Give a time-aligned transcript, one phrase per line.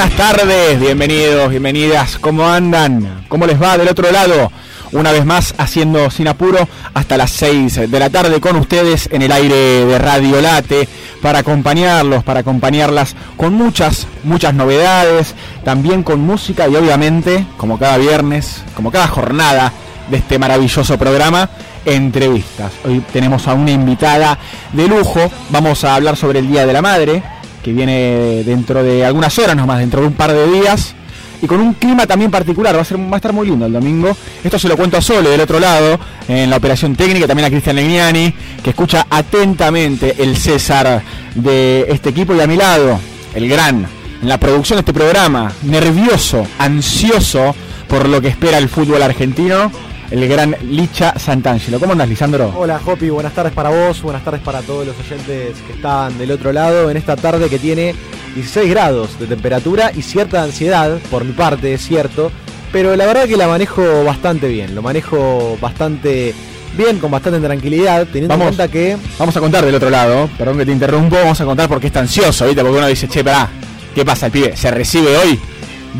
[0.00, 3.26] buenas tardes, bienvenidos, bienvenidas, ¿cómo andan?
[3.28, 4.50] ¿Cómo les va del otro lado?
[4.92, 9.20] Una vez más haciendo sin apuro hasta las 6 de la tarde con ustedes en
[9.20, 10.88] el aire de Radio Late
[11.20, 17.98] para acompañarlos, para acompañarlas con muchas, muchas novedades, también con música y obviamente, como cada
[17.98, 19.70] viernes, como cada jornada
[20.10, 21.50] de este maravilloso programa,
[21.84, 22.72] entrevistas.
[22.86, 24.38] Hoy tenemos a una invitada
[24.72, 27.22] de lujo, vamos a hablar sobre el Día de la Madre,
[27.62, 30.94] que viene dentro de algunas horas nomás, dentro de un par de días,
[31.42, 33.72] y con un clima también particular, va a, ser, va a estar muy lindo el
[33.72, 34.14] domingo.
[34.44, 37.50] Esto se lo cuento a Sole del otro lado, en la operación técnica, también a
[37.50, 41.02] Cristian Legnani, que escucha atentamente el César
[41.34, 42.98] de este equipo, y a mi lado,
[43.34, 43.86] el gran,
[44.22, 47.54] en la producción de este programa, nervioso, ansioso
[47.88, 49.72] por lo que espera el fútbol argentino,
[50.10, 51.78] el gran Licha Santangelo.
[51.78, 52.52] ¿Cómo andas, Lisandro?
[52.56, 56.32] Hola, Jopi, buenas tardes para vos, buenas tardes para todos los oyentes que están del
[56.32, 57.94] otro lado en esta tarde que tiene
[58.34, 62.32] 16 grados de temperatura y cierta ansiedad, por mi parte, es cierto,
[62.72, 66.34] pero la verdad que la manejo bastante bien, lo manejo bastante
[66.76, 68.48] bien, con bastante tranquilidad, teniendo Vamos.
[68.48, 71.44] en cuenta que Vamos a contar del otro lado, perdón que te interrumpo, vamos a
[71.44, 72.62] contar por qué está ansioso, ¿viste?
[72.62, 73.48] Porque uno dice, che, pará,
[73.94, 74.56] ¿qué pasa el pibe?
[74.56, 75.38] ¿Se recibe hoy?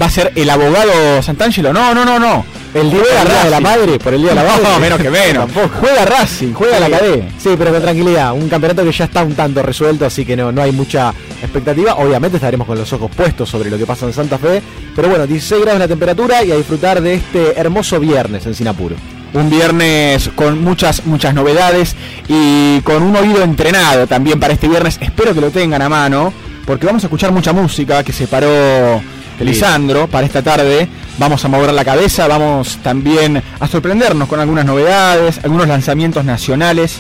[0.00, 1.72] ¿Va a ser el abogado Santangelo?
[1.72, 2.44] No, no, no, no.
[2.72, 3.00] El día
[3.44, 3.60] de la.
[3.60, 4.62] Madre, por el Día de la Madre.
[4.62, 5.46] No, menos que menos.
[5.52, 5.80] Tampoco.
[5.80, 7.26] Juega Racing, juega la cadena.
[7.38, 8.32] Sí, pero con tranquilidad.
[8.32, 11.94] Un campeonato que ya está un tanto resuelto, así que no, no hay mucha expectativa.
[11.96, 14.62] Obviamente estaremos con los ojos puestos sobre lo que pasa en Santa Fe.
[14.94, 18.94] Pero bueno, 16 grados la temperatura y a disfrutar de este hermoso viernes en Sinapuro.
[19.32, 21.96] Un viernes con muchas, muchas novedades
[22.28, 24.98] y con un oído entrenado también para este viernes.
[25.00, 26.32] Espero que lo tengan a mano,
[26.66, 29.00] porque vamos a escuchar mucha música que separó
[29.44, 30.88] Lisandro para esta tarde.
[31.18, 36.98] Vamos a mover la cabeza, vamos también a sorprendernos con algunas novedades, algunos lanzamientos nacionales.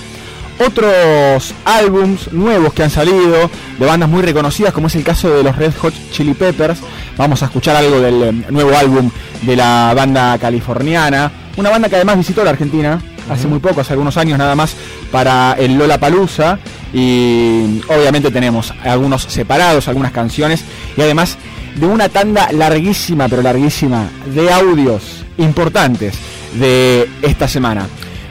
[0.58, 5.42] Otros álbums nuevos que han salido de bandas muy reconocidas, como es el caso de
[5.42, 6.80] los Red Hot Chili Peppers.
[7.16, 11.32] Vamos a escuchar algo del eh, nuevo álbum de la banda californiana.
[11.56, 14.74] Una banda que además visitó la Argentina hace muy poco, hace algunos años nada más,
[15.10, 16.58] para el Lola Palusa.
[16.92, 20.64] Y obviamente tenemos algunos separados, algunas canciones.
[20.96, 21.38] Y además
[21.76, 26.14] de una tanda larguísima, pero larguísima, de audios importantes
[26.54, 27.86] de esta semana.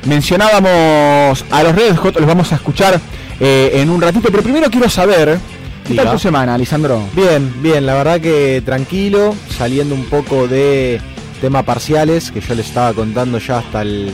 [0.06, 3.00] Mencionábamos a los Red Hot, los vamos a escuchar
[3.40, 5.38] eh, en un ratito, pero primero quiero saber,
[5.84, 6.04] ¿qué Diga.
[6.04, 7.02] tal tu semana, Lisandro?
[7.14, 11.02] Bien, bien, la verdad que tranquilo, saliendo un poco de
[11.42, 14.12] tema parciales, que yo les estaba contando ya hasta el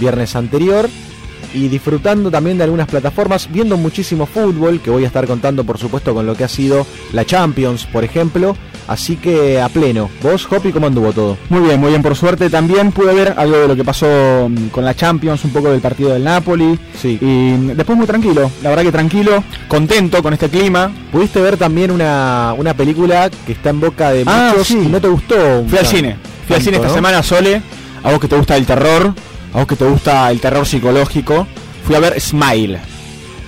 [0.00, 0.88] viernes anterior,
[1.54, 5.78] y disfrutando también de algunas plataformas, viendo muchísimo fútbol, que voy a estar contando por
[5.78, 8.56] supuesto con lo que ha sido la Champions, por ejemplo,
[8.88, 10.10] así que a pleno.
[10.22, 11.38] ¿Vos, Hopi, cómo anduvo todo?
[11.48, 14.68] Muy bien, muy bien, por suerte también pude ver algo de lo que pasó mm,
[14.68, 16.78] con la Champions, un poco del partido del Napoli.
[17.00, 17.18] Sí.
[17.20, 20.90] Y después muy tranquilo, la verdad que tranquilo, contento con este clima.
[21.12, 24.78] ¿Pudiste ver también una, una película que está en boca de Ah, muchos sí.
[24.84, 25.64] y no te gustó?
[25.68, 26.16] Fui al cine,
[26.46, 26.94] fui al cine esta ¿no?
[26.94, 27.62] semana, Sole,
[28.02, 29.14] a vos que te gusta el terror,
[29.54, 31.46] a vos que te gusta el terror psicológico,
[31.86, 32.78] fui a ver Smile.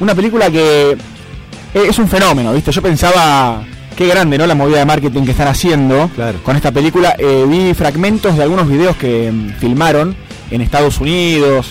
[0.00, 2.70] Una película que eh, es un fenómeno, ¿viste?
[2.72, 3.62] Yo pensaba,
[3.96, 4.46] qué grande, ¿no?
[4.46, 6.38] La movida de marketing que están haciendo Claro.
[6.42, 7.14] con esta película.
[7.18, 10.14] Eh, vi fragmentos de algunos videos que mm, filmaron
[10.50, 11.66] en Estados Unidos.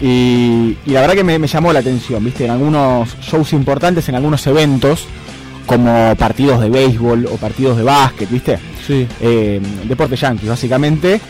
[0.00, 2.44] Y, y la verdad que me, me llamó la atención, ¿viste?
[2.44, 5.06] En algunos shows importantes, en algunos eventos,
[5.66, 8.58] como partidos de béisbol o partidos de básquet, ¿viste?
[8.86, 9.06] Sí.
[9.20, 11.20] eh, deporte yankee, básicamente,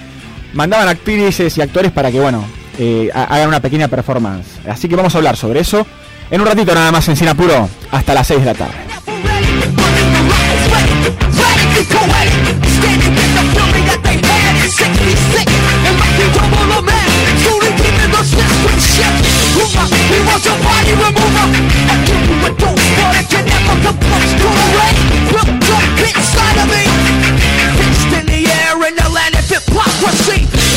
[0.54, 2.44] mandaban actrices y actores para que, bueno,
[2.78, 4.46] eh, ha- hagan una pequeña performance.
[4.68, 5.86] Así que vamos a hablar sobre eso
[6.30, 8.74] en un ratito nada más en Sinapuro, hasta las 6 de la tarde.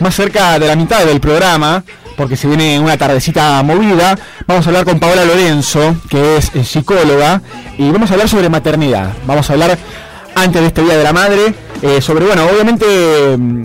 [0.00, 1.84] más cerca de la mitad del programa,
[2.18, 4.18] porque se viene una tardecita movida.
[4.46, 7.40] Vamos a hablar con Paola Lorenzo, que es eh, psicóloga,
[7.78, 9.12] y vamos a hablar sobre maternidad.
[9.24, 9.78] Vamos a hablar
[10.34, 13.64] antes de este Día de la Madre, eh, sobre, bueno, obviamente, mm,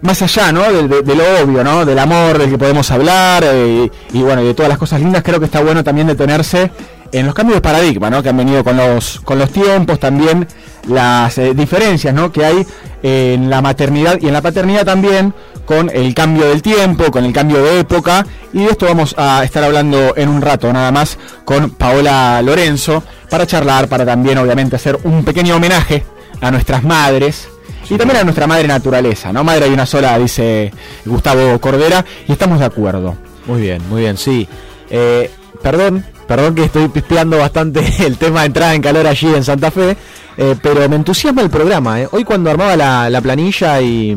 [0.00, 0.62] más allá, ¿no?
[0.62, 1.84] De, lo obvio, ¿no?
[1.84, 5.38] Del amor del que podemos hablar, eh, y bueno, de todas las cosas lindas, creo
[5.38, 6.72] que está bueno también detenerse
[7.12, 8.24] en los cambios de paradigma, ¿no?
[8.24, 10.48] Que han venido con los, con los tiempos, también
[10.88, 12.32] las diferencias, ¿no?
[12.32, 12.66] Que hay
[13.02, 17.32] en la maternidad y en la paternidad también, con el cambio del tiempo, con el
[17.32, 21.18] cambio de época, y de esto vamos a estar hablando en un rato nada más
[21.44, 26.04] con Paola Lorenzo, para charlar, para también obviamente hacer un pequeño homenaje
[26.40, 27.48] a nuestras madres,
[27.90, 29.44] y también a nuestra madre naturaleza, ¿no?
[29.44, 30.72] Madre hay una sola, dice
[31.04, 33.16] Gustavo Cordera, y estamos de acuerdo.
[33.46, 34.46] Muy bien, muy bien, sí.
[34.90, 35.30] Eh,
[35.62, 39.70] perdón, perdón que estoy pispeando bastante el tema de entrada en calor allí en Santa
[39.70, 39.96] Fe,
[40.38, 42.00] eh, pero me entusiasma el programa.
[42.00, 42.08] Eh.
[42.10, 42.76] Hoy cuando armaba
[43.10, 44.16] la planilla y,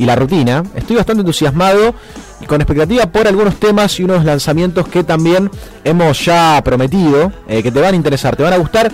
[0.00, 0.64] y la rutina.
[0.74, 1.94] Estoy bastante entusiasmado
[2.40, 5.50] y con expectativa por algunos temas y unos lanzamientos que también
[5.84, 8.90] hemos ya prometido, eh, que te van a interesar, te van a gustar.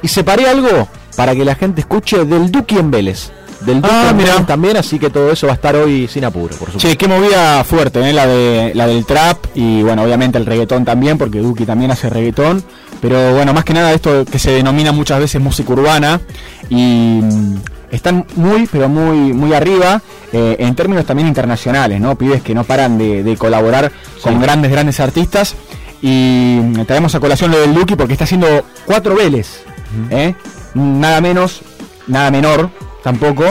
[0.00, 3.32] Y separé algo para que la gente escuche del Duki en Vélez.
[3.62, 6.24] Del Duki ah, en Vélez también, así que todo eso va a estar hoy sin
[6.24, 6.88] apuro, por supuesto.
[6.88, 8.12] Sí, qué movida fuerte, ¿eh?
[8.12, 12.08] la, de, la del trap y bueno, obviamente el reggaetón también, porque Duki también hace
[12.08, 12.62] reggaetón.
[13.04, 16.22] Pero bueno, más que nada esto que se denomina muchas veces música urbana
[16.70, 17.20] y
[17.90, 20.00] están muy, pero muy, muy arriba
[20.32, 22.16] eh, en términos también internacionales, ¿no?
[22.16, 23.92] Pibes que no paran de, colaborar
[24.22, 25.54] con grandes, grandes artistas.
[26.00, 29.60] Y traemos a colación lo del Lucky porque está haciendo cuatro veles,
[30.08, 30.34] ¿eh?
[30.72, 31.60] Nada menos,
[32.06, 32.70] nada menor
[33.02, 33.44] tampoco,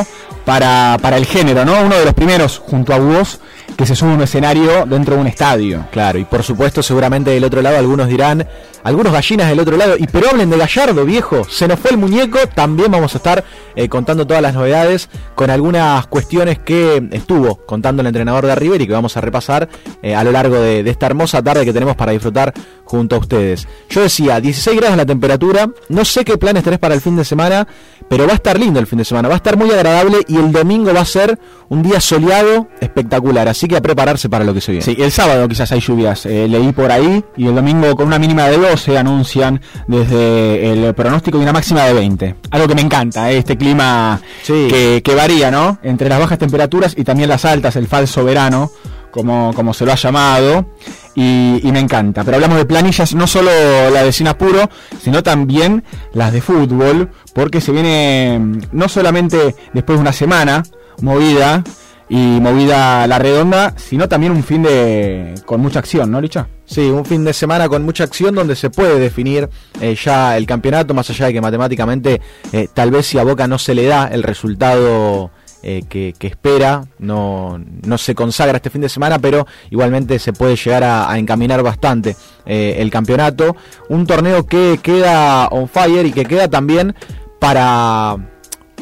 [0.45, 1.79] para, para el género, ¿no?
[1.79, 3.39] Uno de los primeros, junto a vos,
[3.77, 5.85] que se sube a un escenario dentro de un estadio.
[5.91, 8.47] Claro, y por supuesto, seguramente del otro lado algunos dirán,
[8.83, 11.97] algunos gallinas del otro lado, y pero hablen de Gallardo, viejo, se nos fue el
[11.97, 13.43] muñeco, también vamos a estar
[13.75, 18.81] eh, contando todas las novedades con algunas cuestiones que estuvo contando el entrenador de River
[18.81, 19.69] y que vamos a repasar
[20.01, 22.53] eh, a lo largo de, de esta hermosa tarde que tenemos para disfrutar
[22.94, 23.68] junto a ustedes.
[23.90, 27.25] Yo decía, 16 grados la temperatura, no sé qué planes tenés para el fin de
[27.25, 27.68] semana,
[28.07, 30.38] pero va a estar lindo el fin de semana, va a estar muy agradable y
[30.38, 34.54] el domingo va a ser un día soleado espectacular, así que a prepararse para lo
[34.54, 34.86] que se viene.
[34.86, 38.19] Sí, el sábado quizás hay lluvias, eh, leí por ahí, y el domingo con una
[38.19, 42.36] mínima de 12 anuncian desde el pronóstico de una máxima de 20.
[42.51, 45.80] Algo que me encanta, eh, este clima que, que varía, ¿no?
[45.81, 48.69] Entre las bajas temperaturas y también las altas, el falso verano
[49.13, 50.65] como, como se lo ha llamado,
[51.13, 52.24] y, me encanta.
[52.24, 53.51] Pero hablamos de planillas, no solo
[53.92, 54.69] la de Sinapuro,
[55.00, 55.83] sino también
[56.13, 60.63] las de fútbol, porque se viene mm, no solamente después de una semana
[61.01, 61.63] movida
[62.10, 66.47] y movida la redonda, sino también un fin de con mucha acción, ¿no, Licha?
[66.66, 69.47] Sí, un fin de semana con mucha acción donde se puede definir
[69.80, 72.19] eh, ya el campeonato, más allá de que matemáticamente
[72.52, 75.30] eh, tal vez si a Boca no se le da el resultado
[75.65, 80.57] eh, que, espera, no, no, se consagra este fin de semana, pero igualmente se puede
[80.57, 83.55] llegar a, encaminar bastante eh, el campeonato.
[83.87, 86.93] Un torneo que queda on fire y que queda también
[87.39, 88.17] para,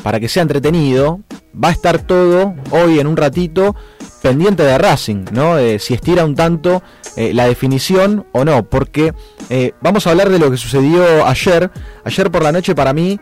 [0.01, 1.19] para que sea entretenido.
[1.53, 3.75] Va a estar todo hoy en un ratito
[4.23, 5.57] pendiente de Racing, ¿no?
[5.77, 6.81] si estira un tanto
[7.15, 9.13] eh, la definición o no, porque
[9.81, 11.69] vamos a hablar de lo que sucedió ayer.
[12.05, 13.19] Ayer por la noche para mí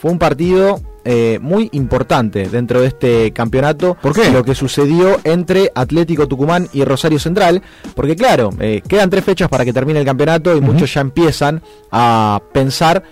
[0.00, 3.96] fue un partido eh, muy importante dentro de este campeonato.
[4.00, 4.30] ¿Por qué?
[4.30, 7.62] Lo que sucedió entre Atlético Tucumán y Rosario Central.
[7.94, 11.62] Porque claro, eh, quedan tres fechas para que termine el campeonato y muchos ya empiezan
[11.90, 13.02] a pensar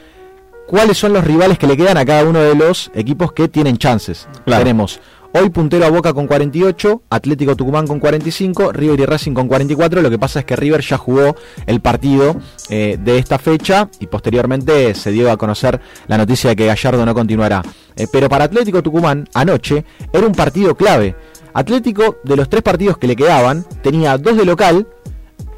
[0.67, 3.77] cuáles son los rivales que le quedan a cada uno de los equipos que tienen
[3.77, 4.29] chances.
[4.45, 5.01] Tenemos
[5.33, 10.03] Hoy puntero a Boca con 48, Atlético Tucumán con 45, River y Racing con 44.
[10.03, 12.35] Lo que pasa es que River ya jugó el partido
[12.69, 17.07] eh, de esta fecha y posteriormente se dio a conocer la noticia de que Gallardo
[17.07, 17.63] no continuará.
[17.95, 21.15] Eh, pero para Atlético Tucumán, anoche, era un partido clave.
[21.55, 24.89] Atlético, de los tres partidos que le quedaban, tenía dos de local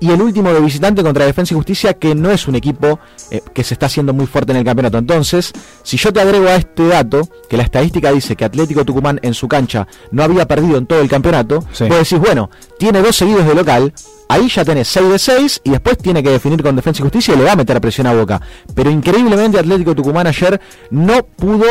[0.02, 2.98] y el último de visitante contra Defensa y Justicia, que no es un equipo
[3.30, 4.98] eh, que se está haciendo muy fuerte en el campeonato.
[4.98, 5.52] Entonces,
[5.84, 9.32] si yo te agrego a este dato, que la estadística dice que Atlético Tucumán en
[9.32, 13.46] su cancha no había perdido en todo el campeonato, vos decís, bueno, tiene dos seguidos
[13.46, 13.94] de local,
[14.28, 17.34] ahí ya tenés 6 de 6 y después tiene que definir con Defensa y Justicia
[17.34, 18.40] y le va a meter presión a boca.
[18.74, 21.66] Pero increíblemente Atlético Tucumán ayer no pudo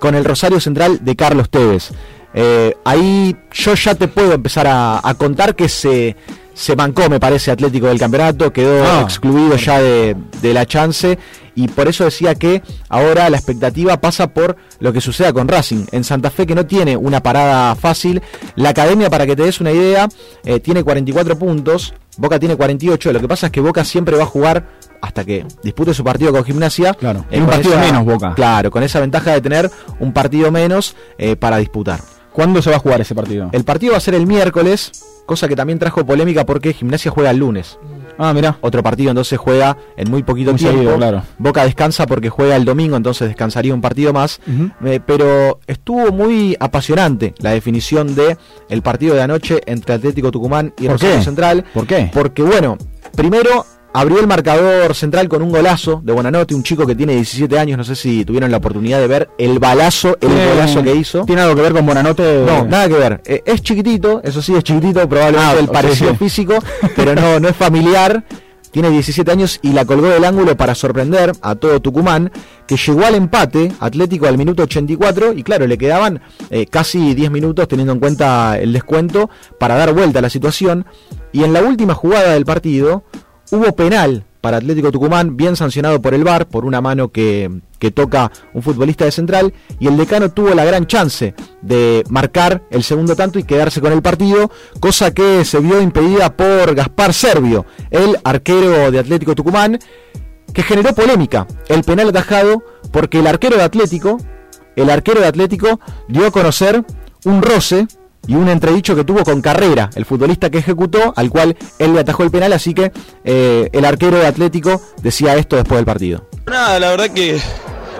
[0.00, 1.90] con el Rosario Central de Carlos Tevez.
[2.32, 6.16] Eh, ahí yo ya te puedo empezar a contar que se
[6.54, 9.00] se bancó, me parece, Atlético del campeonato, quedó ah.
[9.02, 10.16] excluido ya de,
[10.54, 11.18] la chance
[11.56, 15.86] y por eso decía que ahora la expectativa pasa por lo que suceda con Racing.
[15.90, 18.22] En Santa Fe que no tiene una parada fácil,
[18.56, 20.08] la academia para que te des una idea
[20.44, 24.22] eh, tiene 44 puntos, Boca tiene 48, lo que pasa es que Boca siempre va
[24.22, 24.68] a jugar
[25.00, 26.94] hasta que dispute su partido con Gimnasia.
[26.94, 28.34] Claro, en un partido menos Boca.
[28.34, 32.00] Claro, con esa ventaja de tener un partido menos eh, para disputar.
[32.34, 33.48] ¿Cuándo se va a jugar ese partido?
[33.52, 34.90] El partido va a ser el miércoles,
[35.24, 37.78] cosa que también trajo polémica porque Gimnasia juega el lunes.
[38.18, 38.58] Ah, mira.
[38.60, 40.96] Otro partido entonces juega en muy poquito tiempo.
[40.96, 41.22] claro.
[41.38, 44.40] Boca descansa porque juega el domingo, entonces descansaría un partido más.
[44.84, 48.36] Eh, pero estuvo muy apasionante la definición de
[48.68, 51.64] el partido de anoche entre Atlético Tucumán y Rosario Central.
[51.72, 52.10] ¿Por qué?
[52.12, 52.78] Porque bueno,
[53.14, 53.64] primero
[53.96, 57.78] Abrió el marcador central con un golazo de Buenanote, un chico que tiene 17 años,
[57.78, 61.24] no sé si tuvieron la oportunidad de ver el balazo, el golazo que hizo.
[61.24, 62.42] ¿Tiene algo que ver con Buenanote?
[62.44, 63.20] No, nada que ver.
[63.24, 66.58] Eh, es chiquitito, eso sí es chiquitito, probablemente ah, el parecido físico,
[66.96, 68.24] pero no, no es familiar.
[68.72, 72.32] Tiene 17 años y la colgó del ángulo para sorprender a todo Tucumán,
[72.66, 76.20] que llegó al empate Atlético al minuto 84 y claro, le quedaban
[76.50, 80.84] eh, casi 10 minutos teniendo en cuenta el descuento para dar vuelta a la situación.
[81.30, 83.04] Y en la última jugada del partido,
[83.50, 87.62] Hubo penal para Atlético Tucumán, bien sancionado por el VAR, por una mano que,
[87.94, 92.82] toca un futbolista de central, y el decano tuvo la gran chance de marcar el
[92.82, 97.66] segundo tanto y quedarse con el partido, cosa que se vio impedida por Gaspar Servio,
[97.90, 99.78] el arquero de Atlético Tucumán,
[100.52, 101.46] que generó polémica.
[101.68, 104.18] El penal atajado porque el arquero de Atlético,
[104.76, 106.84] el arquero de Atlético dio a conocer
[107.24, 107.86] un roce
[108.26, 112.00] y un entredicho que tuvo con Carrera, el futbolista que ejecutó, al cual él le
[112.00, 112.92] atajó el penal, así que
[113.24, 116.26] eh, el arquero de Atlético decía esto después del partido.
[116.46, 117.40] Nada, la verdad que,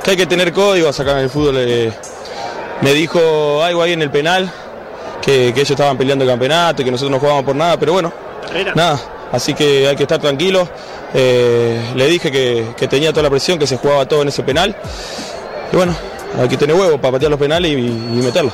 [0.06, 1.56] hay que tener código acá en el fútbol.
[1.58, 1.92] Eh,
[2.80, 4.50] me dijo algo ahí en el penal,
[5.22, 8.12] que, ellos estaban peleando el campeonato y que nosotros no jugábamos por nada, pero bueno,
[8.74, 9.00] nada,
[9.32, 10.68] así que hay que estar tranquilos.
[11.16, 14.76] Eh, le dije que, tenía toda la presión, que se jugaba todo en ese penal.
[15.72, 15.94] Y bueno,
[16.38, 18.52] hay que tener huevo para patear los penales y, y meterlos.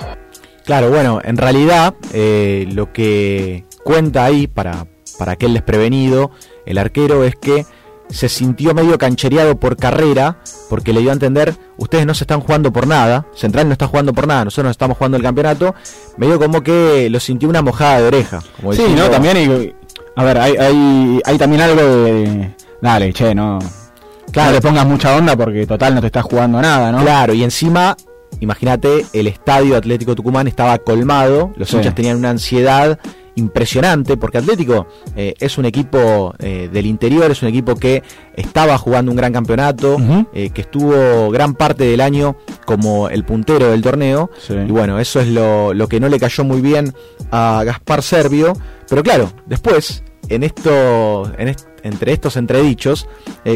[0.64, 4.87] Claro, bueno, en realidad eh, lo que cuenta ahí para,
[5.19, 6.31] para aquel desprevenido,
[6.67, 7.67] el arquero, es que
[8.09, 10.38] se sintió medio canchereado por carrera,
[10.69, 13.87] porque le dio a entender, ustedes no se están jugando por nada, Central no está
[13.87, 15.75] jugando por nada, nosotros no estamos jugando el campeonato,
[16.17, 18.40] medio como que lo sintió una mojada de oreja.
[18.57, 19.75] Como sí, no, también,
[20.17, 23.59] a ver, hay, hay, hay también algo de, dale, che, no,
[24.33, 27.02] Claro, no le pongas mucha onda porque total no te estás jugando nada, ¿no?
[27.02, 27.97] Claro, y encima
[28.40, 32.99] imagínate, el estadio Atlético Tucumán estaba colmado, los hinchas tenían una ansiedad
[33.40, 38.02] impresionante, porque Atlético eh, es un equipo eh, del interior, es un equipo que
[38.35, 39.97] estaba jugando un gran campeonato,
[40.32, 45.20] eh, que estuvo gran parte del año como el puntero del torneo, y bueno, eso
[45.20, 46.94] es lo, que no le cayó muy bien
[47.30, 48.52] a Gaspar Servio,
[48.88, 51.30] pero claro, después, en esto,
[51.82, 53.09] entre estos entredichos,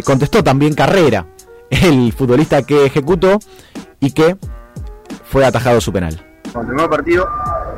[0.05, 1.27] contestó también Carrera,
[1.71, 3.39] el futbolista que ejecutó
[4.01, 4.37] y que
[5.35, 6.17] fue atajado su penal.
[6.55, 7.29] En el primer partido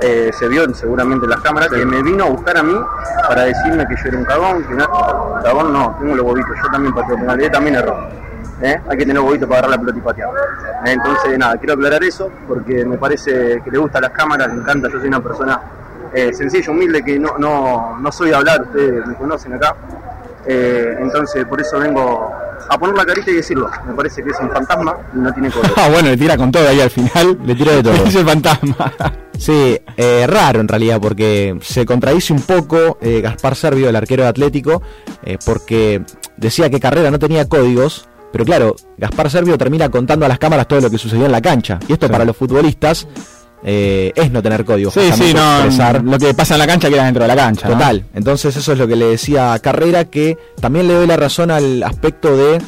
[0.02, 2.78] eh, se vio seguramente en las cámaras que me vino a buscar a mí
[3.26, 4.86] para decirme que yo era un cagón, que no,
[5.42, 7.96] cagón no, tengo los bobitos, yo también pateo penal, él también erró.
[8.60, 8.78] ¿eh?
[8.86, 10.28] Hay que tener bobitos para agarrar la pelota y patear.
[10.84, 14.90] Entonces, nada, quiero aclarar eso porque me parece que le gustan las cámaras, me encanta,
[14.90, 15.58] yo soy una persona
[16.12, 19.74] eh, sencilla, humilde, que no, no, no soy de hablar, ustedes me conocen acá.
[20.46, 22.30] Entonces, por eso vengo
[22.68, 23.70] a poner la carita y decirlo.
[23.86, 25.70] Me parece que es un fantasma y no tiene color.
[25.76, 27.94] ah, bueno, le tira con todo ahí al final, le tira de todo.
[27.94, 28.92] es el fantasma.
[29.38, 34.22] sí, eh, raro en realidad, porque se contradice un poco eh, Gaspar Servio, el arquero
[34.22, 34.82] de Atlético,
[35.22, 36.02] eh, porque
[36.36, 38.08] decía que Carrera no tenía códigos.
[38.32, 41.40] Pero claro, Gaspar Servio termina contando a las cámaras todo lo que sucedió en la
[41.40, 41.78] cancha.
[41.88, 43.06] Y esto para los futbolistas
[43.68, 44.92] eh, es no tener código.
[44.92, 47.66] Sí, sí, no, lo que pasa en la cancha queda dentro de la cancha.
[47.66, 48.06] Total.
[48.14, 51.50] Entonces eso es lo que le decía a Carrera, que también le doy la razón
[51.50, 52.60] al aspecto de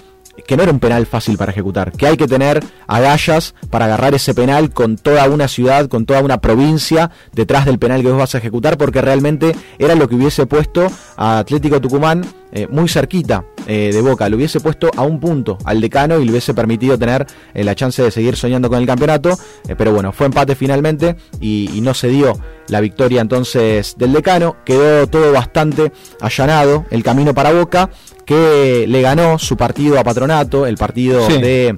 [0.47, 4.15] que no era un penal fácil para ejecutar, que hay que tener agallas para agarrar
[4.15, 8.19] ese penal con toda una ciudad, con toda una provincia detrás del penal que vos
[8.19, 10.87] vas a ejecutar, porque realmente era lo que hubiese puesto
[11.17, 15.59] a Atlético Tucumán eh, muy cerquita eh, de Boca, lo hubiese puesto a un punto
[15.65, 18.87] al decano y le hubiese permitido tener eh, la chance de seguir soñando con el
[18.87, 19.39] campeonato,
[19.77, 22.39] pero bueno, fue empate finalmente y, y, no se dio
[22.69, 27.91] la victoria entonces del decano, quedó todo bastante allanado el camino para Boca,
[28.25, 31.77] que le ganó su partido a Patronato, el partido de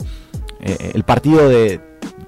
[0.62, 1.80] el partido de,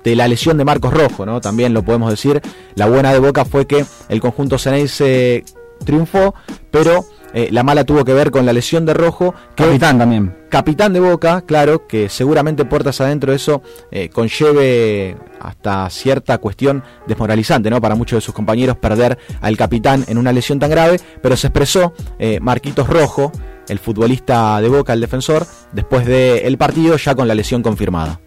[0.05, 1.41] de la lesión de Marcos Rojo, ¿no?
[1.41, 2.41] También lo podemos decir.
[2.75, 5.45] La buena de Boca fue que el conjunto se
[5.85, 6.35] triunfó,
[6.71, 9.35] pero eh, la mala tuvo que ver con la lesión de Rojo.
[9.55, 10.43] capitán también.
[10.53, 17.71] Capitán de Boca, claro, que seguramente puertas adentro eso eh, conlleve hasta cierta cuestión desmoralizante,
[17.71, 17.81] ¿no?
[17.81, 21.47] Para muchos de sus compañeros perder al capitán en una lesión tan grave, pero se
[21.47, 23.33] expresó eh, Marquitos Rojo,
[23.67, 28.21] el futbolista de Boca, el defensor, después del partido ya con la lesión confirmada.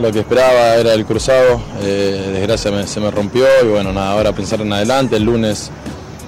[0.00, 4.32] Lo que esperaba era el cruzado, eh, desgracia se me rompió y bueno, nada, ahora
[4.32, 5.72] pensar en adelante, el lunes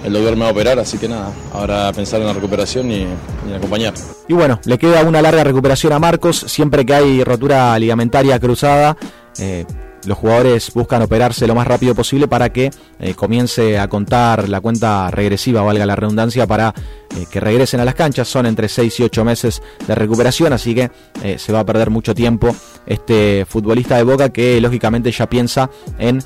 [0.05, 3.03] el doctor me va a operar, así que nada, ahora pensar en la recuperación y,
[3.03, 3.95] en acompañar.
[4.29, 8.97] Y bueno, le queda una larga recuperación a Marcos, siempre que hay rotura ligamentaria cruzada.
[9.39, 9.65] Eh,
[10.07, 14.63] los jugadores buscan operarse lo más rápido posible para que eh, comience a contar la
[14.63, 16.75] cuenta regresiva, valga la redundancia, para
[17.15, 18.27] eh, que regresen a las canchas.
[18.27, 20.91] Son entre 6 y 8 meses de recuperación, así que
[21.37, 22.55] se va a perder mucho tiempo
[22.87, 26.23] este futbolista de Boca que lógicamente ya piensa en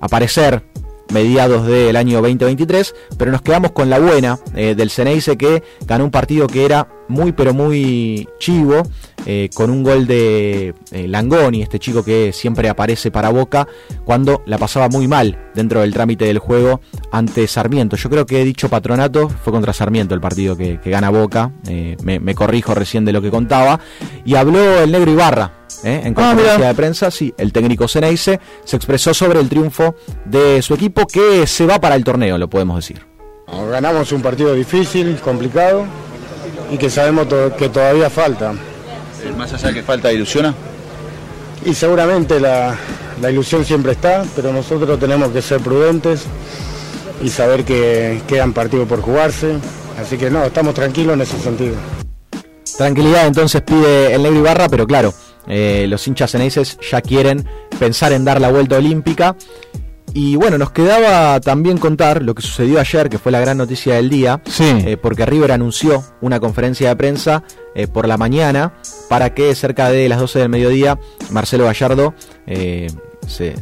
[0.00, 0.64] aparecer
[1.10, 6.04] mediados del año 2023, pero nos quedamos con la buena eh, del Ceneice que ganó
[6.04, 8.82] un partido que era muy pero muy chivo,
[9.26, 13.66] eh, con un gol de eh, Langoni, este chico que siempre aparece para Boca,
[14.04, 17.96] cuando la pasaba muy mal dentro del trámite del juego ante Sarmiento.
[17.96, 21.52] Yo creo que dicho patronato, fue contra Sarmiento el partido que, gana Boca,
[22.02, 23.80] me, me corrijo recién de lo que contaba,
[24.24, 26.02] y habló el negro Ibarra, ¿eh?
[26.04, 30.62] en ah, conferencia de prensa, sí, el técnico Ceneice se expresó sobre el triunfo de
[30.62, 33.04] su equipo que se va para el torneo, lo podemos decir.
[33.70, 35.84] Ganamos un partido difícil, complicado
[36.70, 37.26] y que sabemos
[37.58, 38.54] que todavía falta.
[39.36, 40.54] Más allá de que falta ilusiona.
[41.64, 42.76] Y seguramente la,
[43.20, 46.24] la ilusión siempre está, pero nosotros tenemos que ser prudentes
[47.22, 49.56] y saber que quedan partidos por jugarse.
[50.00, 51.74] Así que no, estamos tranquilos en ese sentido.
[52.78, 55.12] Tranquilidad entonces pide el Negro Ibarra, pero claro,
[55.46, 57.46] eh, los hinchas ceneices ya quieren
[57.78, 59.36] pensar en dar la vuelta olímpica.
[60.12, 63.94] Y bueno, nos quedaba también contar lo que sucedió ayer, que fue la gran noticia
[63.94, 67.44] del día, eh, porque River anunció una conferencia de prensa
[67.76, 68.74] eh, por la mañana
[69.08, 70.98] para que cerca de las 12 del mediodía
[71.30, 72.14] Marcelo Gallardo
[73.28, 73.54] se,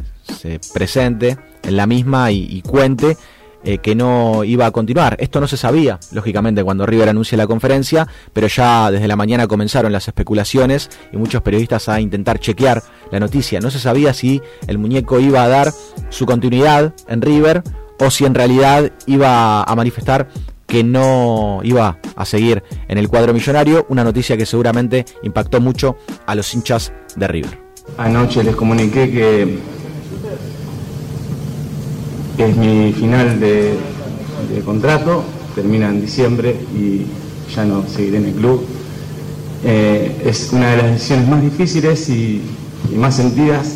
[0.73, 3.15] presente en la misma y cuente
[3.63, 5.17] eh, que no iba a continuar.
[5.19, 9.47] Esto no se sabía, lógicamente, cuando River anuncia la conferencia, pero ya desde la mañana
[9.47, 13.59] comenzaron las especulaciones y muchos periodistas a intentar chequear la noticia.
[13.59, 15.71] No se sabía si el muñeco iba a dar
[16.09, 17.63] su continuidad en River
[17.99, 20.29] o si en realidad iba a manifestar
[20.65, 25.97] que no iba a seguir en el cuadro millonario, una noticia que seguramente impactó mucho
[26.27, 27.59] a los hinchas de River.
[27.97, 29.59] Anoche les comuniqué que
[32.45, 33.77] es mi final de,
[34.63, 35.23] contrato,
[35.55, 37.05] termina en diciembre y
[37.53, 38.65] ya no seguiré en el club.
[39.65, 42.41] Eh, es una de las decisiones más difíciles y,
[42.95, 43.75] más sentidas.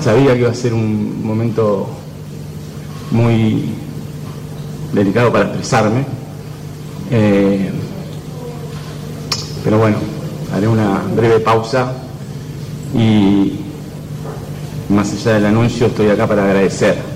[0.00, 1.88] Sabía que iba a ser un momento
[3.10, 3.64] muy
[4.92, 6.04] delicado para expresarme.
[7.10, 7.70] Eh,
[9.64, 9.96] pero bueno,
[10.54, 11.92] haré una breve pausa
[12.96, 13.54] y
[14.88, 17.13] más allá del anuncio estoy acá para agradecer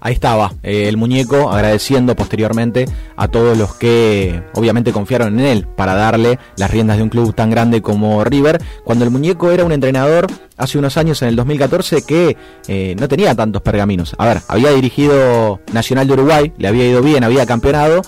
[0.00, 2.86] Ahí estaba eh, el muñeco agradeciendo posteriormente
[3.16, 7.34] a todos los que obviamente confiaron en él para darle las riendas de un club
[7.34, 11.36] tan grande como River, cuando el muñeco era un entrenador hace unos años en el
[11.36, 12.36] 2014 que
[12.68, 14.14] eh, no tenía tantos pergaminos.
[14.18, 18.02] A ver, había dirigido Nacional de Uruguay, le había ido bien, había campeonado,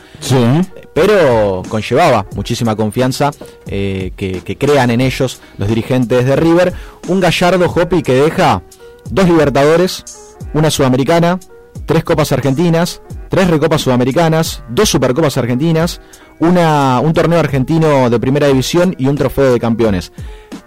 [0.94, 3.31] pero conllevaba muchísima confianza
[3.66, 6.72] eh, que, que, crean en ellos los dirigentes de River.
[7.09, 8.62] Un Gallardo Hopi que deja
[9.11, 10.05] dos Libertadores,
[10.52, 11.38] una Sudamericana,
[11.87, 16.00] tres Copas Argentinas, tres Recopas Sudamericanas, dos Supercopas Argentinas,
[16.38, 20.12] una, un torneo argentino de primera división y un trofeo de campeones.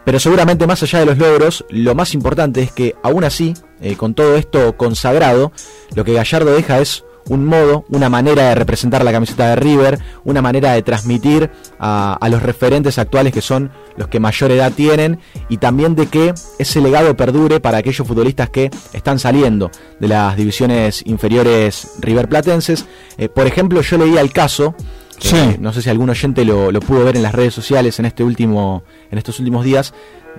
[0.03, 3.95] Pero seguramente más allá de los logros, lo más importante es que aún así, eh,
[3.95, 5.51] con todo esto consagrado,
[5.95, 9.99] lo que Gallardo deja es un modo, una manera de representar la camiseta de River,
[10.23, 15.19] una manera de transmitir a, los referentes actuales que son los que mayor edad tienen
[15.49, 20.35] y también de que ese legado perdure para aquellos futbolistas que están saliendo de las
[20.35, 22.85] divisiones inferiores riverplatenses.
[23.17, 24.75] Eh, por ejemplo, yo leía el caso,
[25.23, 28.05] eh, no sé si algún oyente lo, lo pudo ver en las redes sociales en,
[28.05, 29.93] este último, en estos últimos días,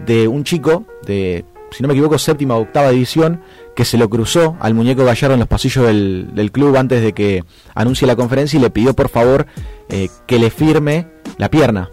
[0.04, 3.42] de un chico de si no me equivoco, séptima o octava división,
[3.76, 7.44] que se lo cruzó al muñeco Gallardo en los pasillos del, club antes de que
[7.74, 9.46] anuncie la conferencia y le pidió por favor
[9.90, 11.90] eh, que le firme la pierna.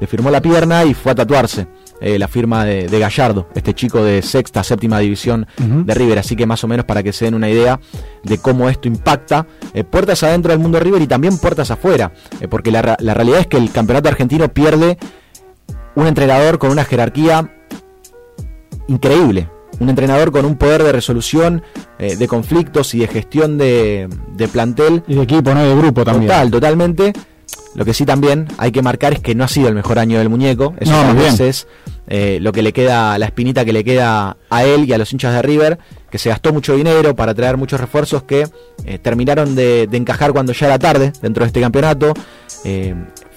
[0.00, 1.66] Le firmó la pierna y fue a tatuarse.
[2.00, 6.18] Eh, la firma de, Gallardo, este chico de sexta, séptima división de River.
[6.18, 7.80] Así que más o menos para que se den una idea
[8.22, 12.12] de cómo esto impacta eh, puertas adentro del mundo River y también puertas afuera.
[12.48, 14.98] porque la, la realidad es que el campeonato argentino pierde
[15.96, 17.50] un entrenador con una jerarquía
[18.86, 19.48] increíble.
[19.80, 21.62] Un entrenador con un poder de resolución
[21.98, 24.08] eh, de conflictos y de gestión de,
[24.52, 25.02] plantel.
[25.08, 25.62] Y de equipo, ¿no?
[25.62, 26.28] De grupo también.
[26.28, 27.12] Total, totalmente.
[27.74, 30.18] Lo que sí también hay que marcar es que no ha sido el mejor año
[30.18, 30.74] del muñeco.
[30.78, 31.66] Eso no, es
[32.06, 35.12] eh, lo que le queda, la espinita que le queda a él y a los
[35.12, 35.78] hinchas de River,
[36.10, 38.46] que se gastó mucho dinero para traer muchos refuerzos que
[38.84, 42.14] eh, terminaron de, encajar cuando ya era tarde dentro de este campeonato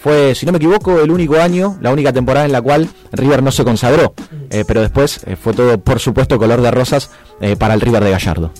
[0.08, 3.44] fue, si no me equivoco, el único año, la única temporada en la cual River
[3.44, 4.14] no se consagró.
[4.50, 8.06] Eh, pero después eh, fue todo, por supuesto, color de rosas eh, para el River
[8.06, 8.52] de Gallardo.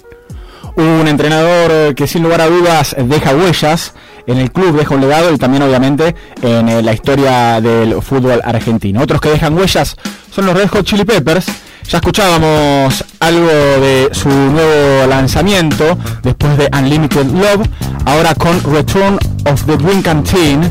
[0.76, 3.94] Un entrenador que sin lugar a dudas deja huellas
[4.28, 8.42] en el club deja un legado y también obviamente en eh, la historia del fútbol
[8.44, 9.02] argentino.
[9.02, 9.96] Otros que dejan huellas
[10.30, 11.48] son los Red Hot Chili Peppers.
[11.90, 17.66] Ya escuchábamos algo de su nuevo lanzamiento después de Unlimited Love,
[18.06, 20.70] ahora con Return of the Dream Canteen.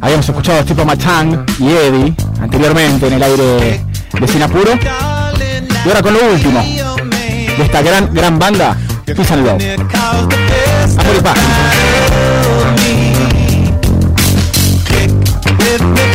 [0.00, 3.84] Habíamos escuchado a Tipo Matang y Eddie anteriormente en el aire
[4.20, 4.72] de Sinapuro.
[5.84, 9.62] Y ahora con lo último de esta gran, gran banda, Peace and Love.
[10.98, 12.71] A
[15.58, 16.11] With me.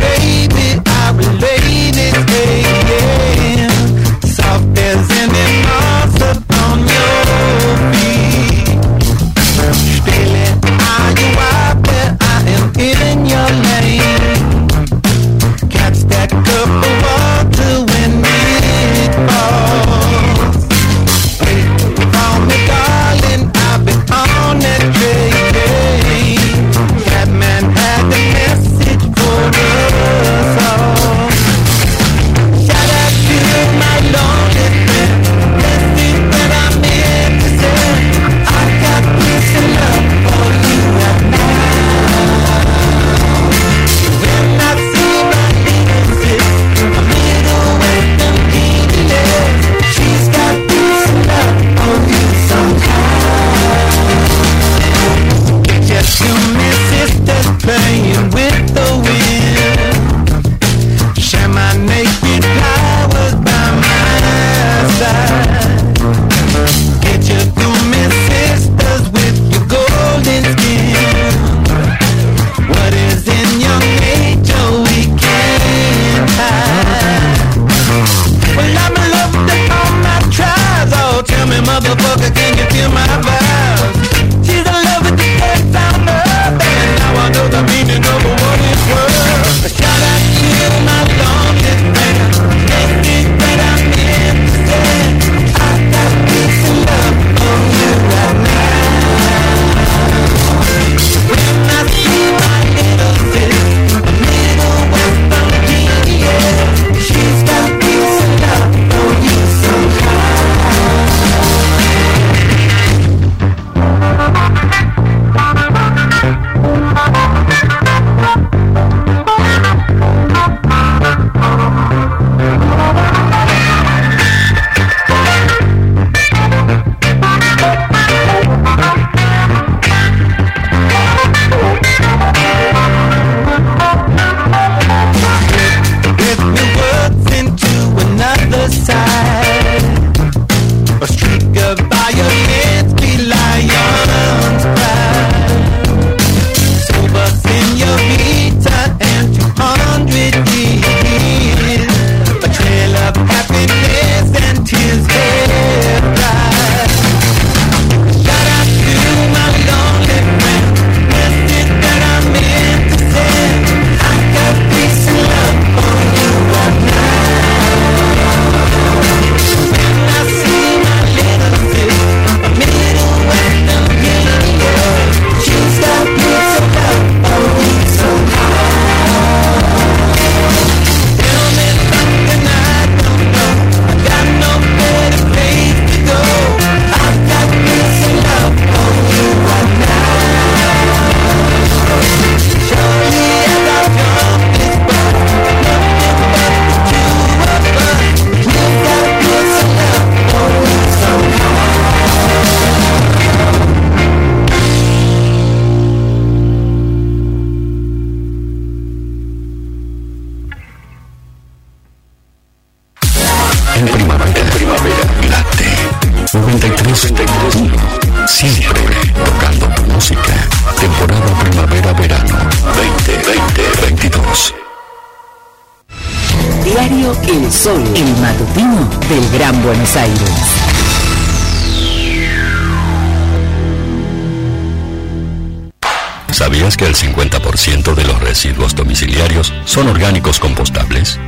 [239.78, 241.20] son orgánicos compostables?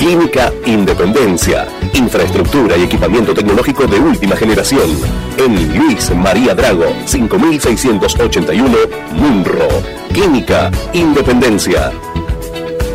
[0.00, 1.68] Clínica Independencia.
[1.92, 4.98] Infraestructura y equipamiento tecnológico de última generación.
[5.36, 8.78] En Luis María Drago, 5681,
[9.12, 9.68] Munro.
[10.10, 11.92] Clínica Independencia.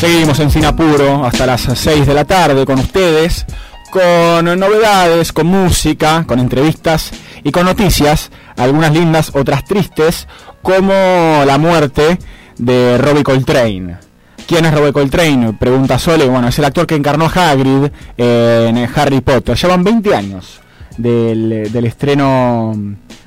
[0.00, 3.44] Seguimos en Sinapuro hasta las 6 de la tarde con ustedes,
[3.90, 7.10] con novedades, con música, con entrevistas
[7.44, 10.26] y con noticias, algunas lindas, otras tristes,
[10.62, 12.18] como la muerte
[12.56, 14.07] de Robbie Coltrane.
[14.48, 15.52] ¿Quién es Robbie Coltrane?
[15.52, 16.26] Pregunta Sole.
[16.26, 19.54] Bueno, es el actor que encarnó a Hagrid en Harry Potter.
[19.54, 20.62] Llevan 20 años
[20.96, 22.72] del, del estreno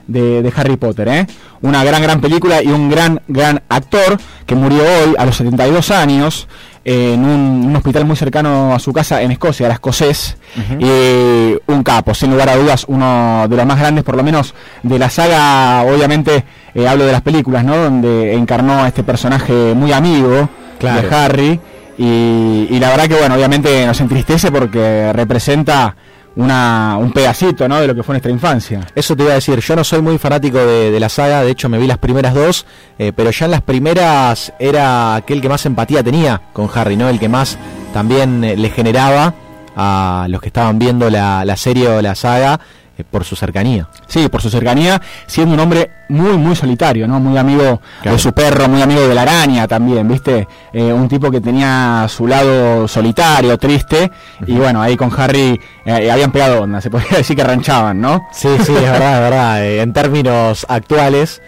[0.08, 1.28] de, de, Harry Potter, ¿eh?
[1.62, 5.92] Una gran, gran película y un gran, gran actor que murió hoy a los 72
[5.92, 6.48] años
[6.84, 10.38] en un, un hospital muy cercano a su casa en Escocia, la escocés.
[10.58, 11.58] Uh -huh.
[11.68, 14.56] y un capo, sin lugar a dudas, uno de los más grandes, por lo menos
[14.82, 17.78] de la saga, obviamente eh, hablo de las películas, ¿no?
[17.78, 20.50] Donde encarnó a este personaje muy amigo
[20.82, 21.08] claro.
[21.08, 21.60] de Harry.
[21.98, 25.96] Y, y la verdad que, bueno, obviamente nos entristece porque representa
[26.36, 27.80] una, un pedacito ¿no?
[27.80, 28.82] de lo que fue nuestra infancia.
[28.96, 31.52] Eso te iba a decir, yo no soy muy fanático de, de la saga, de
[31.52, 32.66] hecho me vi las primeras dos,
[32.98, 37.10] eh, pero ya en las primeras era aquel que más empatía tenía con Harry, ¿no?
[37.10, 37.58] El que más
[37.94, 39.34] también eh, le generaba
[39.76, 42.60] a los que estaban viendo la, la serie o la saga
[43.10, 43.88] por su cercanía.
[44.08, 47.20] Sí, por su cercanía, siendo un hombre muy, muy solitario, ¿no?
[47.20, 48.18] Muy amigo claro.
[48.18, 50.48] de su perro, muy amigo de la araña también, ¿viste?
[50.74, 54.50] Eh, un tipo que tenía su lado solitario, triste, uh -huh.
[54.50, 58.28] y bueno, ahí con Harry eh, habían pegado onda, se podría decir que ranchaban, ¿no?
[58.32, 59.66] Sí, sí, es verdad, es verdad.
[59.66, 61.42] en términos actuales,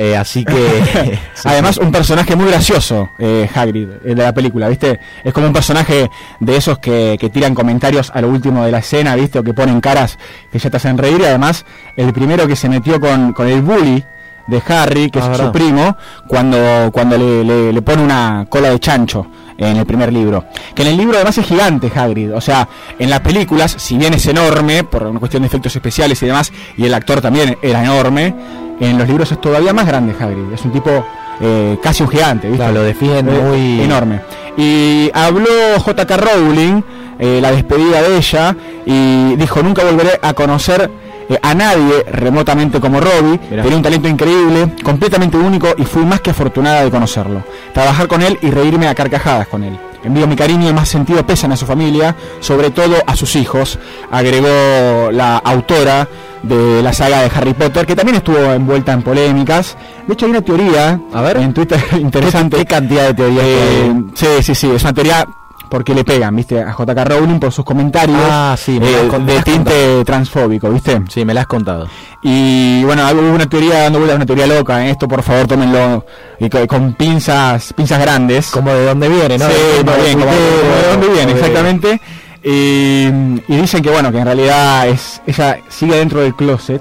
[0.00, 1.18] eh, así que.
[1.44, 5.00] Además, un personaje muy gracioso, eh, Hagrid, de la película, ¿viste?
[5.24, 6.08] Es como un personaje
[6.38, 9.40] de esos que, que, tiran comentarios a lo último de la escena, ¿viste?
[9.40, 10.16] O que ponen caras
[10.52, 11.20] que ya te hacen reír.
[11.20, 14.04] Y además, el primero que se metió con, con el bully
[14.46, 15.46] de Harry, que ah, es verdad.
[15.46, 15.96] su primo,
[16.28, 19.26] cuando, cuando le, le, le pone una cola de chancho
[19.58, 20.44] en el primer libro.
[20.76, 22.68] Que en el libro además es gigante Hagrid, o sea,
[23.00, 26.52] en las películas, si bien es enorme, por una cuestión de efectos especiales y demás,
[26.76, 28.34] y el actor también era enorme,
[28.80, 31.04] en los libros es todavía más grande Hagrid, es un tipo
[31.40, 32.64] eh, casi un gigante, ¿viste?
[32.64, 33.80] Claro, lo definen eh, muy...
[33.80, 34.20] Enorme.
[34.56, 36.16] Y habló J.K.
[36.16, 36.82] Rowling,
[37.18, 40.90] eh, la despedida de ella, y dijo, nunca volveré a conocer
[41.28, 43.38] eh, a nadie remotamente como Robbie.
[43.50, 43.62] Mirá.
[43.62, 47.42] Tenía un talento increíble, completamente único y fui más que afortunada de conocerlo.
[47.72, 49.78] Trabajar con él y reírme a carcajadas con él.
[50.04, 53.78] Envío mi cariño y más sentido pesan a su familia, sobre todo a sus hijos,
[54.10, 56.08] agregó la autora
[56.42, 59.76] de la saga de Harry Potter, que también estuvo envuelta en polémicas.
[60.06, 62.56] De hecho, hay una teoría a ver en Twitter interesante.
[62.58, 63.44] ¿Qué, qué cantidad de teorías?
[63.44, 65.26] Eh, sí, sí, sí, es una teoría
[65.68, 66.60] porque le pegan, ¿viste?
[66.62, 71.00] A JK Rowling por sus comentarios Ah, sí, me eh, de tinte transfóbico, ¿viste?
[71.08, 71.88] Sí, me la has contado.
[72.22, 74.84] Y bueno, hubo una teoría dando vueltas, una teoría loca.
[74.86, 74.90] ¿eh?
[74.90, 76.04] Esto, por favor, tómenlo
[76.40, 78.50] y co- con pinzas pinzas grandes.
[78.50, 79.46] Como de dónde viene, ¿no?
[79.46, 82.00] Sí, De- muy bien, como de- de dónde viene, exactamente.
[82.42, 83.06] Y,
[83.52, 86.80] y dicen que bueno, que en realidad es ella sigue dentro del closet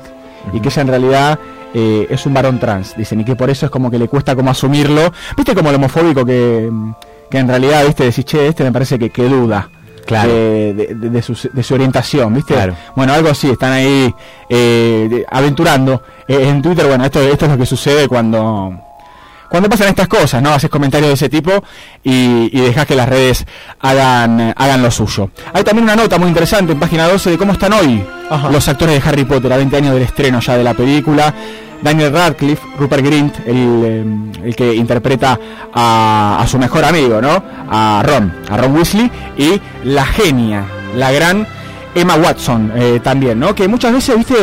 [0.54, 1.39] y que ella en realidad
[1.73, 4.36] eh, es un varón trans, dicen, y que por eso es como que le cuesta
[4.36, 5.12] como asumirlo.
[5.36, 6.71] ¿Viste como el homofóbico que,
[7.30, 9.70] que en realidad, viste, decís, che, este me parece que, que duda.
[10.06, 10.32] Claro.
[10.32, 12.54] De, de- su, de su orientación, ¿viste?
[12.54, 12.76] Claro.
[12.96, 14.13] Bueno, algo así, están ahí
[14.50, 16.02] eh, aventurando.
[16.28, 18.74] Eh, en Twitter, bueno, esto, esto es lo que sucede cuando,
[19.50, 20.52] cuando pasan estas cosas, ¿no?
[20.54, 21.52] Haces comentarios de ese tipo
[22.04, 23.46] y, y dejas que las redes
[23.82, 25.30] hagan, hagan lo suyo.
[25.52, 28.02] Hay también una nota muy interesante en página 12 de cómo están hoy
[28.52, 31.34] los actores de Harry Potter a 20 años del estreno ya de la película.
[31.82, 34.06] Daniel Radcliffe, Rupert Grint, el, eh,
[34.46, 35.40] el que interpreta
[35.74, 37.44] a, a su mejor amigo, ¿no?
[37.70, 41.48] A Ron, a Ron Weasley, y la genia, la gran
[41.94, 43.56] Emma Watson eh, también, ¿no?
[43.56, 44.36] Que muchas veces, viste,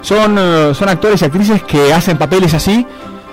[0.00, 2.86] son, eh, son actores y actrices que hacen papeles así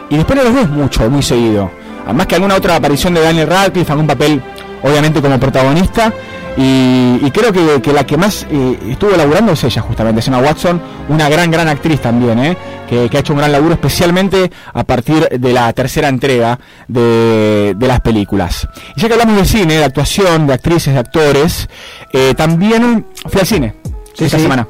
[0.10, 1.72] y después no los ves mucho, muy seguido.
[2.06, 4.42] Además que alguna otra aparición de Daniel Radcliffe, algún papel,
[4.86, 6.14] obviamente, como protagonista.
[6.58, 10.38] Y, y creo que, que la que más eh, estuvo laburando es ella, justamente, Emma
[10.38, 12.58] Watson, una gran, gran actriz también, ¿eh?
[12.88, 17.74] que, que ha hecho un gran laburo, especialmente a partir de la tercera entrega de,
[17.76, 18.70] de las películas.
[18.96, 21.68] Y ya que hablamos de cine, de actuación, de actrices, de actores,
[22.14, 23.74] eh, también fui al cine
[24.18, 24.44] esta sí.
[24.44, 24.66] semana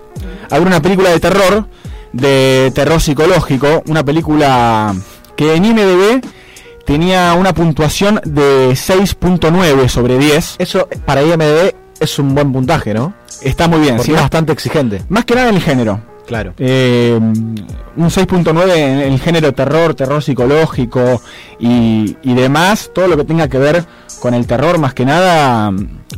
[0.49, 1.67] a ver una película de terror,
[2.11, 4.93] de terror psicológico, una película
[5.35, 6.21] que en IMDb
[6.85, 10.55] tenía una puntuación de 6.9 sobre 10.
[10.59, 13.13] Eso para IMDb es un buen puntaje, ¿no?
[13.41, 15.01] Está muy bien, Porque sí, es bastante exigente.
[15.09, 15.99] más que nada en el género.
[16.25, 16.53] Claro.
[16.57, 21.21] Eh, un 6.9 en el género terror, terror psicológico
[21.59, 23.85] y, y demás, todo lo que tenga que ver
[24.19, 25.71] con el terror, más que nada,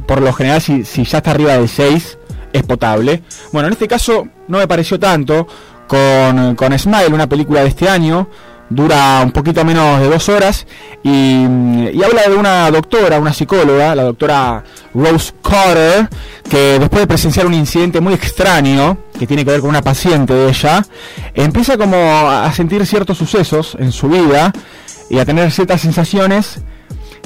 [0.08, 2.18] por lo general, si, si ya está arriba del 6,
[2.54, 3.22] es potable.
[3.52, 5.46] Bueno, en este caso no me pareció tanto
[5.88, 8.30] con, con Smile, una película de este año,
[8.70, 10.68] dura un poquito menos de dos horas
[11.04, 16.10] y, y habla de una doctora, una psicóloga, la doctora Rose Carter,
[16.50, 20.34] que después de presenciar un incidente muy extraño que tiene que ver con una paciente
[20.34, 20.86] de ella,
[21.34, 24.52] empieza como a sentir ciertos sucesos en su vida
[25.10, 26.62] y a tener ciertas sensaciones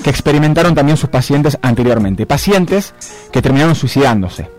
[0.04, 2.94] que experimentaron también sus pacientes anteriormente, pacientes
[3.32, 4.50] que terminaron suicidándose.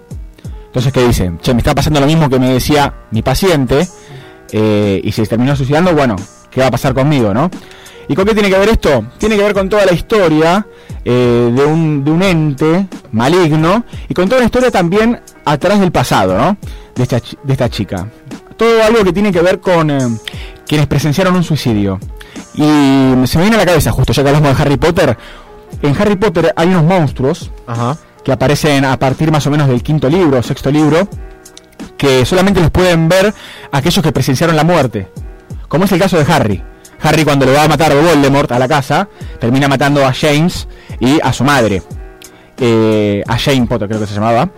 [0.67, 1.33] Entonces, ¿qué dice?
[1.43, 3.87] Che, me está pasando lo mismo que me decía mi paciente,
[4.53, 6.17] eh, y se terminó suicidando, bueno,
[6.53, 7.51] ¿qué va a pasar conmigo, no?
[8.09, 9.07] ¿Y con qué tiene que ver esto?
[9.19, 10.67] Tiene que ver con toda la historia
[11.05, 15.93] eh, de, un, de un ente maligno y con toda la historia también atrás del
[15.93, 16.57] pasado, ¿no?
[16.95, 18.09] De esta, de esta chica.
[18.57, 19.99] Todo algo que tiene que ver con eh,
[20.67, 21.99] quienes presenciaron un suicidio.
[22.55, 22.63] Y
[23.27, 25.17] se me viene a la cabeza, justo ya que hablamos de Harry Potter,
[25.81, 27.97] en Harry Potter hay unos monstruos Ajá.
[28.23, 31.09] que aparecen a partir más o menos del quinto libro sexto libro,
[31.97, 33.33] que solamente los pueden ver
[33.71, 35.09] aquellos que presenciaron la muerte,
[35.73, 36.63] como es el caso de Harry.
[37.01, 39.09] Harry cuando le va a matar Voldemort a la casa,
[39.41, 40.69] termina matando a James
[41.01, 41.83] y a su madre,
[42.59, 44.51] eh, a Jane Potter creo que se llamaba.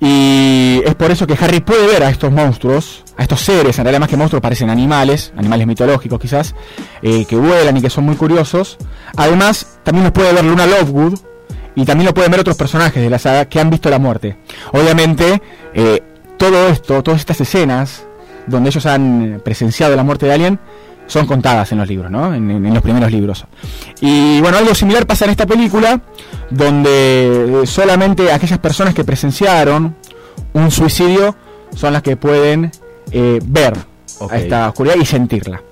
[0.00, 3.84] Y es por eso que Harry puede ver a estos monstruos, a estos seres, en
[3.84, 6.54] realidad más que monstruos parecen animales, animales mitológicos quizás,
[7.02, 8.78] eh, que vuelan y que son muy curiosos.
[9.18, 11.18] Además, también los puede ver Luna Lovegood
[11.74, 14.38] y también lo pueden ver otros personajes de la saga que han visto la muerte.
[14.72, 15.42] Obviamente,
[15.74, 16.02] eh,
[16.38, 18.07] todo esto, todas estas escenas
[18.48, 20.58] donde ellos han eh, presenciado la muerte de alguien,
[21.06, 22.34] son contadas en los libros, ¿no?
[22.34, 23.46] En, los primeros libros.
[24.00, 26.00] Y bueno, algo similar pasa en esta película,
[26.50, 29.96] donde eh, solamente aquellas personas que presenciaron
[30.52, 31.34] un suicidio
[31.74, 32.70] son las que pueden
[33.10, 33.74] eh, ver
[34.30, 35.62] a esta oscuridad y sentirla.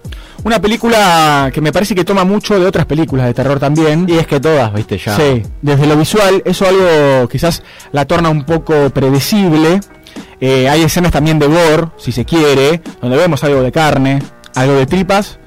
[0.44, 4.06] Una película que me parece que toma mucho de otras películas de terror también.
[4.08, 5.16] Y es que todas, viste, ya.
[5.16, 9.80] Sí, desde lo visual, eso algo quizás la torna un poco predecible.
[10.40, 14.22] Eh, hay escenas también de gore, si se quiere, donde vemos algo de carne,
[14.54, 15.38] algo de tripas,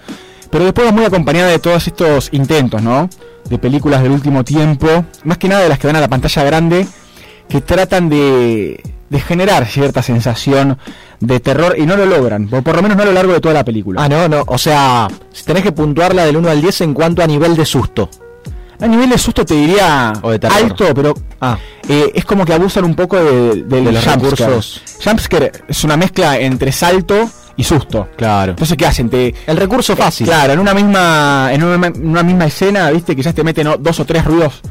[0.49, 3.09] pero después va muy acompañada de todos estos intentos, ¿no?
[3.49, 6.43] De películas del último tiempo, más que nada de las que van a la pantalla
[6.43, 6.87] grande,
[7.47, 10.77] que tratan de, de generar cierta sensación
[11.19, 13.41] de terror y no lo logran, o por lo menos no a lo largo de
[13.41, 14.03] toda la película.
[14.03, 14.43] Ah, no, no.
[14.47, 17.65] O sea, si tenés que puntuarla del 1 al 10 en cuanto a nivel de
[17.65, 18.09] susto.
[18.81, 21.57] A nivel de susto te diría alto, pero Ah,
[21.87, 24.81] eh, es como que abusan un poco de, los recursos.
[25.03, 28.09] Jumpscare es una mezcla entre salto y susto.
[28.15, 28.51] claro.
[28.51, 29.09] Entonces, ¿qué hacen?
[29.09, 30.27] Te, El recurso fácil.
[30.27, 33.99] Claro, en una misma en una, en una misma escena, viste, quizás te meten dos
[33.99, 34.61] o tres ruidos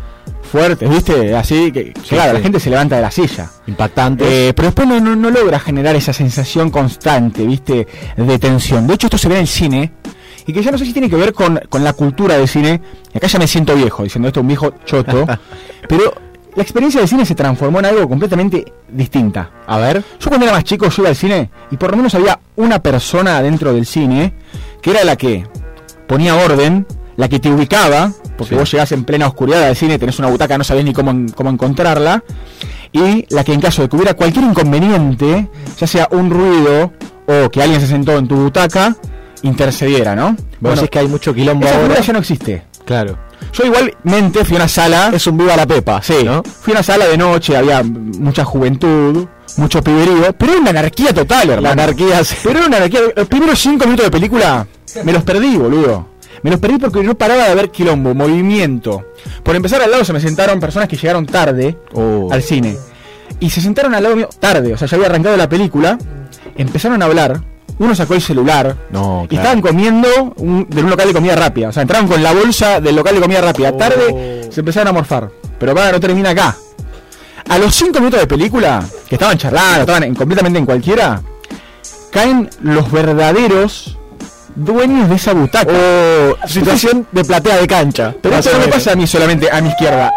[0.51, 2.37] fuertes, viste, así que claro, sí.
[2.39, 3.51] la gente se levanta de la silla.
[3.67, 4.49] Impactante.
[4.49, 7.87] Eh, pero después no, no, no logra generar esa sensación constante, viste,
[8.17, 8.87] de tensión.
[8.87, 9.93] De hecho, esto se ve en el cine.
[10.49, 12.81] Y que ya no sé si tiene que ver con, con la cultura del cine.
[13.15, 15.27] Acá ya me siento viejo, diciendo esto un viejo choto.
[15.89, 16.13] pero
[16.57, 19.51] la experiencia del cine se transformó en algo completamente distinta.
[19.67, 20.03] A ver.
[20.19, 22.83] Yo cuando era más chico yo iba al cine y por lo menos había una
[22.83, 24.33] persona dentro del cine
[24.81, 25.47] que era la que
[26.07, 26.87] ponía orden,
[27.17, 28.59] la que te ubicaba, porque Sí.
[28.59, 31.51] vos llegás en plena oscuridad al cine, tenés una butaca, no sabés ni cómo, cómo
[31.51, 32.25] encontrarla,
[32.93, 36.93] y la que en caso de que hubiera cualquier inconveniente, ya sea un ruido
[37.27, 38.97] o que alguien se sentó en tu butaca,
[39.43, 40.37] intercediera, ¿no?
[40.61, 42.01] Vos decís que hay mucho quilombo esa ahora.
[42.01, 42.63] ya no existe.
[42.85, 43.19] Claro.
[43.53, 45.11] Yo igualmente fui a una sala.
[45.15, 46.03] Es un viva la pepa.
[46.03, 46.15] Sí,
[46.61, 49.27] fui a una sala de noche, había mucha juventud,
[49.57, 51.63] mucho piberío, pero era una anarquía total, hermano.
[51.63, 52.37] La anarquía, sí.
[52.43, 53.01] Pero era una anarquía.
[53.15, 54.67] Los primeros cinco minutos de película
[55.05, 56.09] me los perdí, boludo.
[56.43, 59.05] Me los perdí porque no paraba de ver quilombo, movimiento.
[59.43, 62.29] Por empezar, al lado se me sentaron personas que llegaron tarde Oh.
[62.33, 62.77] al cine.
[63.41, 65.99] Y se sentaron al lado mío tarde, o sea, ya había arrancado la película.
[66.57, 67.41] Empezaron a hablar.
[67.79, 68.77] Uno sacó el celular.
[68.91, 71.69] No, Y estaban comiendo un, de un local de comida rápida.
[71.69, 73.77] O sea, entraron con la bolsa del local de comida rápida.
[73.77, 75.31] Tarde se empezaron a morfar.
[75.59, 76.57] Pero para, no termina acá.
[77.49, 81.21] A los 5 minutos de película, que estaban charlando, estaban en- completamente en cualquiera,
[82.11, 83.98] caen los verdaderos
[84.59, 85.73] dueños de esa butaca.
[86.47, 88.15] situación de platea de cancha.
[88.21, 90.13] Pero esto no me pasa a mí solamente a mi izquierda.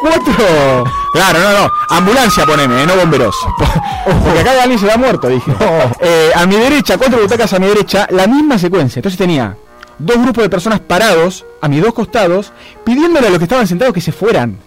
[0.00, 0.84] Cuatro.
[1.12, 1.72] Claro, no, no.
[1.90, 3.36] Ambulancia poneme, eh, no bomberos.
[4.24, 5.52] Porque acá alguien se va muerto, dije.
[6.00, 8.98] Eh, a mi derecha, cuatro butacas a mi derecha, la misma secuencia.
[8.98, 9.56] Entonces tenía
[9.98, 12.52] dos grupos de personas parados a mis dos costados,
[12.84, 14.58] pidiéndole a los que estaban sentados que se fueran.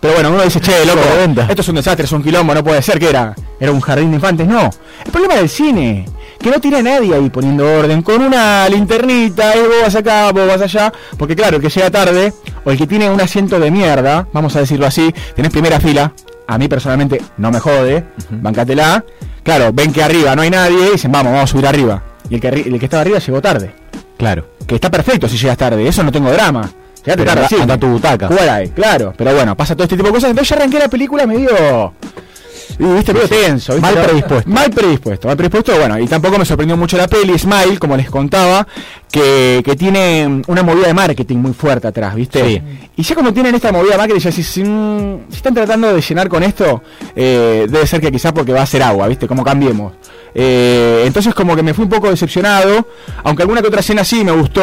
[0.00, 1.00] Pero bueno, uno dice, che, loco,
[1.48, 3.34] esto es un desastre, es un quilombo, no puede ser que era.
[3.60, 4.48] Era un jardín de infantes.
[4.48, 4.68] No.
[5.04, 6.04] El problema del cine,
[6.42, 10.46] que no tiene nadie ahí poniendo orden, con una linternita, eh, vos vas acá, vos
[10.46, 10.92] vas allá.
[11.16, 12.32] Porque claro, el que llega tarde,
[12.64, 16.12] o el que tiene un asiento de mierda, vamos a decirlo así, tenés primera fila.
[16.46, 19.04] A mí personalmente no me jode, bancatela.
[19.42, 22.02] Claro, ven que arriba no hay nadie y dicen, vamos, vamos a subir arriba.
[22.28, 23.74] Y el que, el que estaba arriba llegó tarde.
[24.18, 24.46] Claro.
[24.66, 26.70] Que está perfecto si llegas tarde, eso no tengo drama.
[27.04, 27.78] Llegaste Pero tarde, sí.
[27.80, 28.28] tu butaca.
[28.28, 29.12] Jugar ahí, claro.
[29.16, 30.30] Pero bueno, pasa todo este tipo de cosas.
[30.30, 31.94] Entonces ya arranqué la película medio.
[32.78, 33.74] Y, Viste, medio tenso.
[33.74, 33.80] ¿viste?
[33.80, 34.50] Mal predispuesto.
[34.50, 35.28] Mal predispuesto.
[35.28, 35.98] Mal predispuesto, bueno.
[35.98, 38.66] Y tampoco me sorprendió mucho la peli, Smile, como les contaba,
[39.10, 42.44] que, que tiene una movida de marketing muy fuerte atrás, ¿viste?
[42.44, 42.62] Sí.
[42.96, 45.92] Y ya como tienen esta movida de marketing, ya si, si, mm, si están tratando
[45.92, 46.82] de llenar con esto,
[47.14, 49.26] eh, debe ser que quizás porque va a ser agua, ¿viste?
[49.26, 49.92] Como cambiemos.
[50.34, 52.86] Eh, entonces como que me fui un poco decepcionado,
[53.22, 54.62] aunque alguna que otra escena sí me gustó,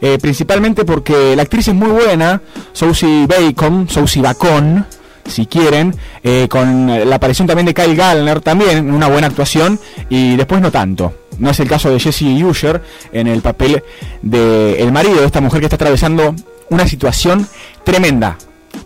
[0.00, 4.84] eh, principalmente porque la actriz es muy buena, Sousie Bacon, Sousie Bacon,
[5.28, 10.36] si quieren, eh, con la aparición también de Kyle Gallner también, una buena actuación, y
[10.36, 11.12] después no tanto.
[11.38, 13.82] No es el caso de Jesse Usher en el papel
[14.22, 16.34] de el marido de esta mujer que está atravesando
[16.70, 17.46] una situación
[17.84, 18.36] tremenda.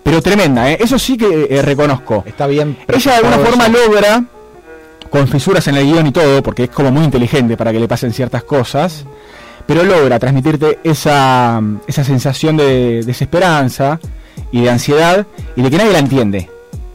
[0.02, 0.78] Pero tremenda, ¿eh?
[0.80, 2.24] eso sí que eh, reconozco.
[2.26, 2.76] Está bien.
[2.88, 3.72] Ella de alguna forma eso.
[3.72, 4.24] logra,
[5.10, 7.88] con fisuras en el guion y todo, porque es como muy inteligente para que le
[7.88, 9.04] pasen ciertas cosas,
[9.66, 13.98] pero logra transmitirte esa, esa sensación de desesperanza
[14.52, 15.26] y de ansiedad
[15.56, 16.48] y de que nadie la entiende.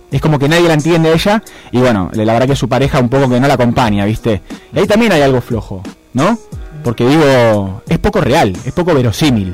[0.09, 2.99] Es como que nadie la entiende a ella y bueno, la verdad que su pareja
[2.99, 4.41] un poco que no la acompaña, ¿viste?
[4.73, 5.83] Y ahí también hay algo flojo,
[6.13, 6.37] ¿no?
[6.83, 9.53] Porque digo, es poco real, es poco verosímil.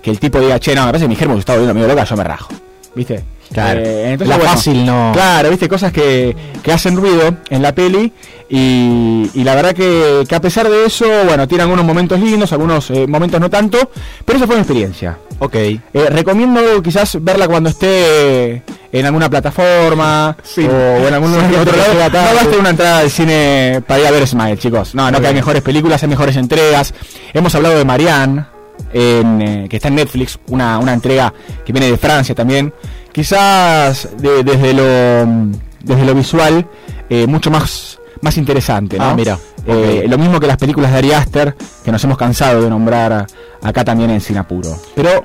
[0.00, 1.88] Que el tipo diga, che, no, me parece que mi germo se está volviendo medio
[1.88, 2.52] loca, yo me rajo.
[2.98, 3.22] ¿Viste?
[3.52, 3.80] Claro.
[3.84, 5.12] Eh, La fácil no.
[5.14, 8.12] Claro, viste, cosas que, que hacen ruido en la peli.
[8.50, 12.52] Y, y la verdad que, que a pesar de eso, bueno, tiene algunos momentos lindos,
[12.52, 13.90] algunos eh, momentos no tanto.
[14.24, 15.16] Pero esa fue mi experiencia.
[15.38, 15.54] Ok.
[15.54, 15.80] Eh,
[16.10, 21.94] recomiendo quizás verla cuando esté en alguna plataforma o en algún Sí, otro lado.
[21.94, 22.34] No tarde.
[22.34, 24.96] basta una entrada al cine para ir a ver Smile, chicos.
[24.96, 26.92] No, no, que hay mejores películas, hay mejores entregas.
[27.32, 28.44] Hemos hablado de Marianne,
[28.92, 31.32] en, eh, que está en Netflix, una, una entrega
[31.64, 32.72] que viene de Francia también.
[33.12, 35.50] Quizás de- desde lo
[35.82, 36.66] desde lo visual
[37.08, 39.04] eh, mucho más más interesante, ¿no?
[39.10, 39.38] Ah, mira.
[39.66, 40.06] Eh.
[40.08, 41.54] Lo mismo que las películas de Ari Aster,
[41.84, 43.26] que nos hemos cansado de nombrar
[43.62, 44.76] acá también en Sinapuro.
[44.94, 45.24] Pero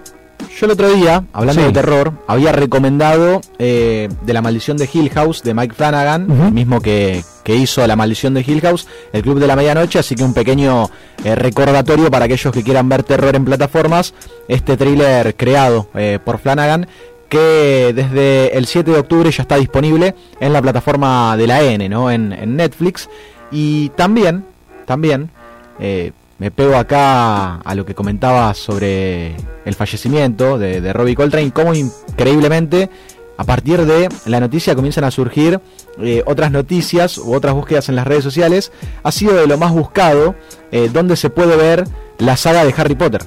[0.60, 1.68] Yo el otro día, hablando Sí.
[1.68, 6.52] de terror, había recomendado eh, de La Maldición de Hill House de Mike Flanagan, el
[6.52, 10.16] mismo que, que hizo La Maldición de Hill House, El Club de la Medianoche, así
[10.16, 10.90] que un pequeño
[11.24, 14.14] eh, recordatorio para aquellos que quieran ver terror en plataformas,
[14.48, 16.88] este thriller creado eh, por Flanagan
[17.30, 21.90] que desde el 7 de octubre ya está disponible en la plataforma de la N,
[21.90, 22.12] ¿no?
[22.12, 23.10] En, en Netflix.
[23.52, 24.46] Y también,
[24.86, 25.32] también,
[25.80, 31.52] eh, me pego acá a lo que comentaba sobre el fallecimiento de, de Robbie Coltrane,
[31.52, 32.90] cómo increíblemente
[33.38, 35.60] a partir de la noticia comienzan a surgir
[36.00, 38.72] eh, otras noticias u otras búsquedas en las redes sociales.
[39.04, 40.36] Ha sido de lo más buscado
[40.72, 41.86] eh, donde se puede ver
[42.20, 43.24] la saga de Harry Potter.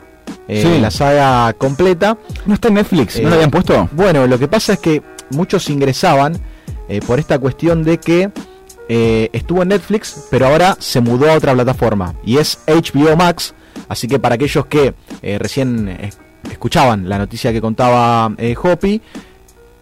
[0.49, 0.81] Eh, Sí.
[0.81, 2.17] La saga completa.
[2.47, 3.17] ¿No está en Netflix?
[3.21, 3.89] ¿No Eh, lo habían puesto?
[3.93, 6.39] Bueno, lo que pasa es que muchos ingresaban
[6.89, 8.31] eh, por esta cuestión de que
[8.89, 13.55] eh, estuvo en Netflix, pero ahora se mudó a otra plataforma y es HBO Max.
[13.89, 16.11] Así que para aquellos que eh, recién eh,
[16.51, 18.26] escuchaban la noticia que contaba
[18.62, 19.01] Hopi,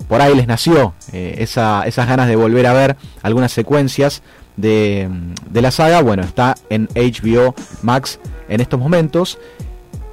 [0.08, 4.22] por ahí les nació esa- esas ganas de volver a ver algunas secuencias
[4.56, 5.08] de,
[5.52, 9.38] la saga, bueno, está en HBO Max en estos momentos.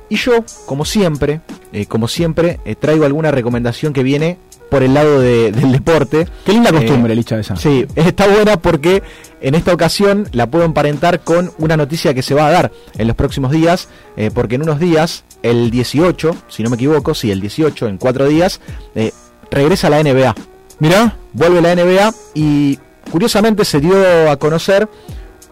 [0.10, 1.42] Y yo, como siempre,
[1.88, 4.38] como siempre, traigo alguna recomendación que viene
[4.72, 6.28] por el lado de- del deporte.
[6.46, 7.58] Qué linda Eh, costumbre, Licha, esa.
[7.58, 9.04] Sí, está buena porque
[9.42, 13.06] en esta ocasión la puedo emparentar con una noticia que se va a dar en
[13.06, 17.32] los próximos días, eh, porque en unos días, el 18, si no me equivoco, sí,
[17.32, 18.62] el 18, en cuatro días,
[18.96, 19.12] eh,
[19.52, 20.34] regresa la NBA.
[20.80, 22.80] Mirá, Vuelve la NBA y
[23.12, 23.96] curiosamente se dio
[24.32, 24.88] a conocer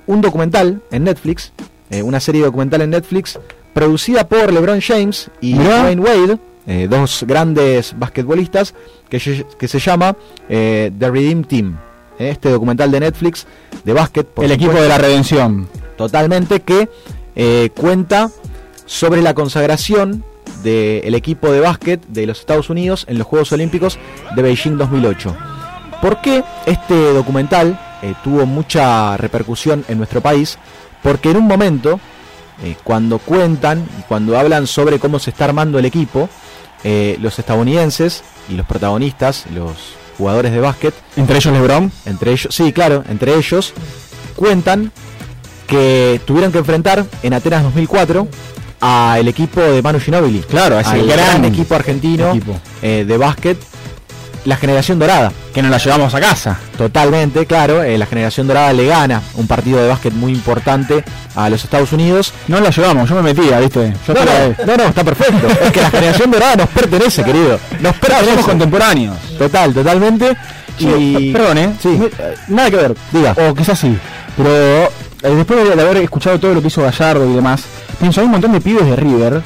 [0.07, 1.51] un documental en Netflix,
[1.89, 3.38] eh, una serie documental en Netflix,
[3.74, 5.82] producida por LeBron James y Mirá.
[5.84, 6.38] Dwayne Wade,
[6.68, 8.74] eh, dos grandes basquetbolistas,
[9.10, 10.16] que, se- que se llama
[10.49, 11.78] eh, The Redeem Team.
[12.20, 13.47] este documental de Netflix
[13.84, 14.28] de básquet.
[14.28, 15.68] por el equipo de la redención.
[15.97, 16.89] Totalmente, que
[17.36, 18.30] eh, cuenta
[18.86, 20.24] sobre la consagración
[20.64, 23.97] del equipo de básquet de los Estados Unidos en los Juegos Olímpicos
[24.36, 25.36] de Beijing 2008.
[26.01, 27.80] ¿Por qué este documental
[28.24, 30.57] tuvo mucha repercusión en nuestro país?
[31.03, 31.99] Porque en un momento,
[32.84, 36.28] cuando cuentan y cuando hablan sobre cómo se está armando el equipo,
[36.84, 39.73] eh, los estadounidenses y los protagonistas, los
[40.17, 41.91] jugadores de básquet, Entre ellos LeBron.
[42.05, 43.73] entre ellos, sí, claro, entre ellos
[44.36, 44.91] cuentan
[45.67, 48.27] que tuvieron que enfrentar en Atenas 2004
[48.82, 50.39] al equipo de Manu Ginóbili.
[50.39, 52.59] Claro, a ese gran gran equipo argentino equipo.
[52.82, 53.57] eh, de básquet,
[54.45, 55.31] la generación dorada.
[55.53, 56.57] Que nos la llevamos a casa.
[56.77, 61.03] Totalmente, claro, eh, la generación dorada le gana un partido de básquet muy importante
[61.35, 62.33] a los Estados Unidos.
[62.47, 63.93] No la llevamos, yo me metía, ¿viste?
[64.07, 65.47] Yo No, no, no, no, está perfecto.
[65.65, 67.59] Es que la generación dorada nos pertenece, querido.
[67.79, 68.43] Nos Claro, somos pertenece.
[68.49, 69.17] contemporáneos.
[69.37, 70.37] Total, totalmente.
[70.77, 71.33] Y...
[71.33, 71.73] Perdón, ¿eh?
[71.81, 71.89] Sí.
[71.89, 72.09] Me-
[72.55, 72.95] Nada que ver.
[73.11, 73.35] Diga.
[73.49, 73.97] O quizás sí.
[74.37, 74.89] Pero eh,
[75.35, 77.63] después de, de haber escuchado todo lo que hizo Gallardo y demás,
[77.99, 79.41] pienso, hay un montón de pibes de River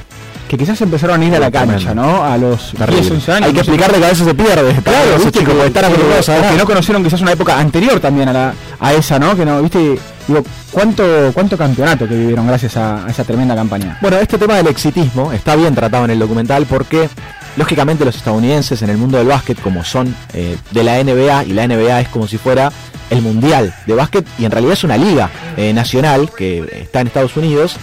[0.53, 2.23] que quizás empezaron a ir a la cancha, ¿no?
[2.23, 3.01] A los Terrible.
[3.01, 3.47] 10, 11 años.
[3.47, 4.75] Hay que explicarle que a veces se pierde.
[4.83, 8.33] Claro, viste chicos que, acostumbrados a que no conocieron quizás una época anterior también a,
[8.33, 9.35] la, a esa, ¿no?
[9.35, 9.97] Que no, viste,
[10.27, 13.97] digo, cuánto cuánto campeonato que vivieron gracias a, a esa tremenda campaña.
[13.99, 17.09] Bueno, este tema del exitismo está bien tratado en el documental porque,
[17.57, 21.53] lógicamente, los estadounidenses en el mundo del básquet, como son eh, de la NBA, y
[21.53, 22.71] la NBA es como si fuera
[23.09, 27.07] el mundial de básquet, y en realidad es una liga eh, nacional que está en
[27.07, 27.77] Estados Unidos,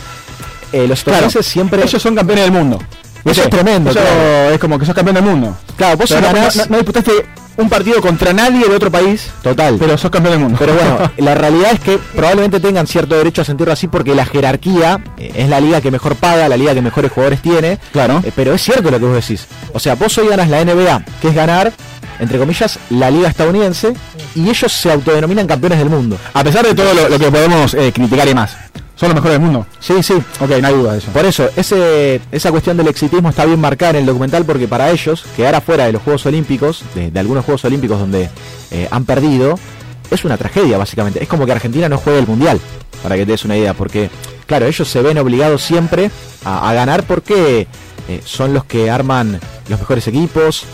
[0.73, 1.83] eh, los Claro, estadounidenses siempre...
[1.83, 2.79] ellos son campeones del mundo.
[3.25, 4.51] Eso es tremendo, Eso claro.
[4.55, 5.57] es como que sos campeón del mundo.
[5.77, 7.13] Claro, vos Pero no, ganás- no- no disputaste
[7.59, 9.77] un partido contra nadie de otro país, Total.
[9.79, 10.57] pero sos campeón del mundo.
[10.59, 14.25] Pero bueno, la realidad es que probablemente tengan cierto derecho a sentirlo así porque la
[14.25, 17.79] jerarquía eh, es la liga que mejor paga, la liga que mejores jugadores tiene.
[17.93, 18.23] Claro.
[18.25, 19.47] Eh, pero es cierto lo que vos decís.
[19.75, 21.73] O sea, vos hoy ganas la NBA, que es ganar,
[22.21, 23.93] entre comillas, la liga estadounidense,
[24.35, 26.17] y ellos se autodenominan campeones del mundo.
[26.33, 28.57] A pesar de todo lo, lo que podemos eh, criticar y más.
[29.01, 29.67] Son los mejores del mundo.
[29.79, 30.13] Sí, sí.
[30.13, 31.11] Ok, no hay duda de eso.
[31.11, 34.91] Por eso, ese, esa cuestión del exitismo está bien marcada en el documental porque para
[34.91, 38.29] ellos, quedar afuera de los Juegos Olímpicos, de, de algunos Juegos Olímpicos donde
[38.71, 39.59] eh, han perdido,
[40.11, 41.23] es una tragedia básicamente.
[41.23, 42.61] Es como que Argentina no juegue el Mundial,
[43.03, 44.11] para que te des una idea, porque
[44.45, 46.11] claro, ellos se ven obligados siempre
[46.45, 47.67] a, a ganar porque
[48.07, 50.65] eh, son los que arman los mejores equipos,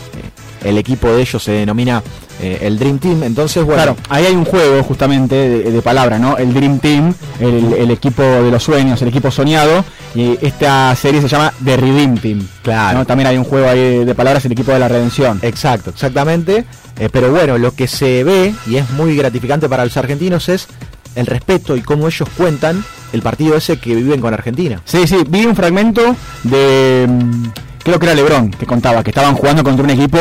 [0.63, 2.03] eh, el equipo de ellos se denomina
[2.41, 6.19] eh, el Dream Team, entonces bueno, Claro, ahí hay un juego justamente de, de palabra,
[6.19, 6.37] ¿no?
[6.37, 9.83] El Dream Team, el, el equipo de los sueños, el equipo soñado,
[10.15, 12.47] y esta serie se llama The Redeem Team.
[12.63, 12.99] Claro.
[12.99, 13.05] ¿no?
[13.05, 15.39] También hay un juego ahí de palabras, el equipo de la redención.
[15.41, 16.65] Exacto, exactamente.
[16.99, 20.67] Eh, pero bueno, lo que se ve y es muy gratificante para los argentinos es
[21.15, 22.83] el respeto y cómo ellos cuentan
[23.13, 24.81] el partido ese que viven con Argentina.
[24.85, 27.05] Sí, sí, vi un fragmento de.
[27.09, 27.45] mm,
[27.83, 30.19] Creo que era Lebron, que contaba que estaban jugando contra un equipo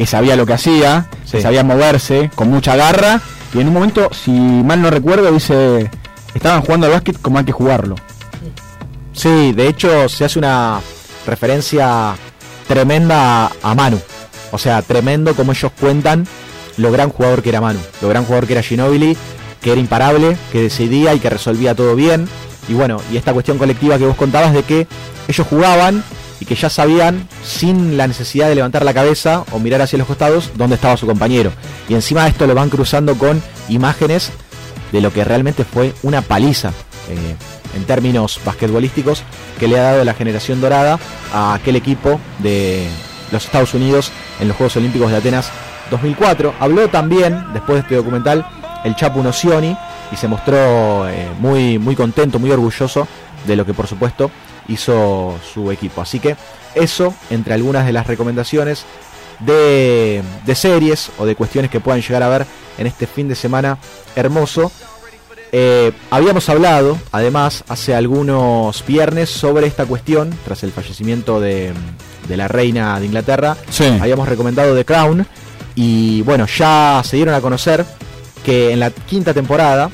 [0.00, 1.42] que sabía lo que hacía, que Sí.
[1.42, 3.20] sabía moverse, con mucha garra,
[3.52, 5.90] y en un momento, si mal no recuerdo, dice.
[6.34, 7.96] Estaban jugando al básquet como hay que jugarlo.
[9.12, 10.80] Sí, de hecho se hace una
[11.26, 12.14] referencia
[12.66, 14.00] tremenda a, a Manu.
[14.52, 16.26] O sea, tremendo como ellos cuentan
[16.78, 19.18] lo gran jugador que era Manu, lo gran jugador que era Ginobili,
[19.60, 22.26] que era imparable, que decidía y que resolvía todo bien.
[22.68, 24.86] Y bueno, y esta cuestión colectiva que vos contabas de que
[25.28, 26.02] ellos jugaban
[26.40, 30.06] y que ya sabían, sin la necesidad de levantar la cabeza o mirar hacia los
[30.06, 31.52] costados, dónde estaba su compañero.
[31.88, 34.32] Y encima de esto lo van cruzando con imágenes
[34.90, 36.70] de lo que realmente fue una paliza
[37.10, 37.36] eh,
[37.76, 39.22] en términos basquetbolísticos
[39.58, 40.98] que le ha dado la generación dorada
[41.32, 42.88] a aquel equipo de
[43.30, 44.10] los Estados Unidos
[44.40, 45.50] en los Juegos Olímpicos de Atenas
[45.90, 46.54] 2004.
[46.58, 48.46] Habló también, después de este documental,
[48.84, 49.76] el Chapu Nocioni
[50.10, 53.06] y se mostró eh, muy, muy contento, muy orgulloso
[53.46, 54.30] de lo que por supuesto
[54.70, 56.00] hizo su equipo.
[56.00, 56.36] Así que
[56.74, 58.84] eso, entre algunas de las recomendaciones
[59.40, 62.46] de, de series o de cuestiones que puedan llegar a ver
[62.78, 63.78] en este fin de semana
[64.16, 64.72] hermoso.
[65.52, 71.72] Eh, habíamos hablado, además, hace algunos viernes sobre esta cuestión, tras el fallecimiento de,
[72.28, 73.56] de la reina de Inglaterra.
[73.68, 73.86] Sí.
[74.00, 75.26] Habíamos recomendado The Crown
[75.74, 77.84] Y bueno, ya se dieron a conocer
[78.44, 79.90] que en la quinta temporada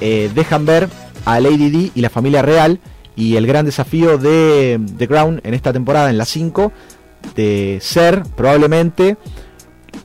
[0.00, 0.88] eh, dejan ver
[1.24, 2.80] a Lady D y la familia real.
[3.20, 6.72] Y el gran desafío de The Crown en esta temporada, en la 5,
[7.36, 9.18] de ser probablemente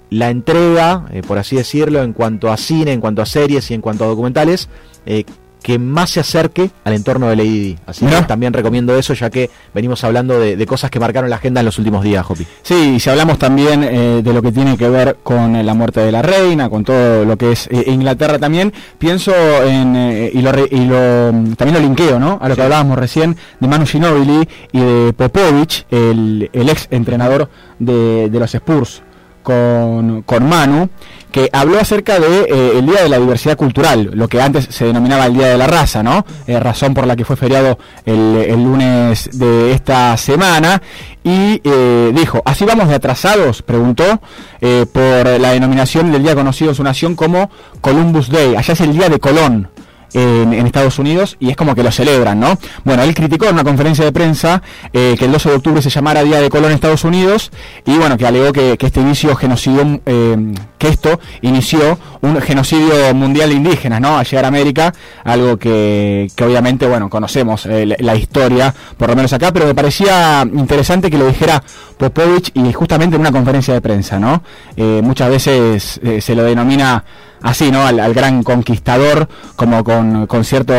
[0.09, 3.73] la entrega, eh, por así decirlo, en cuanto a cine, en cuanto a series y
[3.73, 4.67] en cuanto a documentales,
[5.05, 5.23] eh,
[5.65, 7.77] que más se acerque al entorno de Lady Di.
[7.87, 11.37] Así que también recomiendo eso, ya que venimos hablando de, de cosas que marcaron la
[11.37, 12.45] agenda en los últimos días, Jopi.
[12.61, 15.73] Sí, y si hablamos también eh, de lo que tiene que ver con eh, la
[15.73, 20.29] muerte de la reina, con todo lo que es eh, Inglaterra también, pienso en, eh,
[20.31, 22.37] y, lo, y lo, mm, también lo linkeo, ¿no?
[22.39, 27.49] A lo que hablábamos recién de Manu Ginóbili y de Popovich, el, el ex entrenador
[27.79, 29.01] de, de los Spurs,
[29.45, 30.89] con, con Manu,
[31.31, 34.85] que habló acerca de eh, el Día de la Diversidad Cultural, lo que antes se
[34.85, 36.25] denominaba el Día de la Raza, ¿no?
[36.47, 40.81] Eh, razón por la que fue feriado el, el lunes de esta semana.
[41.23, 43.61] Y eh, dijo, ¿así vamos de atrasados?
[43.61, 44.19] Preguntó,
[44.61, 48.55] eh, por la denominación del día conocido en su nación como Columbus Day.
[48.55, 49.69] Allá es el Día de Colón
[50.15, 52.57] en, Estados Unidos y es como que lo celebran, ¿no?
[52.83, 54.61] Bueno, él criticó en una conferencia de prensa
[54.91, 57.51] eh, que el 12 de octubre se llamara Día de Colón en Estados Unidos
[57.85, 63.13] y bueno, que alegó que, que este inicio genocidio, eh, que esto inició un genocidio
[63.13, 64.17] mundial de indígenas, ¿no?
[64.17, 64.93] Al llegar a América,
[65.23, 69.65] algo que, que obviamente, bueno, conocemos eh, la, la historia, por lo menos acá, pero
[69.65, 71.61] me parecía interesante que lo dijera
[71.97, 74.43] Popovich y justamente en una conferencia de prensa, ¿no?
[74.75, 77.03] Eh, muchas veces eh, se lo denomina
[77.45, 77.85] así, ¿no?
[77.85, 80.73] Al, al gran conquistador, como con, con cierto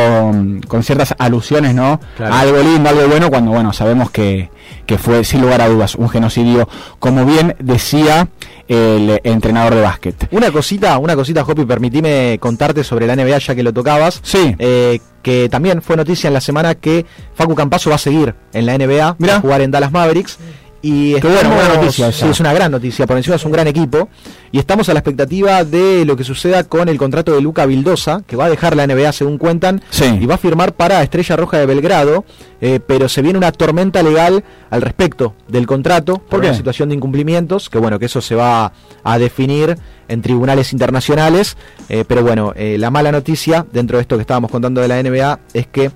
[0.68, 2.00] con ciertas alusiones, ¿no?
[2.16, 2.34] Claro.
[2.34, 4.50] A algo lindo, algo bueno, cuando bueno, sabemos que,
[4.84, 8.28] que fue sin lugar a dudas un genocidio, como bien decía
[8.68, 10.28] el entrenador de básquet.
[10.32, 14.20] Una cosita, una cosita, Jopi, permitime contarte sobre la NBA ya que lo tocabas.
[14.22, 14.54] Sí.
[14.58, 17.04] Eh, que también fue noticia en la semana que
[17.34, 20.38] Facu Campazo va a seguir en la NBA, va a jugar en Dallas Mavericks.
[20.82, 24.08] Y Qué bueno, noticia sí, es una gran noticia, por encima es un gran equipo.
[24.52, 28.22] Y estamos a la expectativa de lo que suceda con el contrato de Luca Vildosa,
[28.26, 29.82] que va a dejar la NBA según cuentan,
[30.20, 32.24] y va a firmar para Estrella Roja de Belgrado,
[32.60, 36.48] eh, pero se viene una tormenta legal al respecto del contrato por qué?
[36.48, 38.72] una situación de incumplimientos, que bueno, que eso se va
[39.02, 39.76] a definir
[40.08, 41.56] en tribunales internacionales,
[41.88, 45.02] eh, pero bueno, eh, la mala noticia dentro de esto que estábamos contando de la
[45.02, 45.90] NBA es que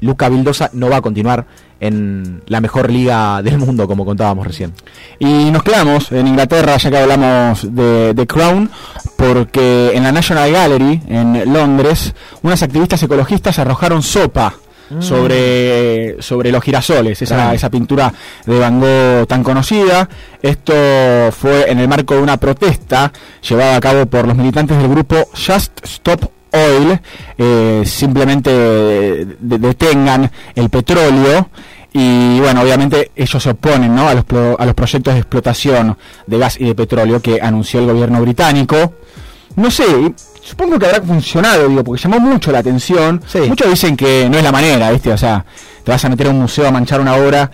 [0.00, 1.46] Luca Vildosa no va a continuar
[1.86, 4.72] en la mejor liga del mundo, como contábamos recién.
[5.18, 8.70] Y nos quedamos en Inglaterra, ya que hablamos de, de Crown,
[9.16, 14.54] porque en la National Gallery, en Londres, unas activistas ecologistas arrojaron sopa
[15.00, 17.52] sobre, sobre los girasoles, esa, Claro.
[17.54, 18.12] esa pintura
[18.46, 20.08] de Van Gogh tan conocida.
[20.42, 20.72] Esto
[21.32, 23.12] fue en el marco de una protesta
[23.48, 27.00] llevada a cabo por los militantes del grupo Just Stop Oil,
[27.38, 31.48] eh, simplemente de- de- detengan el petróleo
[31.96, 34.08] y bueno, obviamente ellos se oponen ¿no?
[34.08, 37.78] a, los pro- a los proyectos de explotación de gas y de petróleo que anunció
[37.80, 38.92] el gobierno británico.
[39.56, 39.84] No sé,
[40.42, 43.22] supongo que habrá funcionado, digo, porque llamó mucho la atención.
[43.48, 45.12] Muchos dicen que no es la manera, ¿viste?
[45.12, 45.44] O sea,
[45.84, 47.48] te vas a meter a un museo a manchar una obra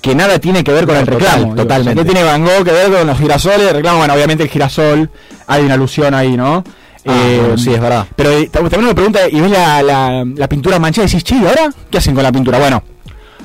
[0.00, 1.44] que nada tiene que ver con No, el total, reclamo.
[1.44, 1.56] digo.
[1.56, 1.90] totalmente.
[1.90, 3.68] O sea, ¿Qué tiene Van Gogh que ver con los girasoles?
[3.68, 5.10] El reclamo, bueno, obviamente el girasol,
[5.46, 6.64] hay una alusión ahí, ¿no?
[7.06, 8.06] Ah, bueno, sí, es verdad.
[8.16, 11.24] Pero eh, tam- también me pregunta, y ves la, la, la pintura manchada y decís,
[11.24, 12.58] che, ¿y ahora qué hacen con la pintura?
[12.58, 12.82] Bueno,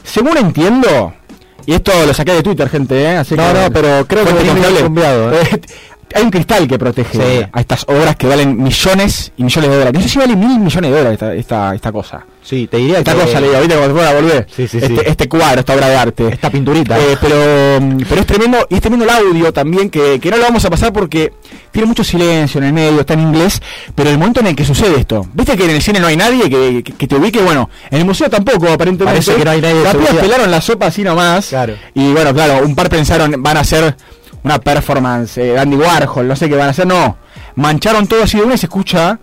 [0.08, 1.14] según entiendo,
[1.66, 3.18] y esto lo saqué de Twitter, gente, ¿eh?
[3.18, 4.80] Así No, que, no, pero creo que confiable.
[4.82, 5.62] cambiado, ¿eh?
[6.16, 7.46] Hay un cristal que protege Sí.
[7.52, 9.94] a estas obras que valen millones y millones de dólares.
[9.94, 12.26] No sé si vale mil millones de dólares esta, esta, esta cosa.
[12.42, 13.20] Sí, te diría Esta que...
[13.24, 14.48] cosa, le digo, si fuera a volver.
[14.50, 15.02] Sí, sí, este, sí.
[15.06, 16.28] este cuadro, esta obra de arte.
[16.30, 16.98] Esta pinturita.
[16.98, 17.36] Eh, pero,
[18.08, 20.70] pero es tremendo, y es tremendo el audio también, que, que no lo vamos a
[20.70, 21.34] pasar porque
[21.72, 23.62] tiene mucho silencio en el medio, está en inglés,
[23.94, 26.16] pero el momento en el que sucede esto, viste que en el cine no hay
[26.16, 29.04] nadie que, que- que te ubique, bueno, en el museo tampoco, aparentemente.
[29.06, 31.48] Parece que no hay nadie Las pelaron la sopa así nomás.
[31.50, 31.76] Claro.
[31.96, 33.94] Y bueno, claro, un par pensaron, van a hacer
[34.44, 37.18] una performance eh, Andy Warhol, no sé qué van a hacer, no.
[37.56, 39.20] Mancharon todo así de una y se escucha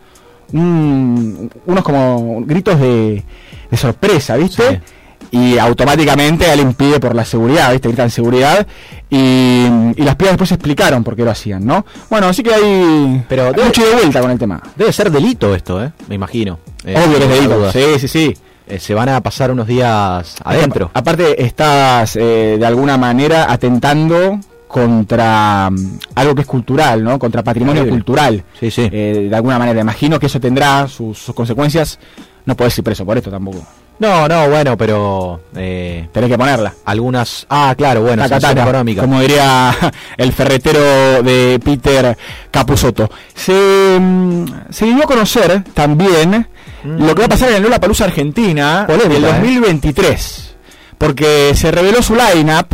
[0.52, 3.22] un- unos como gritos de,
[3.70, 4.82] de sorpresa, ¿viste?
[5.30, 7.88] Y automáticamente él impide por la seguridad, ¿viste?
[7.88, 8.66] Gritan seguridad.
[9.10, 11.84] Y, y las pibas después explicaron por qué lo hacían, ¿no?
[12.08, 14.60] Bueno, así que hay, Pero debe- mucho de vuelta con el tema.
[14.76, 15.90] Debe ser delito esto, ¿eh?
[16.08, 16.58] Me imagino.
[16.84, 17.72] Eh, Obvio que es delito.
[17.72, 18.36] Sí, sí, sí.
[18.66, 20.90] Eh, se van a pasar unos días adentro.
[20.94, 27.18] Aparte, estás eh, de alguna manera atentando contra mm, algo que es cultural, ¿no?
[27.18, 27.98] Contra patrimonio Terrible.
[28.02, 28.44] cultural.
[28.58, 28.88] Sí, sí.
[28.90, 31.98] Eh, de alguna manera, imagino que eso tendrá sus, sus consecuencias.
[32.46, 33.64] No podés ir preso por esto tampoco.
[33.98, 35.40] No, no, bueno, pero...
[35.54, 36.74] Eh, Tenés que ponerla.
[36.84, 37.46] algunas...
[37.48, 39.00] Ah, claro, bueno, Taca, taca, económica.
[39.02, 39.72] Como diría
[40.16, 42.16] el ferretero de Peter
[42.50, 43.08] Capusotto.
[43.34, 46.48] Se, mm, se dio a conocer también
[46.84, 49.28] lo que va a pasar en el Lola Palusa Argentina Polémica, del ¿eh?
[49.28, 50.54] 2023.
[50.98, 52.66] Porque se reveló su line-up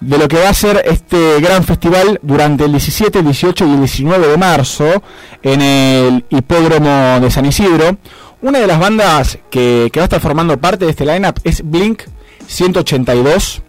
[0.00, 3.78] de lo que va a ser este gran festival durante el 17, 18 y el
[3.78, 5.02] 19 de marzo
[5.42, 7.96] en el hipódromo de San Isidro.
[8.42, 12.02] Una de las bandas que, va a estar formando parte de este lineup es Blink
[12.46, 13.62] 182,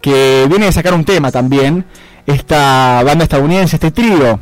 [0.00, 1.86] que viene de sacar un tema también.
[2.26, 4.38] Esta banda estadounidense, este trío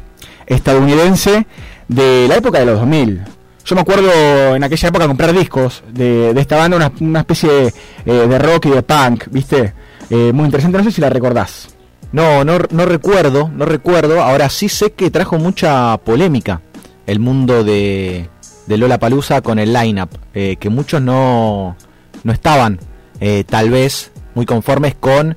[0.46, 1.46] estadounidense
[1.86, 3.22] de la época de los 2000.
[3.64, 7.66] Yo me acuerdo en aquella época comprar discos de, esta banda, una, una especie de,
[8.06, 9.74] eh, de rock y de punk, ¿viste?
[10.10, 11.68] Eh, muy interesante, no sé si la recordás.
[12.12, 14.22] No, no, no recuerdo, no recuerdo.
[14.22, 16.62] Ahora sí sé que trajo mucha polémica
[17.06, 18.28] el mundo de,
[18.66, 21.76] de Lola Palusa con el lineup, eh, que muchos no,
[22.24, 22.78] no estaban
[23.20, 25.36] eh, tal vez muy conformes con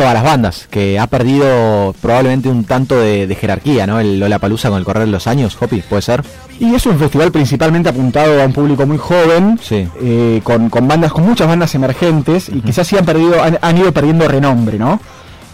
[0.00, 4.00] todas las bandas, que ha perdido probablemente un tanto de, de jerarquía, ¿no?
[4.00, 6.22] El Lola Palusa con el correr de los años, Hopi, ¿puede ser?
[6.58, 11.12] Y es un festival principalmente apuntado a un público muy joven, eh, con, con bandas,
[11.12, 14.98] con muchas bandas emergentes, y quizás sí han perdido, han, han ido perdiendo renombre, ¿no?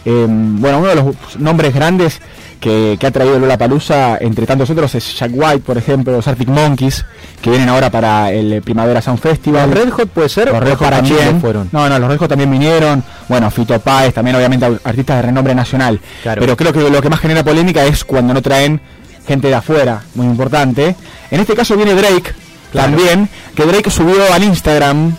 [0.09, 2.20] Eh, bueno, uno de los nombres grandes
[2.61, 6.26] que, que ha traído Lola Palusa, entre tantos otros, es Jack White, por ejemplo, los
[6.28, 7.04] Arctic Monkeys,
[7.42, 9.68] que vienen ahora para el Primavera Sound Festival.
[9.68, 10.46] ¿Los Red Hot puede ser?
[10.46, 11.40] Los ¿O Red Hot también.
[11.40, 11.68] fueron?
[11.72, 13.02] No, no, los Red Hot también vinieron.
[13.28, 16.00] Bueno, Fito Páez, también obviamente artistas de renombre nacional.
[16.22, 16.40] Claro.
[16.40, 18.80] Pero creo que lo que más genera polémica es cuando no traen
[19.26, 20.94] gente de afuera, muy importante.
[21.32, 22.32] En este caso viene Drake,
[22.72, 22.92] Claro.
[22.92, 25.16] también, que Drake subió al Instagram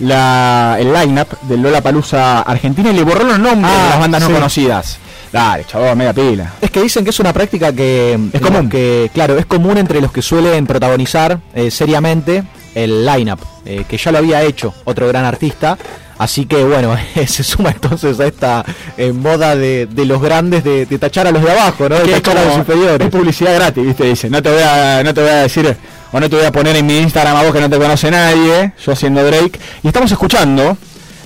[0.00, 3.98] la, el lineup de Lola Palusa Argentina y le borró los nombres Ah, de las
[4.00, 4.28] bandas sí.
[4.28, 4.98] no conocidas.
[5.32, 6.52] Dale, chabón, media pila.
[6.60, 8.68] Es que dicen que es una práctica que Es común.
[8.68, 12.42] que claro, es común entre los que suelen protagonizar eh, seriamente
[12.74, 15.78] el lineup, eh, que ya lo había hecho otro gran artista.
[16.18, 16.96] Así que bueno,
[17.26, 18.64] se suma entonces a esta
[18.98, 21.96] eh, moda de, de los grandes de, de tachar a los de abajo, ¿no?
[21.98, 23.00] De tachar a los superiores.
[23.06, 24.04] es publicidad gratis, ¿viste?
[24.04, 25.76] Dice, no te voy a, no te voy a decir
[26.12, 28.10] o no te voy a poner en mi Instagram a vos que no te conoce
[28.10, 29.58] nadie, yo siendo Drake.
[29.82, 30.76] Y estamos escuchando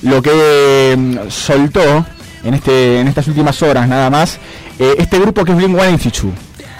[0.02, 2.04] lo que mm, soltó
[2.44, 4.38] en este en estas últimas horas nada más
[4.78, 6.34] eh, este grupo que es Blink 182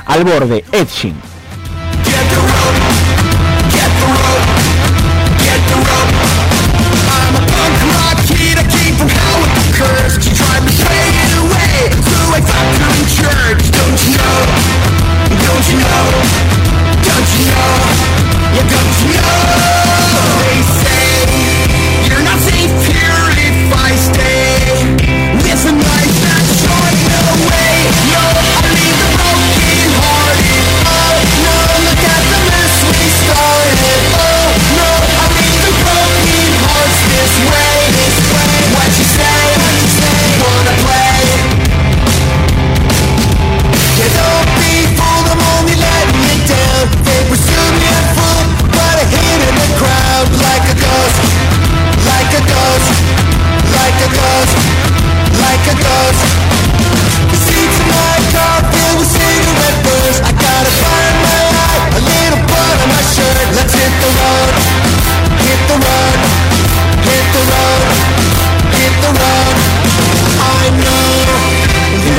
[0.07, 1.15] al borde Edging.
[17.05, 18.55] Don't you know?
[18.55, 19.94] You don't you know?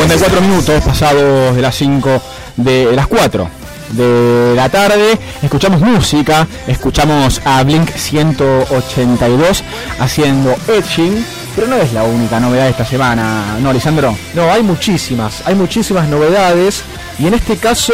[0.06, 2.22] 54 minutos pasados de las 5
[2.58, 3.50] de, las 4
[3.92, 5.18] de la tarde.
[5.42, 9.64] Escuchamos música, escuchamos a Blink 182
[10.00, 11.26] haciendo Etching,
[11.56, 14.16] pero no es la única novedad de esta semana, ¿no, Lisandro?
[14.34, 16.84] No, hay muchísimas, hay muchísimas novedades
[17.18, 17.94] y en este caso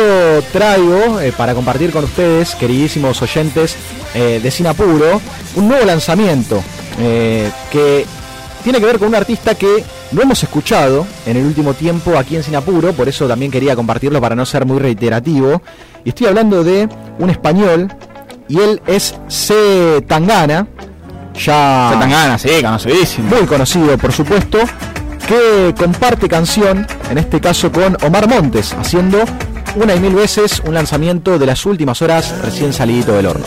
[0.51, 3.75] traigo eh, para compartir con ustedes, queridísimos oyentes
[4.15, 5.21] eh, de Sinapuro,
[5.55, 6.63] un nuevo lanzamiento
[6.99, 8.05] eh, que
[8.63, 12.35] tiene que ver con un artista que no hemos escuchado en el último tiempo aquí
[12.35, 15.61] en Sinapuro, por eso también quería compartirlo para no ser muy reiterativo.
[16.03, 16.89] Y estoy hablando de
[17.19, 17.93] un español
[18.47, 20.01] y él es C.
[20.07, 20.67] Tangana,
[21.45, 23.29] ya Se tan ganas, sí, conocidísimo.
[23.29, 24.59] muy conocido por supuesto,
[25.27, 29.19] que comparte canción, en este caso con Omar Montes, haciendo
[29.75, 33.45] una y mil veces un lanzamiento de las últimas horas recién salidito del horno.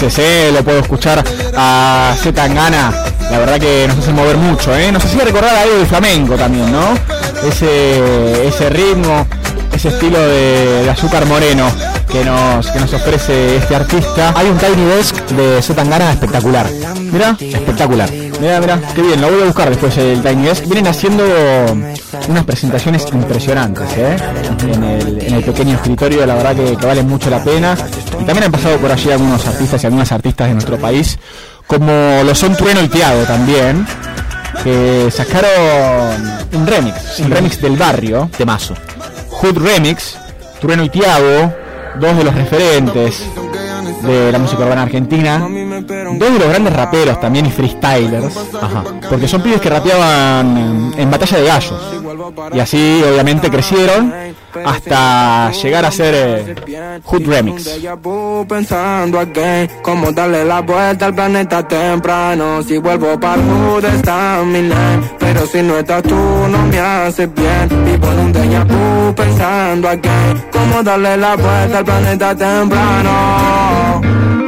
[0.00, 0.52] Veces.
[0.52, 1.24] Lo puedo escuchar
[1.56, 2.92] a Z Tangana.
[3.30, 4.90] La verdad que nos hace mover mucho, ¿eh?
[4.90, 6.94] Nos hacía recordar algo del flamenco también, ¿no?
[7.46, 9.26] Ese, ese ritmo,
[9.74, 11.70] ese estilo de, azúcar moreno
[12.10, 14.32] que nos, que nos ofrece este artista.
[14.34, 16.66] Hay un Tiny Desk de Z Tangana espectacular.
[17.00, 18.10] Mira, espectacular.
[18.40, 20.64] Mira, mira, qué bien, lo voy a buscar después el Tiny Desk.
[20.64, 21.24] Vienen haciendo
[22.28, 24.16] unas presentaciones impresionantes, ¿eh?
[24.72, 27.76] En el, en el pequeño escritorio, la verdad que, que vale mucho la pena.
[28.20, 31.18] Y también han pasado por allí algunos artistas y algunas artistas de nuestro país,
[31.66, 33.86] como lo son Trueno y Tiago también,
[34.64, 35.50] que sacaron
[36.52, 38.74] un remix, un remix del barrio, Temazo.
[39.30, 40.16] Hood Remix,
[40.60, 41.52] Trueno y Tiago,
[42.00, 43.22] dos de los referentes
[44.02, 48.84] de la música urbana argentina, dos de los grandes raperos también y freestylers, Ajá.
[49.08, 51.80] porque son pibes que rapeaban en batalla de gallos.
[52.52, 54.12] Y así obviamente crecieron
[54.64, 57.68] hasta llegar a ser eh, Hood Remix.
[58.48, 64.62] pensando again Cómo darle la vuelta al planeta temprano Si vuelvo para hood está mi
[64.62, 69.14] lane Pero si no estás tú no me haces bien Vivo en un déjà vu
[69.14, 74.00] pensando again Cómo darle la vuelta al planeta temprano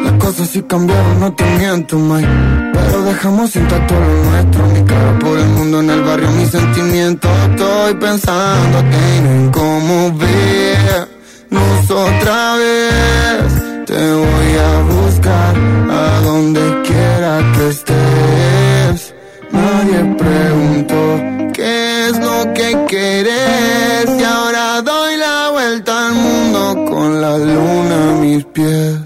[0.04, 2.59] Las cosas sí cambiaron, no te miento, Mike.
[2.90, 4.66] Pero dejamos intacto lo nuestro.
[4.66, 7.30] Mi cara por el mundo en el barrio, mis sentimientos.
[7.50, 13.86] Estoy pensando en cómo vernos otra vez.
[13.86, 15.54] Te voy a buscar
[15.88, 19.14] a donde quiera que estés.
[19.52, 24.20] Nadie preguntó qué es lo que querés.
[24.20, 28.98] Y ahora doy la vuelta al mundo con la luna a mis pies.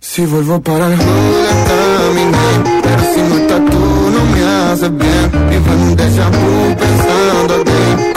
[0.00, 1.83] Si vuelvo para el hood
[2.14, 5.96] está mi name Pero si no estás tú no me haces bien Vivo en un
[5.96, 8.13] déjà vu pensando en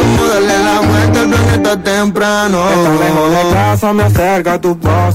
[1.84, 2.64] temprano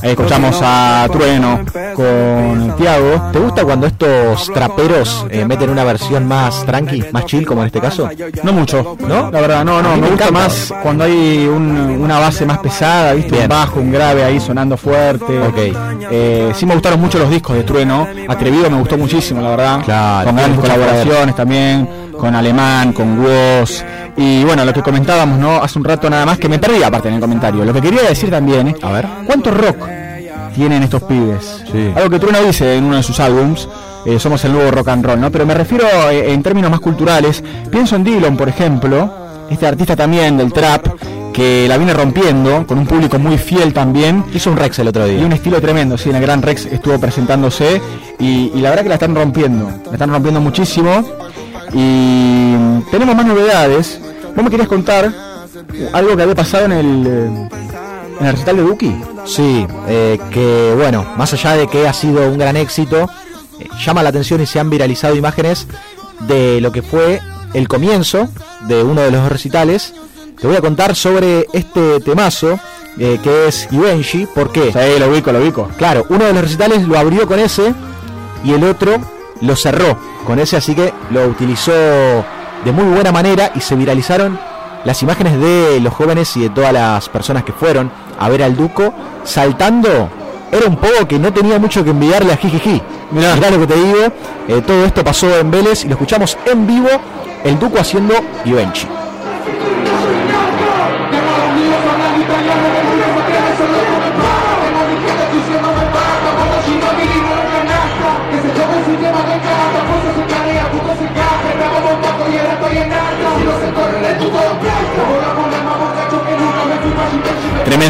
[0.02, 1.60] escuchamos a Trueno
[1.94, 3.30] con Tiago.
[3.32, 7.66] ¿Te gusta cuando estos traperos eh, meten una versión más tranqui, más chill, como en
[7.68, 8.08] este caso?
[8.42, 9.30] No mucho, ¿No?
[9.30, 10.32] La verdad, no, no, me me gusta encanta.
[10.48, 13.32] más cuando hay un- una base más pesada, ¿viste?
[13.32, 13.42] Bien.
[13.44, 15.38] Un bajo, un grave ahí sonando fuerte.
[15.40, 15.58] Ok.
[16.10, 18.06] Eh, sí me gustaron mucho los discos de Trueno.
[18.28, 19.80] Atrevido me gustó muchísimo, la verdad.
[19.84, 21.88] Claro, con grandes colaboraciones también,
[22.18, 23.82] con Alemán, con Woz.
[24.16, 25.56] Y bueno, lo que comentábamos, ¿no?
[25.56, 27.64] Hace un rato nada más que me perdí aparte en el comentario.
[27.64, 28.76] Lo que quería decir también, ¿eh?
[28.82, 29.06] A ver.
[29.26, 29.86] ¿Cuánto rock
[30.54, 31.62] tienen estos pibes?
[31.70, 31.92] Sí.
[31.96, 33.68] Algo que Trueno dice en uno de sus álbums.
[34.04, 35.30] eh, somos el nuevo rock and roll, ¿no?
[35.30, 37.42] Pero me refiero eh, en términos más culturales.
[37.70, 39.12] Pienso en Dylan, por ejemplo,
[39.48, 40.86] este artista también del trap,
[41.32, 44.24] que la viene rompiendo, con un público muy fiel también.
[44.34, 45.24] Hizo un Rex el otro Y día.
[45.24, 47.80] un estilo tremendo, sí, en el Gran Rex estuvo presentándose
[48.18, 51.02] y, y la verdad que la están rompiendo, la están rompiendo muchísimo
[51.72, 54.00] y tenemos más novedades.
[54.34, 55.12] Vos me querías contar
[55.92, 57.48] algo que había pasado en el, eh,
[58.20, 58.94] en el recital de Duki.
[59.24, 63.08] Sí, eh, que bueno, más allá de que ha sido un gran éxito,
[63.60, 65.66] eh, llama la atención y se han viralizado imágenes
[66.20, 67.20] de lo que fue
[67.54, 68.28] el comienzo
[68.66, 69.94] de uno de los recitales.
[70.40, 72.58] Te voy a contar sobre este temazo
[72.98, 74.26] eh, que es Givenchy.
[74.26, 74.72] ¿Por qué?
[74.72, 75.68] Sí, lo ubico, lo ubico.
[75.76, 77.74] Claro, uno de los recitales lo abrió con ese
[78.44, 78.96] y el otro
[79.42, 84.38] lo cerró con ese, así que lo utilizó de muy buena manera y se viralizaron
[84.84, 88.56] las imágenes de los jóvenes y de todas las personas que fueron a ver al
[88.56, 88.92] Duco
[89.24, 90.08] saltando.
[90.50, 92.82] Era un poco que no tenía mucho que envidiarle a Jijiji.
[93.10, 94.12] Mirá, lo que te digo.
[94.48, 96.88] eh, todo esto pasó en Vélez y lo escuchamos en vivo.
[97.44, 98.14] El Duco haciendo
[98.44, 98.86] Givenchy.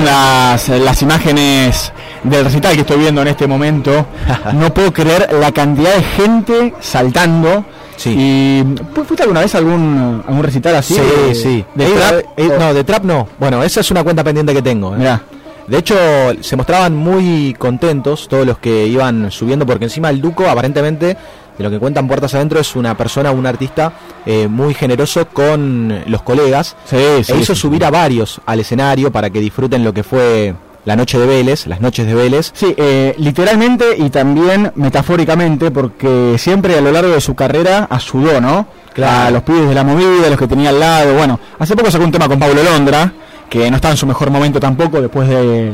[0.06, 1.92] Eh, las imágenes
[2.24, 4.06] del recital que estoy viendo en este momento.
[4.54, 7.64] No puedo creer la cantidad de gente saltando.
[7.96, 8.10] Sí.
[8.10, 10.94] Y ¿fu- ¿fuiste alguna vez a algún, algún recital así?
[10.94, 11.64] Sí, de- sí.
[11.74, 12.24] De trap?
[12.36, 13.28] eh, no, de trap no.
[13.38, 14.94] Bueno, esa es una cuenta pendiente que tengo.
[14.94, 14.98] eh.
[14.98, 15.22] Mirá.
[15.68, 15.94] De hecho,
[16.40, 21.16] se mostraban muy contentos todos los que iban subiendo, porque encima el Duco, aparentemente,
[21.56, 23.92] de lo que cuentan puertas adentro, es una persona, un artista
[24.26, 26.76] eh, muy generoso con los colegas.
[26.84, 30.02] Sí, sí, e hizo sí, subir a varios al escenario para que disfruten lo que
[30.02, 32.50] fue la noche de Vélez, las noches de Vélez.
[32.54, 38.40] Sí, eh, literalmente y también metafóricamente, porque siempre a lo largo de su carrera ayudó,
[38.40, 38.66] ¿no?
[38.92, 39.28] Claro.
[39.28, 41.14] A los pibes de la movida, a los que tenía al lado.
[41.14, 43.12] Bueno, hace poco sacó un tema con Pablo Londra,
[43.48, 45.72] que no está en su mejor momento tampoco después de,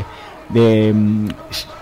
[0.49, 1.29] de, mm,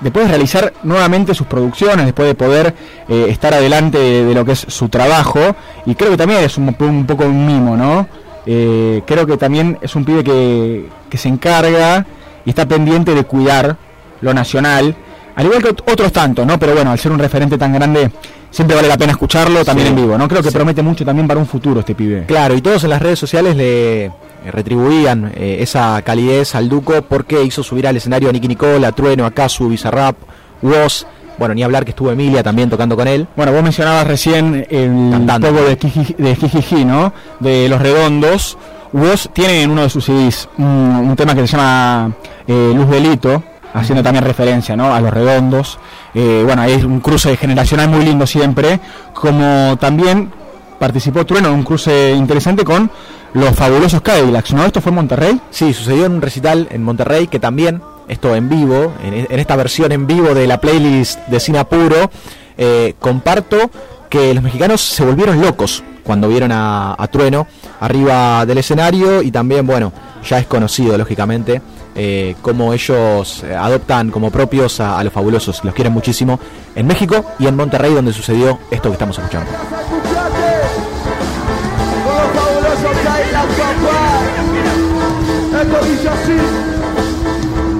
[0.00, 2.74] de realizar nuevamente sus producciones, después de poder
[3.08, 5.40] eh, estar adelante de, de lo que es su trabajo.
[5.86, 8.06] Y creo que también es un, un poco un mimo, ¿no?
[8.46, 12.06] Eh, creo que también es un pibe que, que se encarga
[12.44, 13.76] y está pendiente de cuidar
[14.20, 14.94] lo nacional.
[15.34, 16.58] Al igual que ot- otros tantos, ¿no?
[16.58, 18.10] Pero bueno, al ser un referente tan grande,
[18.50, 19.92] siempre vale la pena escucharlo también Sí.
[19.94, 20.26] en vivo, ¿no?
[20.28, 20.54] Creo que Sí.
[20.54, 22.24] promete mucho también para un futuro este pibe.
[22.26, 24.10] Claro, y todos en las redes sociales le
[24.50, 29.24] retribuían eh, esa calidez al Duco porque hizo subir al escenario a Nicky Nicola, Trueno,
[29.26, 30.16] a Casu, Bizarrap,
[30.62, 31.04] Woz.
[31.38, 33.26] Bueno, ni hablar que estuvo Emilia también tocando con él.
[33.36, 35.48] Bueno, vos mencionabas recién el Cantando.
[35.50, 37.12] poco de, Jiji- de Jijiji, ¿no?
[37.40, 38.56] De Los Redondos.
[38.92, 42.12] Vos tiene en uno de sus CDs un, un tema que se llama
[42.46, 43.42] eh, Luz Delito,
[43.74, 44.94] haciendo también referencia, ¿no?
[44.94, 45.78] A Los Redondos.
[46.14, 48.80] Eh, bueno, es un cruce generacional muy lindo siempre.
[49.12, 50.32] Como también
[50.78, 52.90] participó Trueno en un cruce interesante con
[53.34, 54.64] los fabulosos Cadillacs, ¿no?
[54.64, 55.40] ¿Esto fue en Monterrey?
[55.50, 59.92] Sí, sucedió en un recital en Monterrey que también, esto en vivo, en, esta versión
[59.92, 62.10] en vivo de la playlist de Cine Apuro,
[62.56, 63.70] eh, comparto
[64.08, 67.46] que los mexicanos se volvieron locos cuando vieron a, a Trueno
[67.80, 69.92] arriba del escenario y también, bueno,
[70.26, 71.60] ya es conocido, lógicamente,
[71.94, 76.38] eh, cómo ellos eh, adoptan como propios a, a los fabulosos, los quieren muchísimo,
[76.74, 79.50] en México y en Monterrey donde sucedió esto que estamos escuchando.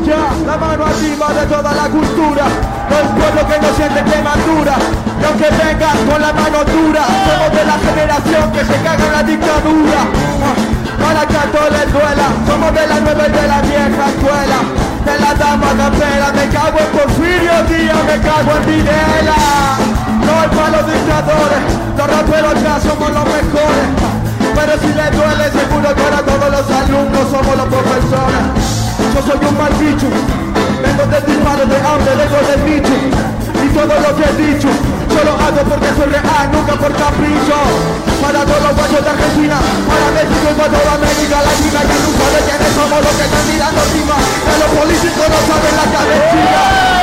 [0.07, 2.47] Ya, la mano arriba de toda la cultura.
[2.87, 4.77] Del pueblo que no siente quemadura.
[5.21, 9.13] Y aunque vengan con la mano dura, somos de la generación que se caga en
[9.13, 10.01] la dictadura.
[11.03, 14.59] Para que a todos les duela, somos de la nueva y de la vieja escuela.
[15.05, 19.39] De la dama capela, me cago en Porfirio Díaz, me cago en Videla.
[20.23, 21.63] No hay para los dictadores,
[21.99, 24.26] los raperos ya somos los mejores.
[24.57, 28.45] Pero si le duele seguro que ahora todos los alumnos somos los profesores.
[29.13, 30.09] Yo soy un mal bicho,
[30.81, 32.97] vengo del disparo de hambre, vengo del nicho.
[33.53, 34.69] Y todo lo que he dicho,
[35.13, 37.59] yo lo hago porque soy real, nunca por capricho.
[38.25, 42.27] Para todos los guayos de Argentina, para México y para toda América Latina, ya nunca
[42.33, 44.17] de quiénes somos los que están mirando encima.
[44.41, 46.96] Que los políticos no saben la cabecilla.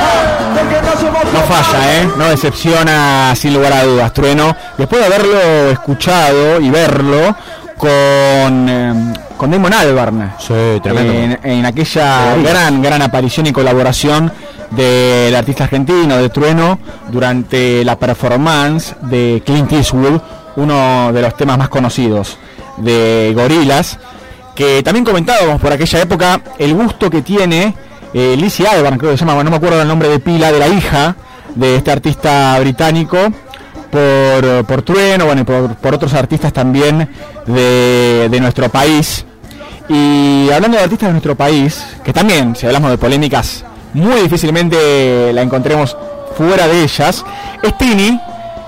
[1.32, 2.08] No falla, ¿eh?
[2.16, 4.54] No decepciona sin lugar a dudas, Trueno.
[4.78, 7.34] Después de haberlo escuchado y verlo
[7.76, 10.32] con, eh, con Damon Albarn.
[10.38, 10.54] Sí.
[10.84, 14.32] En, en aquella gran, gran aparición y colaboración
[14.70, 16.78] del artista argentino de Trueno
[17.10, 20.20] durante la performance de Clint Eastwood,
[20.56, 22.38] uno de los temas más conocidos
[22.76, 23.98] de Gorilas,
[24.54, 27.74] que también comentábamos por aquella época el gusto que tiene
[28.14, 30.60] eh, Lizzie Albarn, creo que se llama, no me acuerdo el nombre de pila, de
[30.60, 31.16] la hija
[31.56, 33.18] de este artista británico,
[33.90, 37.08] por, por Trueno, bueno, y por, otros artistas también
[37.46, 39.24] de, de nuestro país.
[39.88, 45.32] Y hablando de artistas de nuestro país, que también, si hablamos de polémicas, muy difícilmente
[45.32, 45.96] la encontremos
[46.36, 47.24] fuera de ellas,
[47.62, 48.20] es Tini,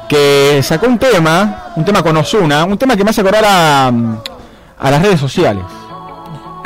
[0.09, 4.91] que sacó un tema, un tema con Osuna, un tema que me hace acordar a
[4.91, 5.65] las redes sociales.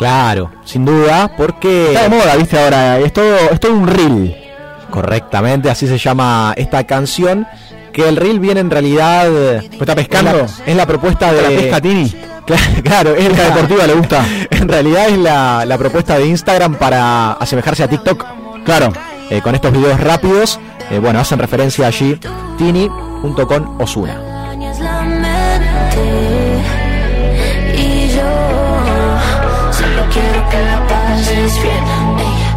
[0.01, 1.89] Claro, sin duda, porque...
[1.89, 4.35] Está de moda, viste, ahora, es todo, es todo un reel.
[4.89, 7.47] Correctamente, así se llama esta canción.
[7.93, 9.31] Que el reel viene en realidad.
[9.63, 10.31] ¿Está pescando?
[10.41, 11.43] Es la, es la propuesta de.
[11.43, 12.15] ¿La pesca Tini?
[12.83, 14.25] Claro, es la deportiva le gusta.
[14.51, 18.25] En realidad es la, la propuesta de Instagram para asemejarse a TikTok.
[18.65, 18.95] Claro.
[19.29, 20.59] Eh, con estos videos rápidos,
[20.91, 22.19] eh, bueno, hacen referencia allí
[22.57, 22.89] Tini
[23.21, 24.30] junto con Osuna.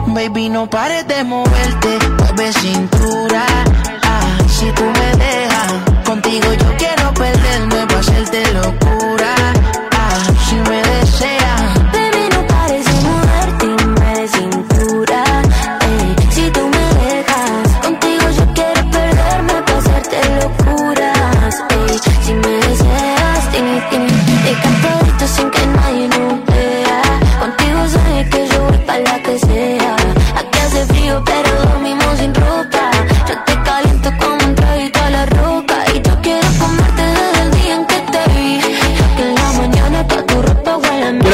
[0.08, 3.46] Baby, no pares de moverte, mueve cintura.
[4.04, 5.74] Ah, si tú me dejas,
[6.06, 8.83] contigo yo quiero perderme para hacerte locura.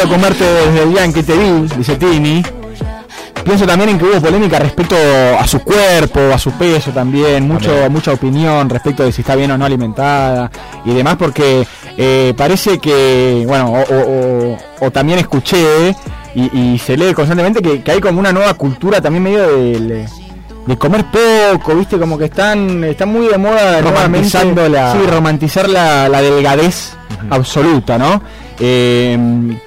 [0.02, 2.42] Quiero comerte desde el día en que te vi, dice Tini.
[3.44, 4.96] Pienso también en que hubo polémica respecto
[5.38, 9.52] a su cuerpo, a su peso también, mucho, mucha opinión respecto de si está bien
[9.52, 10.50] o no alimentada
[10.86, 15.94] y demás, porque eh, parece que, bueno, o, o- o- o también escuché
[16.34, 20.08] y, y se lee constantemente que, que hay como una nueva cultura también medio de,
[20.66, 25.68] de comer poco, viste, como que están, están muy de moda Romantizando la- sí, romantizar
[25.70, 26.94] la, la delgadez
[27.30, 28.22] absoluta, ¿no?
[28.62, 29.58] Eh,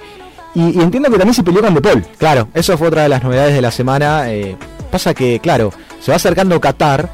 [0.55, 2.05] y, y entiendo que también se peleó con De Paul.
[2.19, 4.31] Claro, eso fue otra de las novedades de la semana.
[4.31, 4.57] eh,
[4.91, 7.09] pasa que, claro, se va acercando Qatar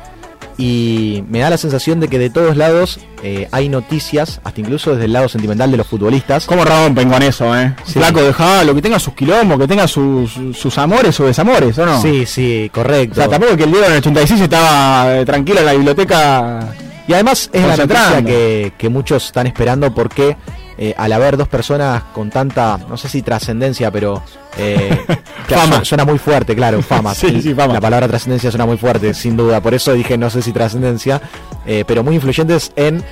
[0.57, 4.91] y me da la sensación de que de todos lados eh, hay noticias, hasta incluso
[4.93, 6.47] desde el lado sentimental de los futbolistas.
[6.47, 7.75] ¿Cómo rompen con eso, eh?
[7.85, 7.93] Sí.
[7.95, 12.03] Flaco, dejalo, que tenga sus quilombos, que tenga sus, sus amores o desamores, ¿o no?
[12.03, 13.15] Sí, sí, O correcto.
[13.15, 16.69] sea, tampoco que el Diego en el 86 estaba eh, tranquilo en la biblioteca.
[17.07, 20.37] Y además es la noticia que, que muchos están esperando porque
[20.79, 24.23] eh, al haber dos personas con tanta, no sé si trascendencia, pero
[24.57, 24.97] eh,
[25.47, 25.79] claro, Fama.
[25.81, 27.15] su- Suena muy fuerte, claro, fama.
[27.17, 27.75] Sí, sí, fama.
[27.75, 29.61] La palabra trascendencia suena muy fuerte, sin duda.
[29.61, 31.21] Por eso dije no sé si trascendencia,
[31.67, 33.03] eh, pero muy influyentes en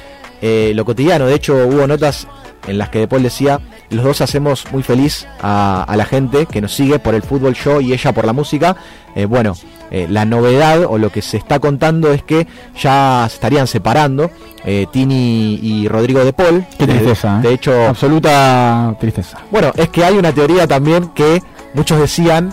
[0.42, 1.26] eh, lo cotidiano.
[1.26, 2.26] De hecho, hubo notas
[2.66, 3.60] en las que De Paul decía,
[3.90, 7.54] los dos hacemos muy feliz a, a la gente que nos sigue por el fútbol
[7.54, 8.76] show y ella por la música.
[9.14, 9.54] Eh, bueno,
[9.90, 12.46] eh, la novedad o lo que se está contando es que
[12.80, 14.30] ya se estarían separando
[14.64, 16.64] eh, Tini y Rodrigo De Paul.
[16.76, 19.38] Qué tristeza, De, de hecho, Absoluta tristeza.
[19.50, 21.40] bueno, es que hay una teoría también que
[21.74, 22.52] muchos decían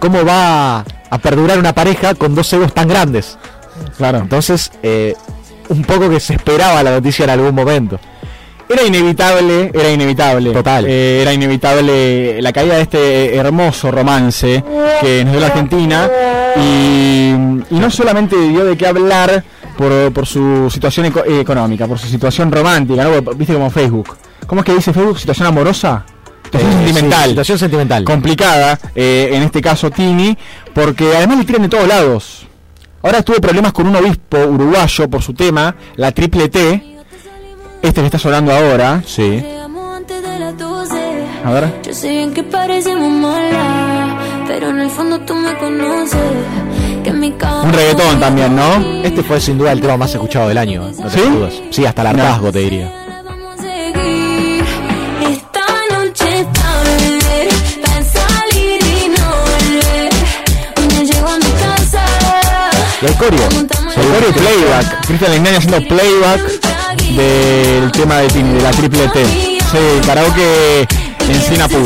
[0.00, 0.78] cómo va
[1.10, 3.38] a perdurar una pareja con dos egos tan grandes.
[3.98, 4.18] Claro.
[4.18, 5.14] Entonces, eh,
[5.68, 7.98] un poco que se esperaba la noticia en algún momento.
[8.68, 10.50] Era inevitable, era inevitable.
[10.52, 10.84] Total.
[10.88, 14.64] Eh, era inevitable la caída de este hermoso romance
[15.00, 16.10] que nos dio la Argentina.
[16.56, 17.30] Y,
[17.70, 19.44] y no solamente dio de qué hablar
[19.76, 23.20] por, por su situación eco- eh, económica, por su situación romántica, ¿no?
[23.34, 24.16] Viste como Facebook.
[24.46, 25.18] ¿Cómo es que dice Facebook?
[25.20, 26.04] ¿Situación amorosa?
[26.44, 27.22] Situación Eh, sentimental.
[27.24, 28.04] sí, situación sentimental.
[28.04, 30.36] complicada, eh, en este caso Tini,
[30.74, 32.46] porque además le tiran de todos lados.
[33.06, 36.96] Ahora tuvo problemas con un obispo uruguayo por su tema, la triple T.
[37.80, 39.00] Este que está sonando ahora.
[39.06, 39.44] Sí.
[39.94, 40.94] antes de las 12.
[41.44, 41.72] A ver.
[41.84, 44.16] Yo sé bien que parecemos malas,
[44.48, 46.18] pero en el fondo tú me conoces.
[47.04, 47.62] Que en mi cama.
[47.62, 48.74] Un reggaetón también, ¿no?
[49.04, 50.90] Este fue sin duda el tema más escuchado del año.
[50.98, 51.20] No ¿Sí?
[51.20, 51.52] te dudas.
[51.70, 52.24] Sí, hasta el No.
[52.24, 53.05] hartazgo te diría.
[63.02, 63.42] Hay corio.
[63.96, 65.06] El coreo playback.
[65.06, 66.40] Cristian Legnani haciendo playback
[67.14, 69.24] del tema de Tini, de la triple T.
[69.24, 70.86] Sí, karaoke
[71.28, 71.82] en sin apuro.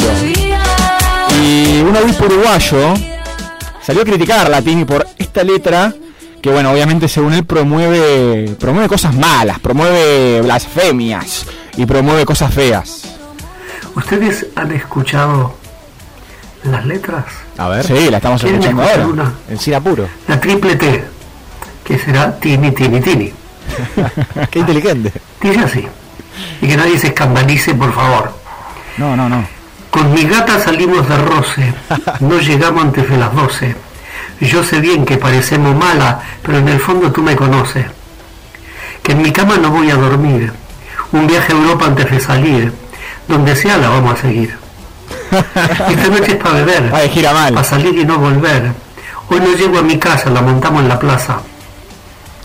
[1.43, 2.95] Y un obispo uruguayo
[3.83, 5.93] salió a criticar a Tini por esta letra
[6.41, 11.45] que bueno, obviamente según él promueve promueve cosas malas, promueve blasfemias
[11.77, 13.03] y promueve cosas feas.
[13.95, 15.60] ¿Ustedes han escuchado
[16.65, 17.25] las letras?
[17.59, 17.85] A ver.
[17.87, 19.07] Sí, la estamos ¿Quieren escuchando ahora.
[19.07, 19.33] una?
[19.49, 20.09] En sin apuro.
[20.29, 21.05] La triple T,
[21.85, 23.33] que será Tini, Tini, Tini.
[24.51, 25.13] Qué inteligente.
[25.41, 25.89] Dice así.
[26.61, 28.33] Y que nadie se escandalice, por favor.
[28.97, 29.45] No, no, no.
[29.91, 31.75] Con mi gata salimos de roce,
[32.21, 33.75] no llegamos antes de las 12.
[34.41, 37.87] Yo sé bien que parecemos mala, pero en el fondo tú me conoces.
[39.03, 40.53] Que en mi cama no voy a dormir.
[41.13, 42.73] Un viaje a Europa antes de salir.
[43.27, 44.57] Donde sea la vamos a seguir.
[45.31, 47.11] Esta noche es para beber.
[47.11, 47.55] Gira mal.
[47.55, 48.73] Para salir y no volver.
[49.29, 51.41] Hoy no llego a mi casa, la montamos en la plaza.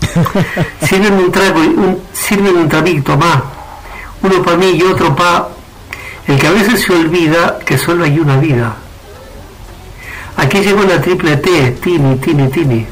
[0.82, 3.38] Sirven un trago, un, sirven un traguito más.
[4.22, 5.48] Uno para mí y otro para
[6.26, 8.76] el que a veces se olvida que solo hay una vida.
[10.36, 12.86] Aquí llegó la triple T, Tini, Tini, Tini.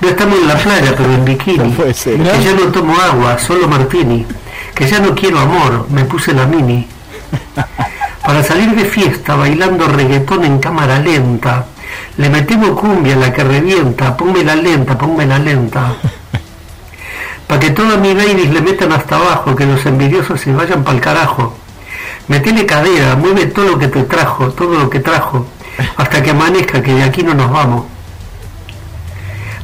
[0.00, 1.76] No estamos en la playa, pero en bikini.
[1.92, 2.16] ser.
[2.18, 4.26] Que ya no tomo agua, solo martini.
[4.74, 6.86] Que ya no quiero amor, me puse la mini.
[8.24, 11.66] Para salir de fiesta bailando reggaetón en cámara lenta.
[12.16, 15.94] Le metemos cumbia la que revienta, ponme la lenta, ponme la lenta.
[17.46, 21.00] Para que todas mis ladies le metan hasta abajo, que los envidiosos se vayan pa'l
[21.00, 21.54] carajo.
[22.28, 25.46] Metele cadera, mueve todo lo que te trajo, todo lo que trajo,
[25.96, 27.86] hasta que amanezca, que de aquí no nos vamos.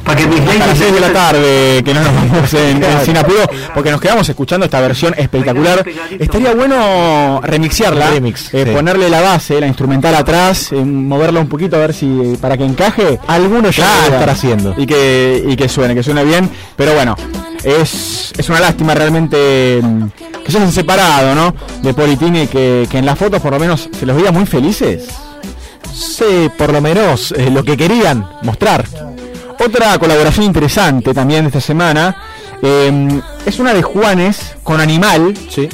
[0.07, 2.83] Para que mis Hasta las ladies 6 de la tarde que no nos vamos en,
[2.83, 3.41] en Sin Apuro,
[3.73, 5.85] porque nos quedamos escuchando esta versión espectacular.
[6.17, 8.71] Estaría bueno remixearla, Remix, eh, sí.
[8.71, 12.63] ponerle la base, la instrumental atrás, eh, moverla un poquito a ver si para que
[12.63, 13.19] encaje.
[13.27, 14.13] Algunos ya Claro.
[14.13, 14.73] estar haciendo.
[14.77, 16.49] Y que, y que suene, que suene bien.
[16.77, 17.15] Pero bueno,
[17.63, 20.05] es, es una lástima realmente mm,
[20.45, 21.53] que se hayan separado, ¿no?
[21.81, 24.45] De Politini y que, que en las fotos por lo menos se los veía muy
[24.45, 25.05] felices.
[25.93, 28.85] Sí, por lo menos eh, lo que querían mostrar.
[29.59, 32.15] Otra colaboración interesante también de esta semana
[32.61, 35.33] eh, es una de Juanes con Animal.
[35.49, 35.67] Sí.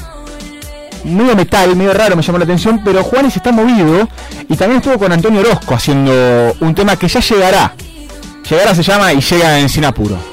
[1.03, 4.07] Medio metal, medio raro, me llamó la atención, pero Juanes está movido
[4.47, 7.73] y también estuvo con Antonio Orozco haciendo un tema que ya llegará.
[8.49, 10.32] Llegará se llama y llega en Sin Apuro.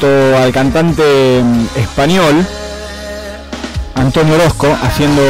[0.00, 2.46] Junto al cantante mm, español
[3.96, 5.22] Antonio Orozco haciendo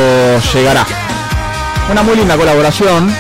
[0.55, 0.87] Llegará.
[1.91, 3.13] Una muy linda colaboración.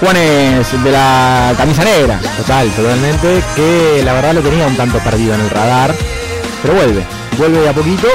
[0.00, 2.18] Juanes de la camisa negra.
[2.36, 3.42] Total, totalmente.
[3.54, 5.94] Que la verdad lo tenía un tanto perdido en el radar.
[6.62, 7.04] Pero vuelve.
[7.38, 8.08] Vuelve de a poquito.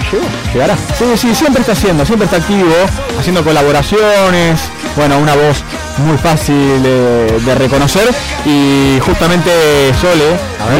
[0.00, 0.26] Y llegó.
[0.52, 0.76] Llegará.
[0.98, 2.74] Sí, sí, siempre está haciendo, siempre está activo,
[3.18, 4.60] haciendo colaboraciones.
[4.96, 5.62] Bueno, una voz
[6.00, 8.08] muy fácil de, de reconocer
[8.44, 9.50] y justamente
[10.00, 10.36] Sole,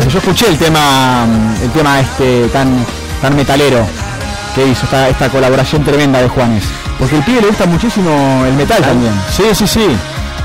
[0.08, 2.84] yo escuché el tema, mm, el tema este tan,
[3.20, 3.86] tan metalero
[4.54, 6.64] que hizo esta, esta colaboración tremenda de Juanes.
[6.98, 9.12] Porque el pibe le gusta muchísimo el metal también.
[9.30, 9.86] Sí, sí, sí.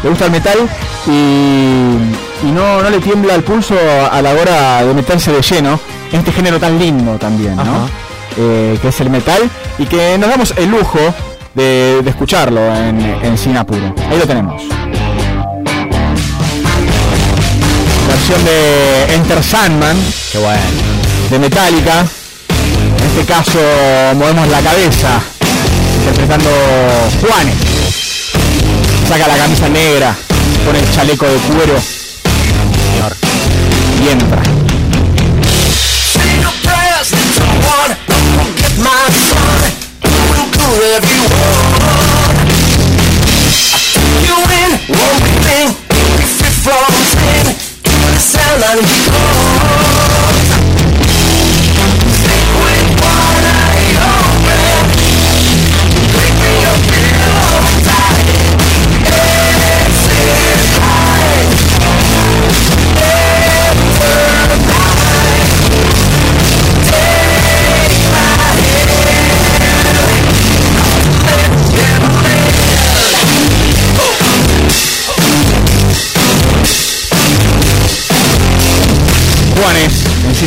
[0.03, 0.57] Le gusta el metal
[1.07, 1.11] y,
[2.47, 3.75] y no, no le tiembla el pulso
[4.11, 5.79] a la hora de meterse de lleno
[6.11, 7.89] en este género tan lindo también, ¿no?
[8.37, 10.99] Eh, que es el metal y que nos damos el lujo
[11.55, 13.93] de, de escucharlo en, en Sin Apuro.
[14.09, 14.61] Ahí lo tenemos.
[18.07, 19.97] Versión de Enter Sandman.
[20.31, 20.61] Qué bueno.
[21.29, 22.05] De Metallica.
[22.99, 23.59] En este caso
[24.15, 25.21] movemos la cabeza.
[25.99, 26.49] Interpretando
[27.21, 27.55] Juanes.
[29.07, 30.15] Saca la camisa negra.
[30.65, 31.75] Pone el chaleco de cuero.
[34.03, 34.54] Y entra.
[40.77, 42.49] wherever you want.
[44.27, 44.37] You
[44.91, 45.67] one free
[46.63, 47.45] from sin.
[48.19, 49.94] Sound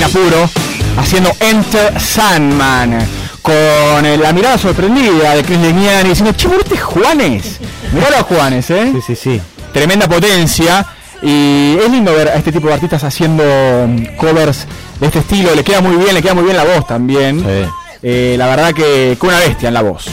[0.08, 0.50] en Sinapuro
[0.96, 2.98] haciendo Enter Sandman
[3.42, 3.54] con
[4.04, 7.60] eh, la mirada sorprendida de Chris Legnani diciendo che este es Juanes
[7.92, 9.40] miralo a Juanes eh Sí, sí, sí.
[9.72, 10.84] tremenda potencia
[11.22, 13.42] y es lindo ver a este tipo de artistas haciendo
[13.88, 14.66] mm, covers
[15.00, 15.52] de este estilo.
[15.54, 17.44] Le queda muy bien le queda muy bien la voz también.
[18.02, 20.06] Eh, la verdad que, que una bestia en la voz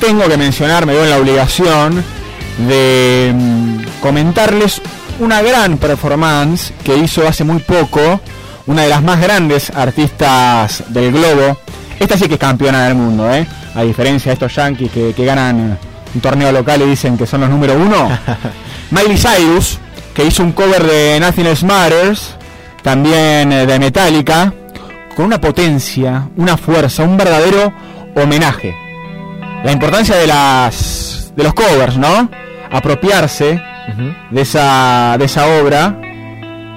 [0.00, 2.04] tengo que mencionar, me veo en la obligación
[2.68, 4.80] de mm, comentarles
[5.20, 8.20] una gran performance que hizo hace muy poco
[8.66, 11.56] una de las más grandes artistas del globo.
[12.00, 13.46] Esta sí que es campeona del mundo, ¿eh?
[13.74, 15.78] A diferencia de estos yankees que, que ganan
[16.14, 18.08] un torneo local y dicen que son los número uno.
[18.90, 19.78] Miley Cyrus,
[20.14, 22.34] que hizo un cover de Nothing Else Matters,
[22.82, 24.52] también eh, de Metallica,
[25.14, 27.72] con una potencia, una fuerza, un verdadero
[28.14, 28.85] homenaje.
[29.66, 32.30] La importancia de las de los covers, ¿no?
[32.70, 33.60] Apropiarse
[34.30, 36.00] de esa de esa obra.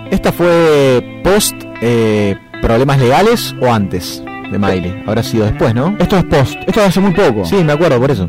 [0.09, 1.53] ¿Esta fue post
[1.83, 5.03] eh, problemas legales o antes de Miley?
[5.05, 5.95] Habrá sido después, ¿no?
[5.99, 7.45] Esto es post, esto es hace muy poco.
[7.45, 8.27] Sí, me acuerdo, por eso.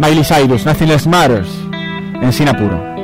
[0.00, 1.48] Miley Cyrus, Nothing Else Matters,
[2.20, 2.96] en Sinapuro.
[2.96, 2.97] En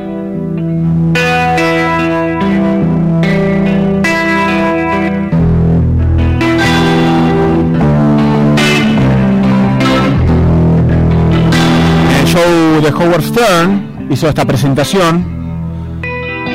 [12.93, 16.01] Howard Stern hizo esta presentación,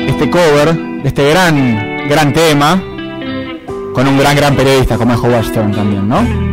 [0.06, 2.80] este cover de este gran, gran tema,
[3.94, 6.50] con un gran, gran periodista como es Howard Stern también, ¿no?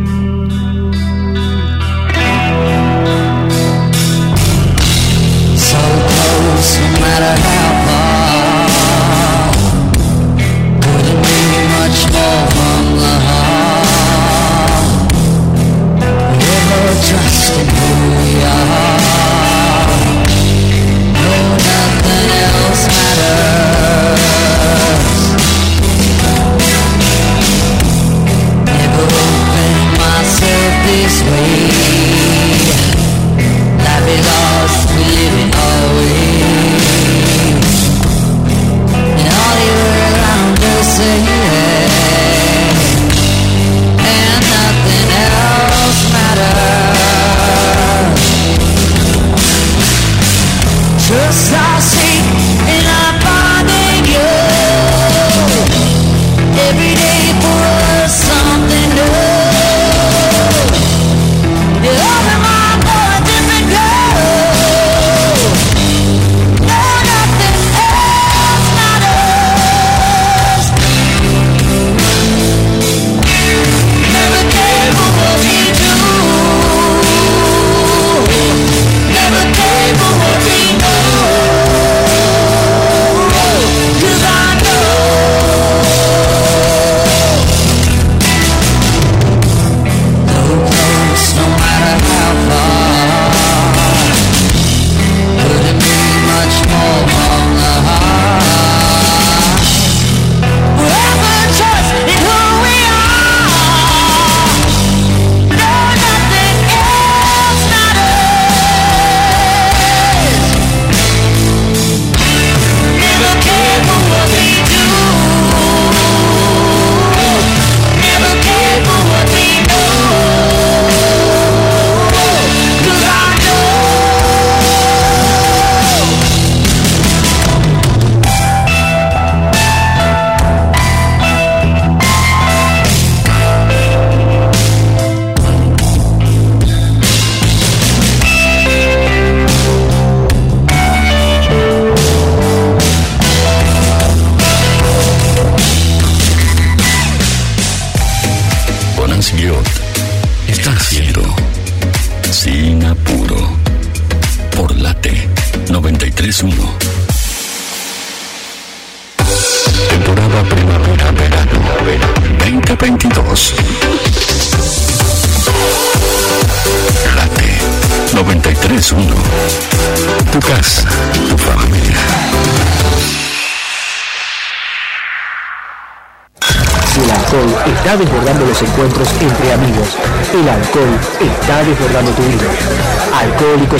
[34.08, 34.88] be lost.
[34.96, 35.17] We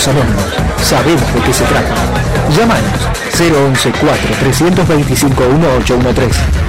[0.07, 0.45] Anónimos,
[0.81, 1.93] sabemos de qué se trata.
[2.55, 6.68] Llámanos 011 4 325 1813.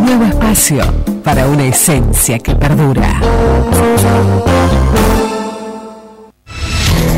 [0.00, 0.82] Nuevo espacio
[1.22, 3.20] para una esencia que perdura.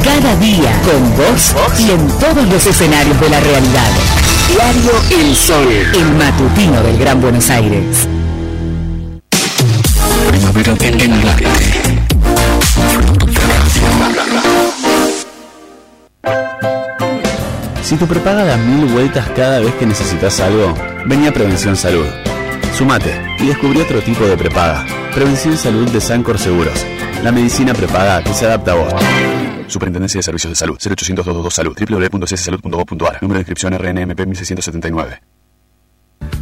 [0.03, 3.91] Cada día con vos y en todos los escenarios de la realidad.
[4.49, 8.09] Diario El Sol, el matutino del Gran Buenos Aires.
[10.29, 11.47] Primavera en el Late.
[17.85, 20.75] Si tu prepaga da mil vueltas cada vez que necesitas algo,
[21.07, 22.07] vení a Prevención Salud.
[22.73, 24.85] Sumate y descubrí otro tipo de prepaga.
[25.15, 26.85] Prevención Salud de Sancor Seguros.
[27.23, 28.93] La medicina prepaga que se adapta a vos.
[29.67, 30.77] Superintendencia de Servicios de Salud.
[30.77, 31.77] 0800 222 Salud.
[31.79, 33.19] www.cssalud.gov.ar.
[33.23, 35.21] Número de inscripción RNMP 1679.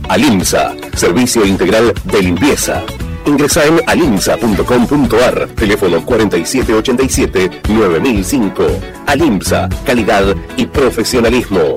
[0.09, 2.83] Alimsa, servicio integral de limpieza.
[3.27, 8.67] Ingresa en alimsa.com.ar, teléfono 4787-9005.
[9.07, 11.77] Alimsa, calidad y profesionalismo.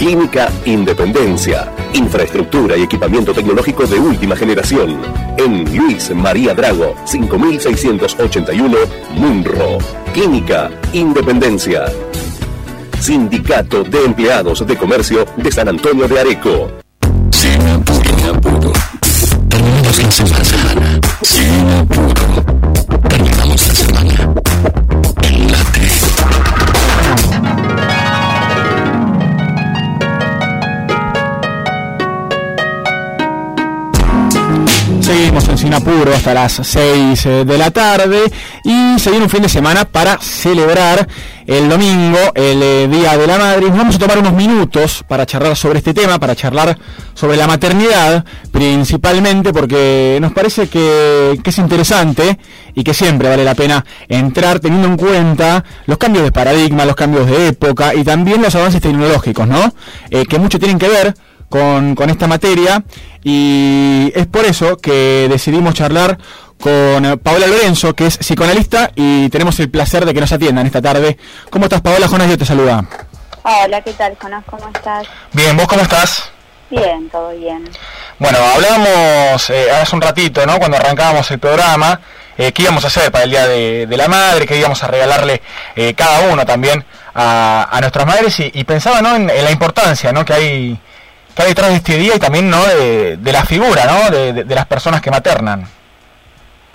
[0.00, 1.70] Clínica Independencia.
[1.92, 4.98] Infraestructura y equipamiento tecnológico de última generación.
[5.36, 8.78] En Luis María Drago, 5681,
[9.16, 9.76] Munro.
[10.14, 11.84] Clínica Independencia.
[12.98, 16.70] Sindicato de Empleados de Comercio de San Antonio de Areco.
[19.50, 20.30] Terminamos.
[35.30, 38.20] Seguimos en Sinapuro hasta las 6 eh, de la tarde
[38.64, 41.06] y se viene un fin de semana para celebrar
[41.46, 43.66] el domingo, el eh, Día de la Madre.
[43.68, 46.76] Vamos a tomar unos minutos para charlar sobre este tema, para charlar
[47.14, 52.36] sobre la maternidad, principalmente porque nos parece que, que es interesante
[52.74, 56.96] y que siempre vale la pena entrar teniendo en cuenta los cambios de paradigma, los
[56.96, 59.72] cambios de época y también los avances tecnológicos, ¿no?
[60.10, 61.14] Eh, que mucho tienen que ver
[61.50, 62.82] con, con esta materia
[63.22, 66.16] y es por eso que decidimos charlar
[66.58, 70.66] con eh, Paola Lorenzo, que es psicoanalista y tenemos el placer de que nos atiendan
[70.66, 71.18] esta tarde.
[71.50, 72.06] ¿Cómo estás, Paola?
[72.08, 72.84] Jonas, yo te saluda.
[73.42, 74.44] Hola, ¿qué tal, Jonas?
[74.48, 75.06] ¿Cómo estás?
[75.32, 76.30] Bien, ¿vos cómo estás?
[76.70, 77.68] Bien, todo bien.
[78.18, 80.58] Bueno, hablábamos eh, hace un ratito, ¿no?
[80.58, 82.00] Cuando arrancábamos el programa,
[82.36, 84.86] eh, qué íbamos a hacer para el Día de, de la Madre, qué íbamos a
[84.86, 85.42] regalarle
[85.74, 89.16] eh, cada uno también a, a nuestras madres y, y pensaba, ¿no?
[89.16, 90.24] En, en la importancia, ¿no?
[90.24, 90.80] Que hay
[91.36, 92.64] hay detrás de este día y también, ¿no?
[92.66, 94.10] De, de la figura, ¿no?
[94.10, 95.66] De, de- de las personas que maternan.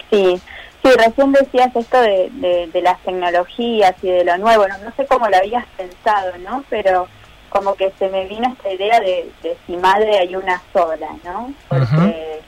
[0.10, 0.40] Sí,
[0.84, 4.92] sí, recién decías esto de, de, de las tecnologías y de lo nuevo, no, no
[4.96, 6.64] sé cómo lo habías pensado, ¿no?
[6.70, 7.08] Pero
[7.50, 11.54] como que se me vino esta idea de, de si madre hay una sola, ¿no?
[11.70, 12.42] Porque,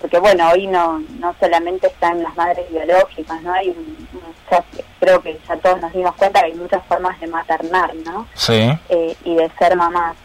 [0.00, 3.52] porque bueno, hoy no, no solamente están las madres biológicas, ¿no?
[3.52, 4.64] Hay un- muchas,
[4.98, 8.26] creo que ya todos nos dimos cuenta que hay muchas formas de maternar, ¿no?
[8.34, 8.70] Sí.
[8.88, 10.16] eh, y de ser mamás.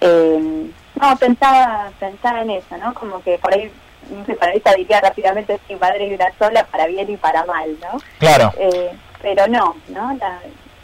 [0.00, 0.70] Eh,
[1.00, 2.94] no, pensaba, pensaba en eso, ¿no?
[2.94, 3.70] Como que por ahí,
[4.10, 7.98] un psicoanalista diría rápidamente, sí, madre y una sola, para bien y para mal, ¿no?
[8.18, 8.52] Claro.
[8.58, 8.92] Eh,
[9.22, 10.14] pero no, ¿no?
[10.20, 10.40] La-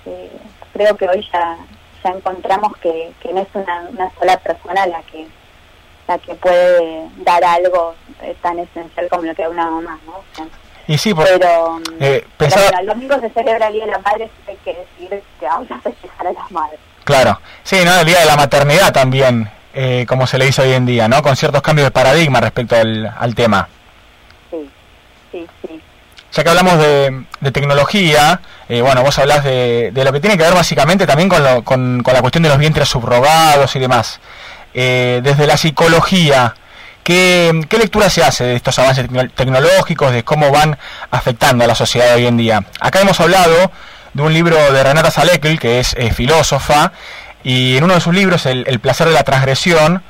[0.07, 0.31] eh,
[0.73, 1.57] creo que hoy ya,
[2.03, 5.27] ya encontramos que, que no es una, una sola persona la que
[6.09, 10.15] la que puede dar algo eh, tan esencial como lo que es una mamá, ¿no?
[10.15, 10.47] O sea,
[10.89, 13.93] Y sí, por- pero, eh, pero pensaba, bueno, el domingo se celebra el Día de
[13.93, 16.81] la Madre, hay que decir que vamos a festejar a las madres.
[17.05, 17.99] Claro, sí, ¿no?
[18.01, 21.23] El día de la maternidad también, eh, como se le dice hoy en día, ¿no?
[21.23, 23.69] Con ciertos cambios de paradigma respecto al, al tema.
[24.51, 24.69] Sí,
[25.31, 25.81] sí, sí.
[26.35, 30.39] Ya que hablamos de, de tecnología, eh, bueno, vos hablás de, de lo que tiene
[30.39, 33.79] que ver básicamente también con, lo- con, con la cuestión de los vientres subrogados y
[33.79, 34.19] demás.
[34.73, 36.55] Eh, desde la psicología,
[37.03, 40.79] ¿qué, ¿qué lectura se hace de estos avances tecno- tecnológicos, de cómo van
[41.11, 42.65] afectando a la sociedad hoy en día?
[42.81, 43.71] Acá hemos hablado
[44.13, 46.93] de un libro de Renata Salekl, que es eh, filósofa,
[47.43, 50.03] y en uno de sus libros, El, El placer de la transgresión,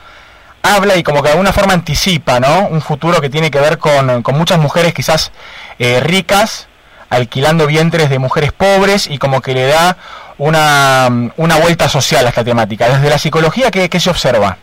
[0.62, 2.68] habla y como que de alguna forma anticipa, ¿no?
[2.68, 5.32] Un futuro que tiene que ver con, con muchas mujeres quizás
[5.78, 6.68] eh, ricas,
[7.10, 9.96] alquilando vientres de mujeres pobres y como que le da
[10.38, 12.88] una, una vuelta social a esta temática.
[12.88, 14.56] Desde la psicología, ¿qué, qué se observa?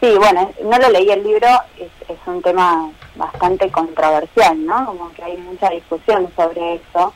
[0.00, 4.86] Sí, bueno, no lo leí el libro, es, es un tema bastante controversial, ¿no?
[4.86, 7.12] Como que hay mucha discusión sobre eso.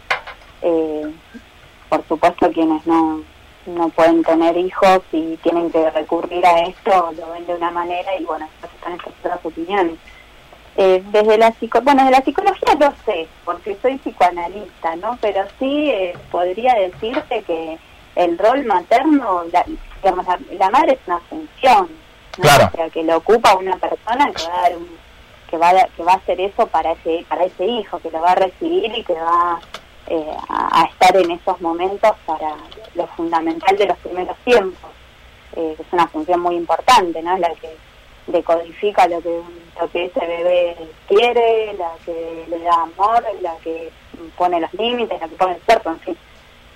[0.65, 1.13] Eh,
[1.91, 3.23] por supuesto, quienes no,
[3.67, 8.17] no pueden tener hijos y tienen que recurrir a esto lo ven de una manera
[8.19, 9.97] y bueno, están estas otras opiniones.
[10.77, 15.19] Eh, desde la psico bueno, desde la psicología no sé, porque soy psicoanalista, ¿no?
[15.21, 17.79] Pero sí eh, podría decirte que
[18.17, 19.65] el rol materno, la,
[20.03, 21.89] digamos, la, la madre es una función,
[22.39, 22.43] ¿no?
[22.43, 22.71] Claro.
[22.73, 24.89] O sea, que lo ocupa una persona que va a dar un,
[25.49, 28.21] que va a, que va a hacer eso para ese para ese hijo, que lo
[28.21, 29.61] va a recibir y que va
[30.07, 32.57] eh, a, a estar en esos momentos para
[32.95, 34.91] lo fundamental de los primeros tiempos.
[35.57, 37.39] Eh, que es una función muy importante, ¿no?
[37.39, 37.77] La que
[38.27, 39.41] decodifica lo que
[39.81, 40.77] lo que ese bebé
[41.07, 43.93] quiere, la que le da amor, la que
[44.37, 46.17] pone los límites, la que pone el cuerpo, en fin.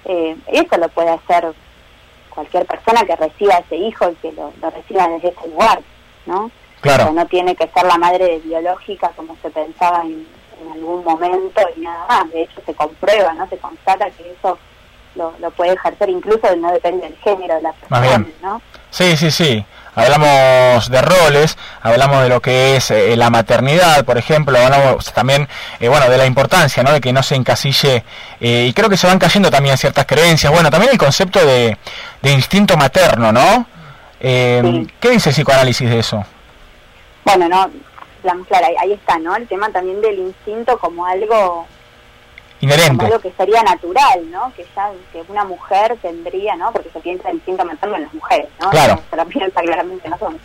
[0.05, 1.53] Eh, eso lo puede hacer
[2.31, 5.81] cualquier persona que reciba a ese hijo y que lo, lo reciba desde ese lugar,
[6.27, 6.51] ¿no?
[6.81, 7.03] Claro.
[7.03, 10.25] O sea, no tiene que ser la madre biológica como se pensaba en,
[10.61, 12.31] en algún momento y nada más.
[12.31, 13.49] De hecho, se comprueba, ¿no?
[13.49, 14.59] Se constata que eso
[15.15, 18.25] lo, lo puede ejercer incluso no depende del género de la persona.
[18.43, 18.63] ¿no?
[18.91, 19.65] Sí, sí, sí.
[19.95, 25.49] Hablamos de roles, hablamos de lo que es eh, la maternidad, por ejemplo, hablamos también,
[25.81, 26.93] eh, bueno, de la importancia, ¿no?
[26.93, 28.05] De que no se encasille,
[28.41, 30.53] eh, y creo que se van cayendo también ciertas creencias.
[30.53, 31.77] Bueno, también el concepto de,
[32.23, 33.67] de instinto materno, ¿no?
[34.21, 36.25] Eh, ¿Qué dice el psicoanálisis de eso?
[37.25, 37.71] Bueno, no,
[38.23, 39.37] digamos, claro, ahí, ahí está, ¿no?
[39.37, 41.67] El tema también del instinto como algo
[42.61, 44.53] como algo que sería natural, ¿no?
[44.57, 46.73] Que ya que una mujer tendría, ¿no?
[46.73, 48.71] Porque se piensa el instinto materno en las mujeres, ¿no?
[48.71, 49.01] Claro.
[49.09, 50.43] Se lo piensa claramente en los hombres.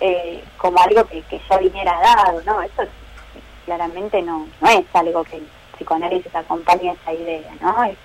[0.00, 2.62] Eh, como algo que, que ya viniera dado, ¿no?
[2.62, 2.82] Eso
[3.64, 7.84] claramente no, no es algo que el psicoanálisis acompaña esa idea, ¿no?
[7.84, 7.96] Es,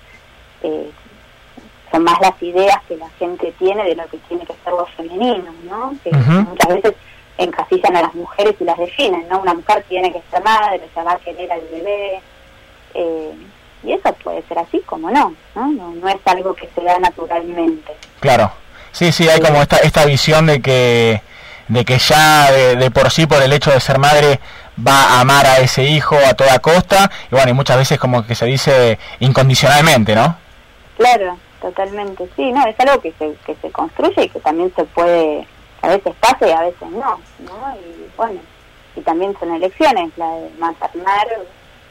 [0.62, 0.90] eh,
[1.90, 4.86] son más las ideas que la gente tiene de lo que tiene que ser lo
[4.86, 5.94] femenino, ¿no?
[6.04, 6.94] Que muchas veces
[7.38, 9.40] encasillan a las mujeres y las definen, ¿no?
[9.40, 12.20] Una mujer tiene que ser madre, se va a querer al bebé,
[12.94, 13.32] eh,
[13.84, 15.68] y eso puede ser así como no, ¿no?
[15.72, 17.96] No, no es algo que se da naturalmente.
[18.20, 18.50] Claro.
[18.92, 21.22] Sí, sí, hay como esta, esta visión de que,
[21.68, 24.40] de que ya de, de por sí, por el hecho de ser madre,
[24.84, 28.26] va a amar a ese hijo a toda costa, y bueno, y muchas veces como
[28.26, 30.36] que se dice incondicionalmente, ¿no?
[30.96, 34.84] Claro, totalmente, sí, no, es algo que se, que se construye y que también se
[34.84, 35.46] puede,
[35.88, 37.76] a veces pasa y a veces no, ¿no?
[37.76, 38.40] Y bueno,
[38.96, 41.26] y también son elecciones, la de maternar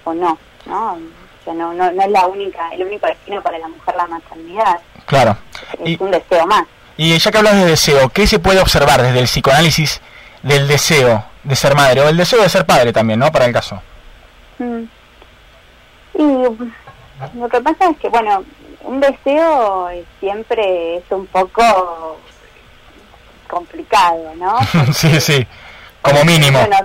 [0.04, 0.94] o no, ¿no?
[0.94, 4.08] O sea, no, no, no es la única, el único destino para la mujer la
[4.08, 5.38] maternidad, Claro.
[5.84, 6.66] es un deseo más.
[6.98, 10.02] Y ya que hablas de deseo, ¿qué se puede observar desde el psicoanálisis
[10.44, 13.32] del deseo de ser madre o el deseo de ser padre también, ¿no?
[13.32, 13.82] Para el caso.
[14.60, 14.84] Mm.
[16.16, 18.44] Y lo que pasa es que, bueno,
[18.82, 22.18] un deseo siempre es un poco
[23.48, 24.58] complicado, ¿no?
[24.94, 25.48] sí, sí.
[26.02, 26.60] Como mínimo.
[26.60, 26.78] Bueno,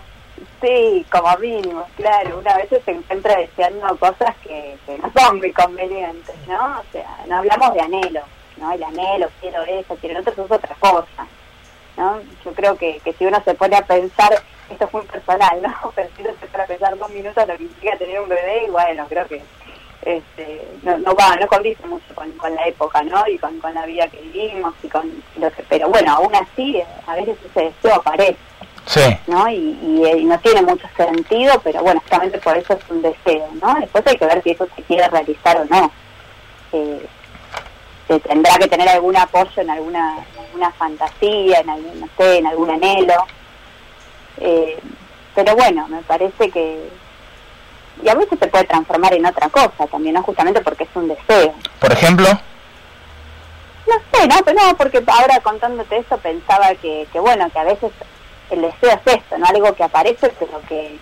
[0.61, 2.39] sí, como mínimo, claro.
[2.39, 6.81] Una vez se encuentra deseando cosas que, que no son muy convenientes, ¿no?
[6.81, 8.23] O sea, no hablamos de anhelo,
[8.57, 8.73] ¿no?
[8.73, 11.27] El anhelo, quiero eso, quiero lo otro, eso es otra cosa,
[11.97, 12.21] ¿no?
[12.45, 14.33] Yo creo que, que si uno se pone a pensar,
[14.71, 15.93] esto es muy personal, ¿no?
[15.95, 18.65] Pero si uno se pone a pensar dos minutos lo que implica tener un bebé,
[18.67, 19.43] y bueno, creo que
[20.03, 23.27] este, no, no va, no condice mucho con, con la época, ¿no?
[23.29, 26.77] Y con, con la vida que vivimos y con lo que, pero bueno, aún así,
[26.77, 28.37] eh, a veces ese deseo aparece.
[28.85, 29.01] Sí.
[29.29, 29.49] ¿no?
[29.49, 33.01] Y, y, eh, y no tiene mucho sentido, pero bueno, justamente por eso es un
[33.01, 33.77] deseo, ¿no?
[33.81, 35.91] Después hay que ver si eso se quiere realizar o no.
[36.73, 37.07] Eh,
[38.09, 42.39] se tendrá que tener algún apoyo en alguna, en alguna fantasía, en algún, no sé,
[42.39, 43.27] en algún anhelo.
[44.39, 44.79] Eh,
[45.35, 46.89] pero bueno, me parece que...
[48.05, 50.23] Y a veces se puede transformar en otra cosa también, ¿no?
[50.23, 51.55] Justamente porque es un deseo.
[51.81, 52.27] Por ejemplo,
[53.87, 57.65] No sé, no, pero no, porque ahora contándote eso pensaba que, que bueno, que a
[57.65, 57.91] veces
[58.51, 59.47] el deseo es esto, ¿no?
[59.47, 60.97] Algo que aparece pero que,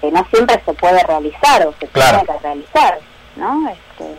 [0.00, 2.18] que no siempre se puede realizar o se Claro.
[2.20, 2.98] tiene que realizar,
[3.36, 3.68] ¿no?
[3.68, 4.14] Este,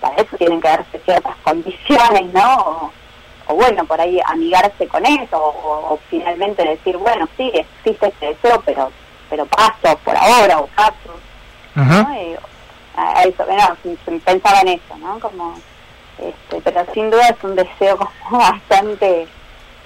[0.00, 2.54] para eso tienen que darse ciertas condiciones, ¿no?
[2.56, 2.92] O,
[3.48, 8.26] o bueno, por ahí amigarse con eso, o, o finalmente decir, bueno, sí, existe este
[8.26, 8.90] deseo, pero
[9.30, 11.14] pero paso por ahora, o paso,
[11.74, 12.12] ¿no?
[12.14, 12.38] Eh,
[12.96, 15.18] a a eso, no, pensaba en eso, ¿no?
[15.18, 15.58] Como,
[16.18, 19.26] este, pero sin duda es un deseo como bastante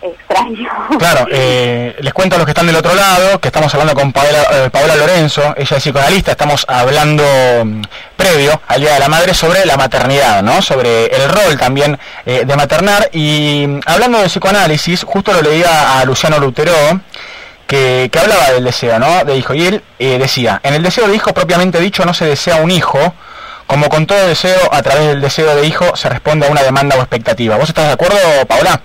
[0.02, 0.68] extraño.
[0.98, 4.12] Claro, eh, les cuento a los que están del otro lado que estamos hablando con
[4.12, 7.24] Paola, eh, Paola Lorenzo, ella es psicoanalista, estamos hablando
[7.64, 7.82] mm,
[8.16, 10.62] previo al Día de la Madre sobre la maternidad, ¿no?
[10.62, 15.98] Sobre el rol también eh, de maternar y mm, hablando de psicoanálisis, justo lo leía
[15.98, 16.74] a Luciano Lutero
[17.66, 19.24] que, que hablaba del deseo, ¿no?
[19.24, 22.26] De hijo y él eh, decía, en el deseo de hijo propiamente dicho no se
[22.26, 22.98] desea un hijo,
[23.66, 26.96] como con todo deseo, a través del deseo de hijo se responde a una demanda
[26.96, 27.56] o expectativa.
[27.56, 28.80] ¿Vos estás de acuerdo, Paola?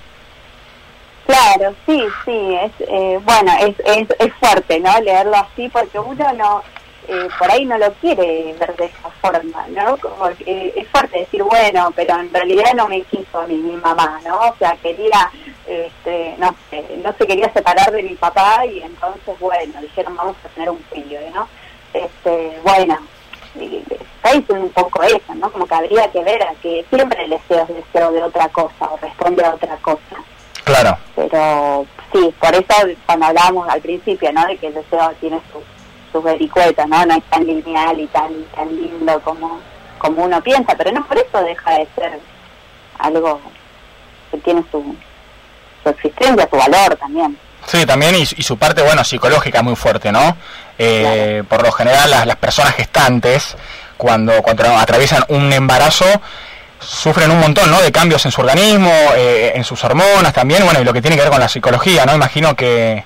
[1.27, 4.99] Claro, sí, sí, es eh, bueno, es, es, es fuerte, ¿no?
[4.99, 6.63] Leerlo así porque uno no,
[7.11, 9.97] eh, por ahí no lo quiere ver de esa forma, ¿no?
[9.97, 14.19] Como eh, es fuerte decir, bueno, pero en realidad no me quiso mí mi mamá,
[14.25, 14.39] ¿no?
[14.39, 15.29] O sea, quería,
[15.67, 20.35] este, no sé, no se quería separar de mi papá y entonces, bueno, dijeron, vamos
[20.43, 21.47] a tener un filho, ¿no?
[21.93, 22.97] Este, bueno,
[24.49, 25.51] un poco eso, ¿no?
[25.51, 28.89] Como que habría que ver a que siempre el deseo es deseo de otra cosa
[28.89, 30.23] o responde a otra cosa
[30.63, 30.97] Claro.
[31.15, 34.45] pero sí, por eso cuando hablábamos al principio, ¿no?
[34.45, 35.63] De que el deseo tiene sus
[36.11, 37.05] sus vericuetos, ¿no?
[37.05, 39.59] No es tan lineal y tan tan lindo como
[39.97, 42.19] como uno piensa, pero no por eso deja de ser
[42.99, 43.39] algo
[44.31, 44.95] que tiene su,
[45.83, 47.37] su existencia, su valor también.
[47.67, 50.35] Sí, también y, y su parte, bueno, psicológica muy fuerte, ¿no?
[50.79, 53.55] Eh, Por lo general las, las personas gestantes,
[53.97, 56.05] cuando, cuando atraviesan un embarazo,
[56.79, 57.79] sufren un montón, ¿no?
[57.81, 61.15] De cambios en su organismo, eh, en sus hormonas también, bueno, y lo que tiene
[61.15, 62.15] que ver con la psicología, ¿no?
[62.15, 63.03] Imagino que,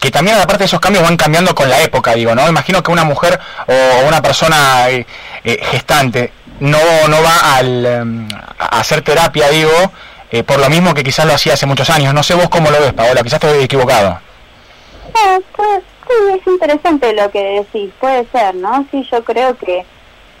[0.00, 2.48] que también aparte de esos cambios van cambiando con la época, digo, ¿no?
[2.48, 5.06] Imagino que una mujer o una persona eh,
[5.44, 6.78] eh, gestante no,
[7.08, 8.28] no va al, em,
[8.58, 9.70] a hacer terapia, digo,
[10.30, 12.14] eh, por lo mismo que quizás lo hacía hace muchos años.
[12.14, 14.18] No sé vos cómo lo ves, Paola, quizás estoy equivocado.
[15.14, 18.86] Ah, pues, sí, es interesante lo que decís, puede ser, ¿no?
[18.90, 19.84] Sí, yo creo que,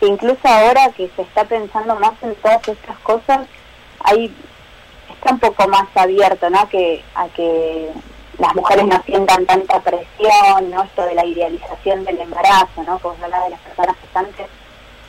[0.00, 3.40] incluso ahora que se está pensando más en todas estas cosas,
[4.04, 4.32] ahí
[5.12, 6.66] está un poco más abierto, ¿no?
[6.68, 7.90] Que, a que
[8.40, 10.82] las mujeres no sientan tanta presión, ¿no?
[10.82, 12.98] Esto de la idealización del embarazo, ¿no?
[12.98, 14.46] Como habla de las personas gestantes,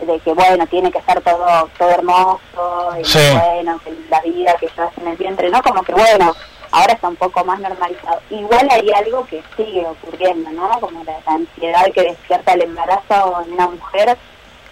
[0.06, 3.20] de que, bueno, tiene que ser todo todo hermoso, y Sí.
[3.34, 5.62] bueno, que la vida que llevas en el vientre, ¿no?
[5.62, 6.36] Como que, bueno,
[6.72, 8.20] ahora está un poco más normalizado.
[8.30, 10.70] Igual hay algo que sigue ocurriendo, ¿no?
[10.80, 14.18] Como la, la ansiedad que despierta el embarazo en una mujer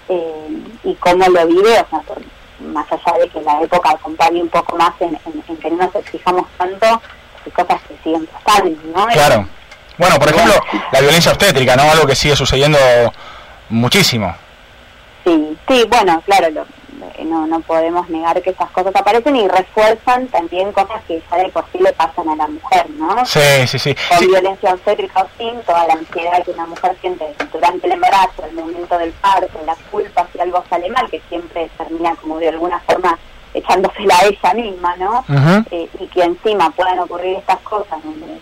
[0.09, 2.21] eh, y cómo lo vive, o sea, por-
[2.59, 5.77] más allá de que la época acompañe un poco más en, en- en que no
[5.85, 7.01] nos exijamos tanto,
[7.51, 9.07] cosas que siguen pasando, ¿no?
[9.07, 9.47] Claro.
[9.97, 10.53] Bueno, por ejemplo,
[10.91, 11.83] la violencia obstétrica, ¿no?
[11.83, 12.77] Algo que sigue sucediendo
[13.69, 14.33] muchísimo.
[15.25, 16.65] Sí, sí, bueno, claro, lo-
[17.17, 21.37] eh, no, no podemos negar que esas cosas aparecen y refuerzan también cosas que ya
[21.37, 23.25] de por sí le pasan a la mujer, ¿no?
[23.25, 23.95] Sí, sí, sí.
[24.09, 28.45] Con violencia obstétrica o sin, toda la ansiedad que una mujer siente durante el embarazo,
[28.49, 32.49] el momento del parto, la culpa si algo sale mal, que siempre termina como de
[32.49, 33.17] alguna forma
[33.53, 35.25] echándosela a ella misma, ¿no?
[35.71, 38.39] Eh, y que encima puedan ocurrir estas cosas donde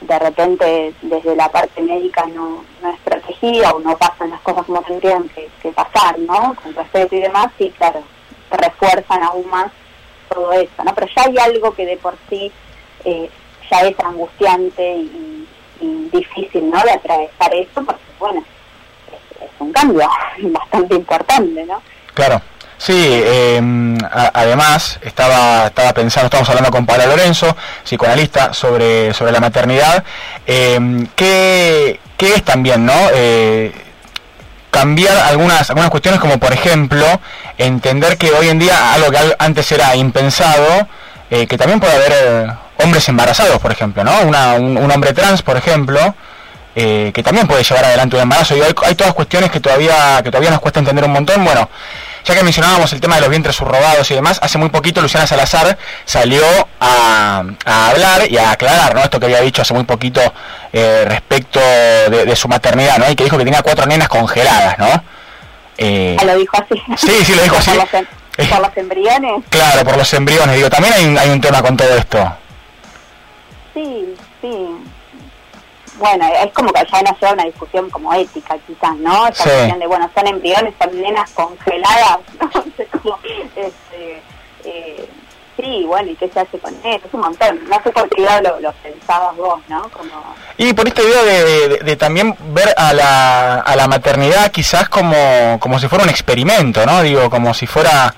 [0.00, 4.64] de repente desde la parte médica no, no es protegida o no pasan las cosas
[4.66, 6.54] como tendrían que, que pasar, ¿no?
[6.62, 8.02] Con respeto y demás, sí, claro,
[8.50, 9.70] refuerzan aún más
[10.28, 10.94] todo eso, ¿no?
[10.94, 12.52] Pero ya hay algo que de por sí
[13.04, 13.30] eh,
[13.70, 15.48] ya es angustiante y,
[15.80, 16.82] y difícil, ¿no?
[16.82, 18.44] De atravesar eso, porque, bueno,
[19.12, 20.08] es, es un cambio
[20.42, 21.82] bastante importante, ¿no?
[22.12, 22.40] Claro.
[22.84, 23.62] Sí, eh,
[24.34, 30.04] además estaba, estaba pensando, estamos hablando con Paula Lorenzo, psicoanalista, sobre, sobre la maternidad.
[30.46, 32.92] Eh, ¿qué, qué es también, no?
[33.14, 33.72] Eh,
[34.70, 37.06] cambiar algunas, algunas cuestiones como por ejemplo
[37.56, 40.86] entender que hoy en día algo que antes era impensado,
[41.30, 42.46] eh, que también puede haber eh,
[42.82, 44.20] hombres embarazados, por ejemplo, ¿no?
[44.24, 46.14] Una- un, un hombre trans, por ejemplo,
[46.76, 48.54] eh, que también puede llevar adelante un embarazo.
[48.56, 51.42] Y hay, hay todas cuestiones que todavía, que todavía nos cuesta entender un montón.
[51.44, 51.70] Bueno,
[52.24, 55.26] ya que mencionábamos el tema de los vientres subrogados y demás, hace muy poquito Luciana
[55.26, 56.42] Salazar salió
[56.80, 59.02] a, a hablar y a aclarar ¿no?
[59.02, 60.20] esto que había dicho hace muy poquito
[60.72, 63.10] eh, respecto de, de su maternidad, ¿no?
[63.10, 65.04] Y que dijo que tenía cuatro nenas congeladas, ¿no?
[65.78, 66.82] Eh, Ah, lo dijo así.
[66.96, 67.70] Sí, sí, lo dijo así.
[67.70, 69.44] Por los, em- por los embriones.
[69.50, 70.56] claro, por los embriones.
[70.56, 72.36] Digo, también hay un, hay un tema con todo esto.
[73.74, 74.56] Sí, sí.
[75.98, 79.28] Bueno, es como que ya a una discusión como ética, quizás, ¿no?
[79.28, 79.50] Esa Sí.
[79.50, 83.18] cuestión de, bueno, son embriones, son nenas congeladas, no sé cómo,
[83.54, 84.22] este,
[84.64, 85.08] eh,
[85.56, 87.06] sí, bueno, ¿y qué se hace con eso?
[87.06, 87.60] Es un montón.
[87.68, 89.82] No sé por qué lado lo, lo pensabas vos, ¿no?
[89.90, 90.34] Como...
[90.56, 94.88] Y por esta idea de, de- de también ver a la, a la maternidad quizás
[94.88, 97.02] como, como si fuera un experimento, ¿no?
[97.02, 98.12] Digo, como si fuera,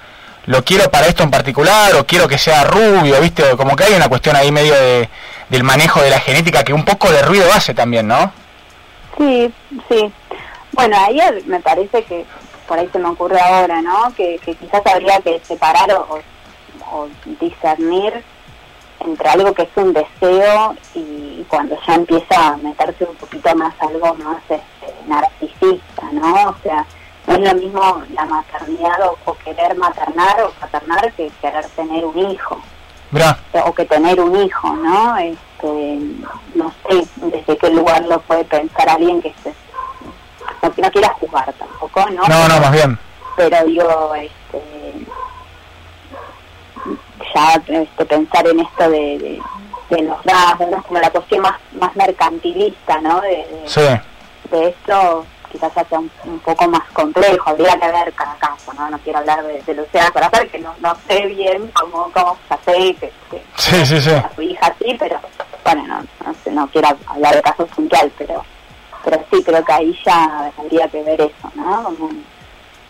[0.47, 3.55] lo quiero para esto en particular o quiero que sea rubio, ¿viste?
[3.57, 5.09] Como que hay una cuestión ahí medio de,
[5.49, 8.33] del manejo de la genética que un poco de ruido hace también, ¿no?
[9.19, 9.53] Sí,
[9.89, 10.13] sí.
[10.73, 12.25] Bueno, ahí me parece que,
[12.67, 14.13] por ahí se me ocurre ahora, ¿no?
[14.17, 16.21] Que, que quizás habría que separar o,
[17.41, 18.23] discernir
[19.01, 23.75] entre algo que es un deseo y cuando ya empieza a meterse un poquito más
[23.81, 26.51] algo más este, narcisista, ¿no?
[26.51, 26.87] O sea,
[27.27, 32.05] no es lo mismo la maternidad o, o querer maternar o paternar que querer tener
[32.05, 32.61] un hijo
[33.17, 35.17] Mirá, o que tener un hijo, ¿no?
[35.17, 35.99] Este,
[36.55, 39.55] no sé desde qué lugar lo puede pensar alguien que se,
[40.63, 42.23] no, quiera juzgar tampoco, ¿no?
[42.29, 42.99] no, no, más bien.
[43.37, 45.07] Pero digo, este,
[47.35, 49.43] ya este, pensar en esto de, de,
[49.97, 50.19] de los
[50.71, 50.83] ¿no?
[50.83, 53.23] como la cuestión más, más mercantilista, ¿no?
[53.23, 53.81] De, de, Sí.
[54.51, 58.73] de esto quizás ya sea un, un poco más complejo, habría que ver cada caso,
[58.75, 58.89] ¿no?
[58.91, 62.59] No quiero hablar de, de Luciana Corazón, que no, no sé bien cómo, cómo ya
[62.65, 64.11] sé que, que Sí, sí, sí.
[64.11, 65.19] a su hija sí, pero
[65.65, 68.45] bueno, no, no, sé, no quiero hablar de casos puntual, pero
[69.05, 71.85] pero sí creo que ahí ya habría que ver eso, ¿no?
[71.85, 72.11] Como-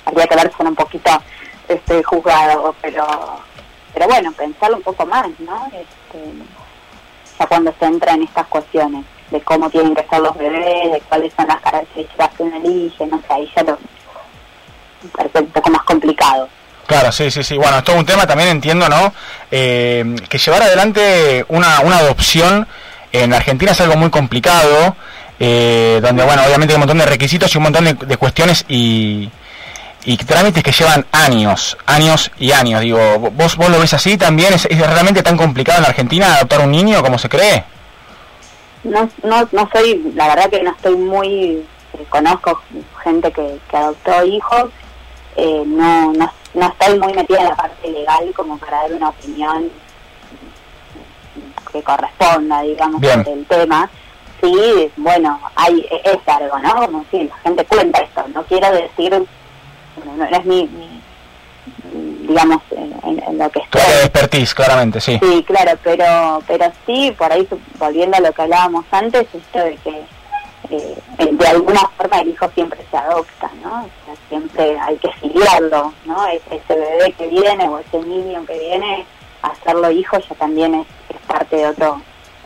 [0.07, 1.11] habría que ver ser un poquito
[1.69, 3.07] este juzgado, pero
[3.93, 5.67] pero bueno, pensarlo un poco más, ¿no?
[5.67, 6.33] Este,
[7.39, 11.03] ya cuando se entra en estas cuestiones de cómo tienen que ser los bebés, de
[11.09, 13.79] cuáles son las características que uno elige, no sé, ahí ya lo
[15.13, 16.49] parece un poco más complicado.
[16.87, 17.57] Claro, sí, sí, sí.
[17.57, 19.13] Bueno, es todo un tema también entiendo, ¿no?
[19.51, 22.67] Eh, que llevar adelante una, una adopción
[23.13, 24.97] en Argentina es algo muy complicado,
[25.41, 29.29] eh, donde, bueno, obviamente hay un montón de requisitos y un montón de, cuestiones y,
[30.05, 32.81] y trámites que llevan años, años y años.
[32.83, 34.55] Digo, ¿vos, vos lo ves así también?
[34.55, 37.65] ¿Es, es realmente tan complicado en Argentina adoptar un niño como se cree?
[38.87, 42.61] No, no, no soy, la verdad que no estoy muy, eh, conozco
[43.03, 44.71] gente que, que adoptó hijos,
[45.37, 49.09] eh, no, no, no estoy muy metida en la parte legal como para dar una
[49.11, 49.71] opinión
[51.73, 53.91] que corresponda, digamos, del tema.
[54.43, 56.75] Sí, bueno, hay, es algo, ¿no?
[56.87, 59.13] Como si la gente cuenta esto, no quiero decir,
[60.05, 60.96] no, no es mi, mi-
[62.27, 63.81] digamos, en, en- lo que estoy.
[63.83, 65.19] de expertise, claramente, sí.
[65.23, 67.47] Sí, claro, pero pero sí, por ahí
[67.79, 70.05] volviendo a lo que hablábamos antes, esto de que
[70.71, 73.85] eh, de alguna forma el hijo siempre se adopta, ¿no?
[73.85, 76.27] O sea, siempre hay que filiarlo, ¿no?
[76.29, 79.05] Ese, bebé que viene o ese niño que viene,
[79.43, 82.01] hacerlo hijo ya también es, es parte de otro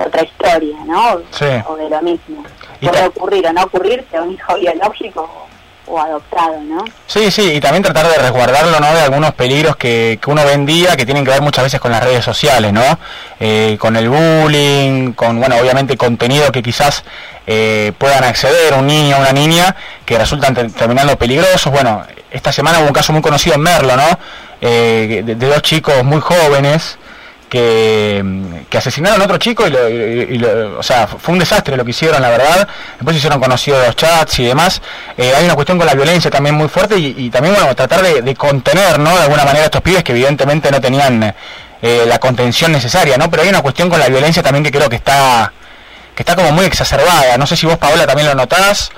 [0.05, 1.21] otra historia, ¿no?
[1.31, 1.45] Sí.
[1.69, 2.43] O de lo mismo.
[2.81, 5.47] Puede ocurrir o no ocurrir, sea un hijo biológico
[5.87, 6.85] o, adoptado, ¿no?
[7.07, 8.93] Sí, sí, y también tratar de resguardarlo, ¿no?
[8.95, 11.81] De algunos peligros que, que uno ve en día que tienen que ver muchas veces
[11.81, 12.99] con las redes sociales, ¿no?
[13.41, 17.05] Eh, con el bullying, con, bueno, obviamente contenido que quizás
[17.47, 19.75] eh, puedan acceder un niño o una niña
[20.05, 21.73] que resultan ter- terminando peligrosos.
[21.73, 24.19] Bueno, esta semana hubo un caso muy conocido en Merlo, ¿no?
[24.61, 26.99] Eh, de dos chicos muy jóvenes
[27.51, 28.25] que,
[28.79, 31.91] asesinaron a otro chico y, lo, y- lo- o sea fue un desastre lo que
[31.91, 32.67] hicieron la verdad.
[32.95, 34.81] Después hicieron conocidos los chats y demás.
[35.19, 38.35] Eh, hay una cuestión con la violencia también muy fuerte y, también bueno tratar de,
[38.37, 41.35] contener no de alguna manera estos pibes que evidentemente no tenían
[41.83, 44.89] eh, la contención necesaria no pero hay una cuestión con la violencia también que creo
[44.89, 45.53] que está
[46.15, 47.37] que está como muy exacerbada.
[47.37, 48.91] No sé si vos Paola también lo notás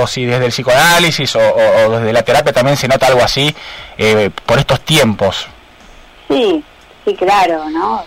[0.00, 1.40] o, si desde el psicoanálisis o
[1.90, 3.54] desde la terapia también se nota algo así
[3.98, 5.46] eh, por estos tiempos.
[6.28, 6.62] Sí,
[7.10, 8.04] sí, claro, ¿no?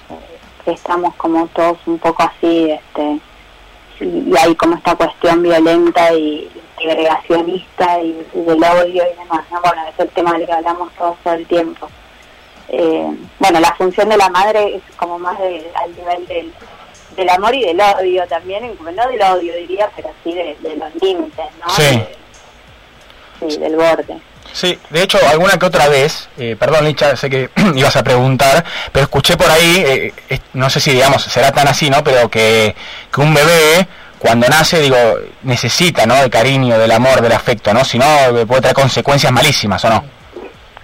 [0.65, 3.19] Que estamos como todos un poco así, este,
[3.99, 9.45] y, y hay como esta cuestión violenta y segregacionista y, y del odio y demás,
[9.51, 9.61] ¿no?
[9.61, 11.89] Bueno, es el tema del que hablamos todos todo el tiempo.
[12.69, 13.07] Eh,
[13.39, 16.53] bueno, la función de la madre es como más de- al nivel del,
[17.15, 20.95] del amor y del odio también, no del odio diría, pero sí de, de los
[21.01, 21.69] límites, ¿no?
[21.69, 22.03] Sí.
[23.39, 24.17] Sí, del borde.
[24.53, 28.63] Sí, de hecho, alguna que otra vez, eh, perdón Licha, sé que ibas a preguntar,
[28.91, 32.03] pero escuché por ahí, eh, eh, no sé si digamos será tan así, ¿no?
[32.03, 32.75] Pero que,
[33.11, 33.87] que un bebé,
[34.19, 34.97] cuando nace, digo,
[35.41, 36.15] necesita, ¿no?
[36.15, 37.83] Del cariño, del amor, del afecto, ¿no?
[37.83, 40.03] Si no, eh, puede traer consecuencias malísimas, ¿o no?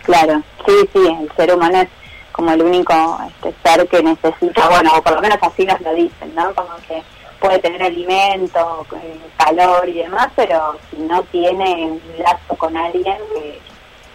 [0.01, 1.89] Claro, sí, sí, el ser humano es
[2.31, 5.93] como el único este, ser que necesita, bueno, o por lo menos así nos lo
[5.93, 6.53] dicen, ¿no?
[6.55, 7.03] Como que
[7.39, 13.17] puede tener alimento, eh, calor y demás, pero si no tiene un lazo con alguien,
[13.33, 13.59] que,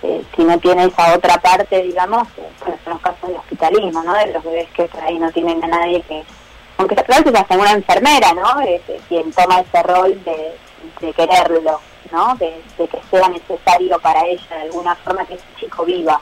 [0.02, 4.02] eh, si no tiene esa otra parte, digamos, eh, bueno, son los casos de hospitalismo,
[4.02, 4.12] ¿no?
[4.12, 6.22] De los bebés que por ahí no tienen a nadie que,
[6.76, 8.60] aunque a veces hasta una enfermera, ¿no?
[8.62, 10.56] Eh, quien toma ese rol de,
[11.00, 11.80] de quererlo,
[12.12, 12.34] ¿no?
[12.36, 16.20] De, de que sea necesario para ella de alguna forma que ese chico viva.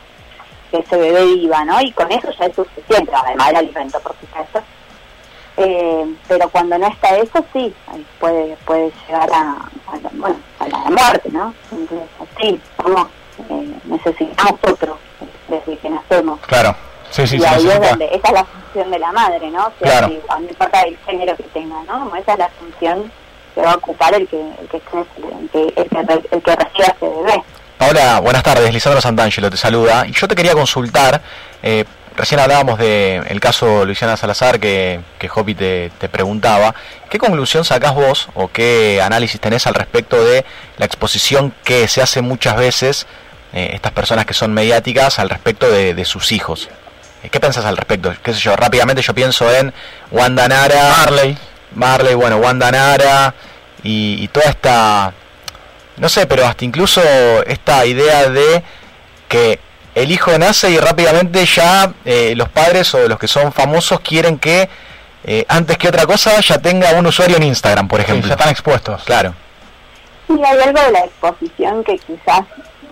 [0.71, 1.81] que ese bebé viva, ¿no?
[1.81, 4.63] Y con eso ya es suficiente, además del alimento, por supuesto.
[5.65, 7.73] Eh, pero cuando no está eso, sí,
[8.19, 9.53] puede puede llegar a,
[9.93, 11.55] a la, bueno, a la muerte, ¿no?
[11.71, 12.09] Entonces,
[12.41, 13.07] sí, vamos,
[13.51, 14.99] eh, necesitamos otro
[15.49, 16.41] desde que nacemos.
[16.47, 16.75] Claro.
[17.11, 19.67] Sí, sí, y se ahí es donde, esa es la función de la madre, ¿no?
[19.67, 20.09] O sea, Claro.
[20.09, 22.01] si- no importa el género que tenga, ¿no?
[22.01, 23.13] Como esa es la función
[23.55, 26.57] que va a ocupar el que el que, el que, el que, re- el que
[26.57, 27.43] reciba ese bebé.
[27.77, 28.73] Paola, buenas tardes.
[28.73, 30.07] Lisandro Santangelo te saluda.
[30.07, 31.21] Y yo te quería consultar,
[31.63, 31.85] eh,
[32.17, 36.75] recién hablábamos del caso Luisiana Salazar que, que Hopi te, te preguntaba.
[37.11, 40.45] ¿Qué conclusión sacás vos o qué análisis tenés al respecto de
[40.79, 43.07] la exposición que se hace muchas veces
[43.53, 46.69] eh, estas personas que son mediáticas al respecto de, de sus hijos?
[47.23, 48.15] Eh, ¿Qué pensás al respecto?
[48.23, 48.57] ¿Qué sé yo?
[48.57, 49.73] Rápidamente yo pienso en
[50.11, 50.95] Wanda Nara.
[50.99, 51.37] Marley.
[51.75, 53.35] Marley, bueno, Wanda Nara
[53.83, 55.13] y, y toda esta
[55.97, 57.01] no sé, pero hasta incluso
[57.47, 58.63] esta idea de
[59.29, 59.61] que
[59.95, 64.39] el hijo nace y rápidamente ya eh, los padres o los que son famosos quieren
[64.39, 64.69] que
[65.25, 68.27] eh, antes que otra cosa ya tenga un usuario en Instagram, por ejemplo.
[68.27, 69.05] ya están expuestos.
[69.05, 69.35] Claro.
[70.27, 72.43] Sí, hay algo de la exposición que quizás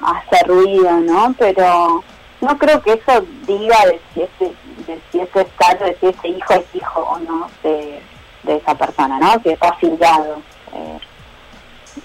[0.01, 1.35] hace ruido, ¿no?
[1.39, 2.05] Pero
[2.41, 4.53] no creo que eso diga de si ese,
[4.87, 8.01] de si ese estatus, de si ese hijo es hijo o no de,
[8.45, 9.43] de esa persona, ¿no?
[9.43, 10.41] Que está afiliado.
[10.73, 10.99] Eh,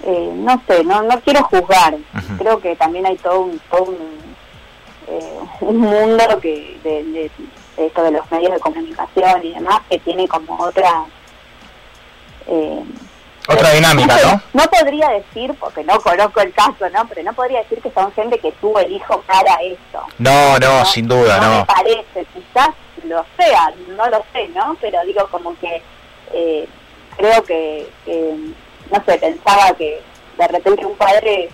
[0.04, 1.96] eh, no sé, no no quiero juzgar.
[2.40, 4.35] Creo que también hay todo un, todo un,
[5.08, 7.32] eh, un mundo que de, de-
[7.78, 11.04] de esto de los medios de comunicación y demás que tiene como otra...
[12.48, 12.84] Eh,
[13.48, 14.42] Otra dinámica, ¿no?
[14.54, 17.08] no podría decir, porque no conozco el caso, ¿no?
[17.08, 20.04] Pero no podría decir que son gente que tuvo el hijo para eso.
[20.18, 22.70] No, no, sin duda, No me parece, quizás
[23.04, 24.76] lo sea, no lo sé, ¿no?
[24.82, 25.80] Pero digo como que
[26.34, 26.68] eh,
[27.18, 28.36] creo que, que,
[28.92, 30.02] no sé, pensaba que
[30.40, 31.50] de repente un padre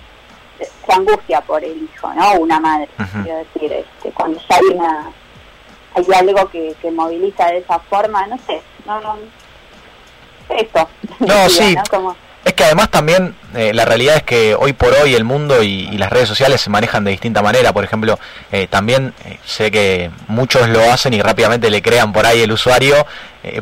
[0.65, 2.33] se angustia por el hijo, ¿no?
[2.33, 2.89] Una madre,
[3.23, 5.11] quiero decir, este, cuando ya hay una
[5.93, 9.17] hay algo que, que moviliza de esa forma, no sé, no, no,
[10.49, 10.87] eso.
[11.19, 11.75] No, sí.
[11.75, 11.83] ¿no?
[11.89, 15.61] Como, Es que además también eh, la realidad es que hoy por hoy el mundo
[15.61, 17.71] y, las redes sociales se manejan de distinta manera.
[17.71, 18.17] Por ejemplo,
[18.51, 22.51] eh, también eh, sé que muchos lo hacen y rápidamente le crean por ahí el
[22.51, 23.05] usuario,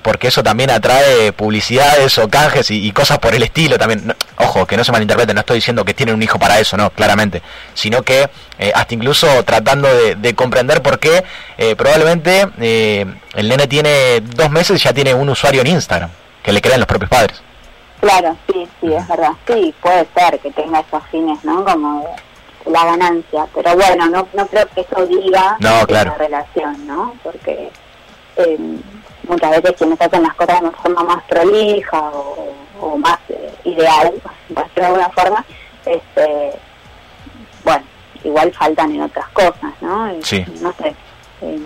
[0.04, 4.14] porque eso también atrae publicidades o canjes y, cosas por el estilo también.
[4.38, 6.90] Ojo, que no se malinterprete, no estoy diciendo que tienen un hijo para eso, no,
[6.90, 7.42] claramente,
[7.74, 8.30] sino que
[8.74, 11.24] hasta incluso tratando de, de comprender por qué
[11.78, 16.10] probablemente el nene tiene dos meses y ya tiene un usuario en Instagram,
[16.44, 17.42] que le crean los propios padres.
[18.02, 19.32] Claro, sí, sí, es verdad.
[19.48, 21.66] Sí, puede ser que tenga esos fines, ¿no?
[21.66, 22.02] Como
[22.66, 23.46] de la ganancia.
[23.54, 26.12] Pero bueno, no, no creo que eso diga No, claro.
[26.12, 27.14] la relación, ¿no?
[27.24, 27.70] Porque
[28.38, 28.58] eh,
[29.28, 33.54] muchas veces quienes hacen las cosas de una forma más prolija o, o más eh,
[33.66, 34.14] ideal,
[34.54, 35.46] por de alguna forma,
[35.86, 36.52] este,
[37.66, 37.84] bueno,
[38.24, 40.14] igual faltan en otras cosas, ¿no?
[40.14, 40.46] Y, Sí.
[40.62, 40.96] No sé.
[41.42, 41.60] eh,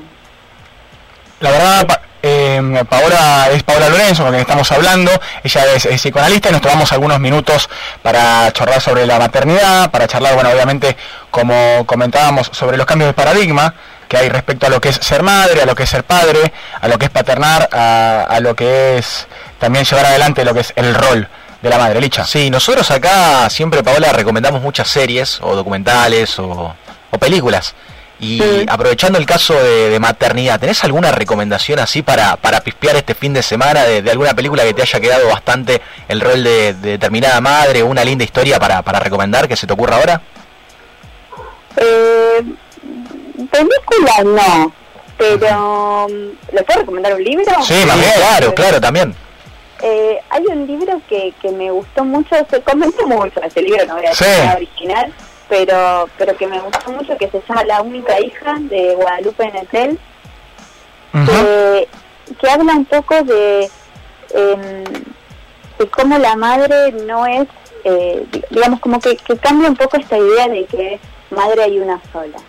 [1.42, 5.12] La verdad, eh, Paola es Paola Lorenzo, con quien estamos hablando.
[5.44, 7.70] Ella es, psicoanalista y nos tomamos algunos minutos
[8.02, 10.96] para charlar sobre la maternidad, para charlar, bueno, obviamente,
[11.30, 13.76] como comentábamos, sobre los cambios de paradigma
[14.08, 16.54] que hay respecto a lo que es ser madre, a lo que es ser padre,
[16.80, 19.28] a lo que es paternar, a, lo que es
[19.60, 21.28] también llevar adelante lo que es el rol
[21.62, 22.24] de la madre, Licha.
[22.24, 26.74] Sí, nosotros acá siempre, Paola, recomendamos muchas series o documentales o
[27.20, 27.76] películas.
[28.24, 33.16] Y aprovechando el caso de, de maternidad, ¿tenés alguna recomendación así para, para pispear este
[33.16, 36.74] fin de semana de, de alguna película que te haya quedado bastante el rol de,
[36.74, 40.22] de determinada madre, una linda historia para, para recomendar que se te ocurra ahora?
[41.76, 42.44] Eh,
[43.52, 44.74] película no,
[45.18, 46.08] pero
[46.52, 47.46] ¿le puedo recomendar un libro?
[47.64, 47.76] Sí,
[48.16, 49.14] claro, claro, también.
[49.82, 53.96] Eh, hay un libro que, que me gustó mucho, se comentó mucho ese libro, no
[53.96, 54.46] voy a decir Sí.
[54.46, 55.14] la original,
[55.54, 60.00] pero pero que me gustó mucho, que se llama La única hija de Guadalupe Netel,
[61.28, 61.88] que,
[62.40, 63.70] que habla un poco de,
[64.34, 64.84] em,
[65.78, 67.48] de cómo la madre no es,
[67.84, 71.00] eh, di- digamos, como que, que cambia un poco esta idea de que
[71.30, 72.40] madre hay una sola,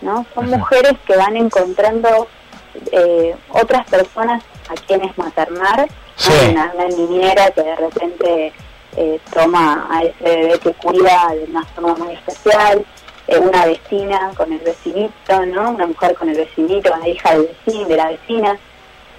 [0.00, 0.24] ¿no?
[0.34, 2.26] Son mujeres que van encontrando
[2.92, 6.50] eh, otras personas a quienes maternar, ¿no?
[6.50, 8.52] una, una niñera que de repente
[8.96, 12.84] eh, toma a ese bebé que cuida de una forma muy especial,
[13.26, 15.70] eh, una vecina con el vecinito, ¿no?
[15.70, 18.58] Una mujer con el vecinito, una hija del vecino, de la vecina,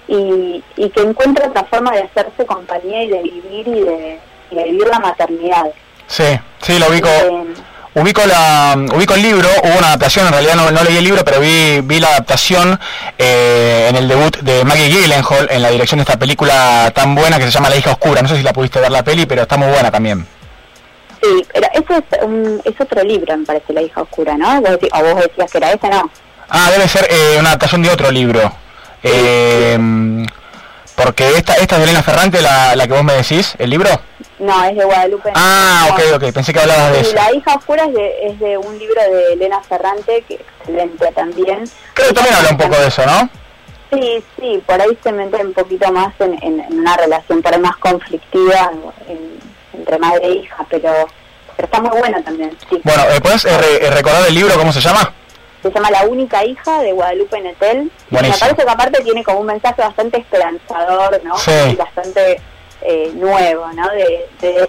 [0.08, 4.20] y, y que encuentra otra forma de hacerse compañía y de vivir y de,
[4.50, 5.72] y de vivir la maternidad.
[6.06, 7.08] Sí, sí, lo ubico.
[7.08, 7.54] Eh,
[7.98, 11.24] Ubico la ubico el libro, hubo una adaptación, en realidad no, no leí el libro,
[11.24, 12.78] pero vi, vi la adaptación
[13.16, 17.38] eh, en el debut de Maggie Gyllenhaal en la dirección de esta película tan buena
[17.38, 18.20] que se llama La hija oscura.
[18.20, 20.26] No sé si la pudiste ver la peli, pero está muy buena también.
[21.22, 24.60] sí, pero eso es, un- es otro libro, me parece, La hija oscura, ¿no?
[24.60, 26.10] Vos decí- o vos decías que era ese, no.
[26.50, 28.52] Ah, debe ser eh, una adaptación de otro libro.
[29.02, 30.26] Eh,
[30.94, 33.88] porque esta, esta es de Elena Ferrante, la, la que vos me decís, el libro.
[34.38, 35.32] No, es de Guadalupe.
[35.34, 37.14] Ah, ok, ok, pensé que hablabas de eso.
[37.14, 41.64] La hija oscura es de, es de un libro de Elena Ferrante, que excelente también.
[41.94, 43.30] Creo que también habla un poco de eso, ¿no?
[43.92, 47.54] Sí, sí, por ahí se mete un poquito más en, en- en una relación por
[47.54, 48.72] ahí más conflictiva
[49.08, 49.38] en-
[49.72, 50.90] entre madre e hija, pero,
[51.56, 52.50] pero está muy buena también.
[52.68, 52.80] Sí.
[52.84, 55.12] Bueno, ¿puedes eh, re- eh, recordar el libro, cómo se llama?
[55.62, 57.78] Se llama La única hija de Guadalupe Netel.
[57.78, 58.38] Y me Buenísimo.
[58.40, 61.36] parece que aparte tiene como un mensaje bastante esperanzador, ¿no?
[61.38, 61.50] Sí.
[61.72, 62.40] Y bastante
[62.88, 63.88] eh, nuevo, ¿no?
[63.90, 64.68] De, de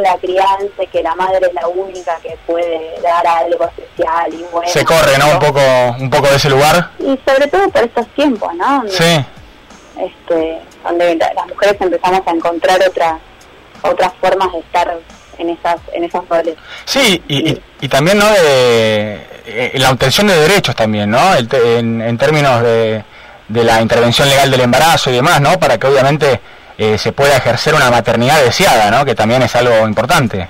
[0.00, 4.42] la crianza, y que la madre es la única que puede dar algo especial y
[4.52, 4.68] bueno.
[4.68, 5.28] Se corre, ¿no?
[5.30, 5.60] Un poco,
[6.00, 6.90] un poco de ese lugar.
[6.98, 8.66] Y sobre todo por estos tiempos, ¿no?
[8.78, 9.24] Donde, Sí.
[10.00, 13.14] este, donde la- las mujeres empezamos a encontrar otras
[13.82, 14.98] otras formas de estar
[15.38, 16.56] en esas en esos roles.
[16.84, 18.28] Sí, y, y, y también, ¿no?
[18.30, 21.34] De eh, la obtención de derechos también, ¿no?
[21.36, 23.04] El en, en términos de,
[23.46, 25.58] de la intervención legal del embarazo y demás, ¿no?
[25.60, 26.40] Para que obviamente
[26.78, 29.04] eh, se pueda ejercer una maternidad deseada, ¿no?
[29.04, 30.48] Que también es algo importante.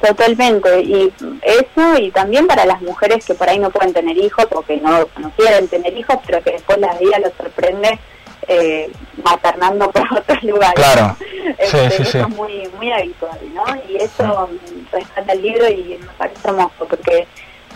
[0.00, 1.12] Totalmente, y
[1.42, 4.76] eso y también para las mujeres que por ahí no pueden tener hijos o que
[4.78, 7.98] no, no quieren tener hijos, pero que después la vida los sorprende
[8.46, 8.90] eh,
[9.22, 10.74] maternando por otros lugares.
[10.76, 11.16] Claro.
[11.58, 12.18] Este, Sí, sí, eso sí.
[12.18, 13.64] es muy, muy habitual, ¿no?
[13.88, 14.48] Y eso
[14.92, 17.26] rescata el libro y me parece hermoso porque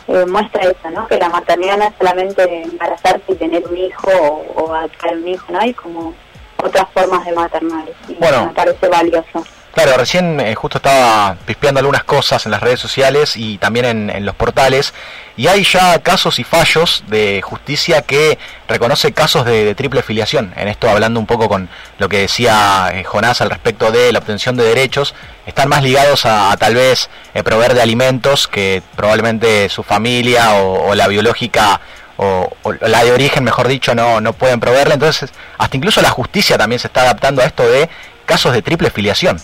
[0.08, 1.06] eh, muestra eso, ¿no?
[1.08, 5.28] Que la maternidad no es solamente embarazarse y tener un hijo o, o adoptar un
[5.28, 5.58] hijo, ¿no?
[5.58, 6.14] Hay como
[6.62, 8.46] otras formas de maternar y Bueno.
[8.46, 9.44] me parece valioso.
[9.74, 14.10] Claro, recién eh, justo estaba pispeando algunas cosas en las redes sociales y también en,
[14.10, 14.92] en los portales
[15.34, 20.52] y hay ya casos y fallos de justicia que reconoce casos de, de triple filiación.
[20.56, 24.18] En esto hablando un poco con lo que decía eh, Jonás al respecto de la
[24.18, 25.14] obtención de derechos,
[25.46, 30.52] están más ligados a, a tal vez eh, proveer de alimentos que probablemente su familia
[30.56, 31.80] o, o la biológica
[32.22, 34.94] o, o la de origen, mejor dicho, no, no pueden proveerle.
[34.94, 37.88] Entonces, hasta incluso la justicia también se está adaptando a esto de
[38.26, 39.38] casos de triple filiación.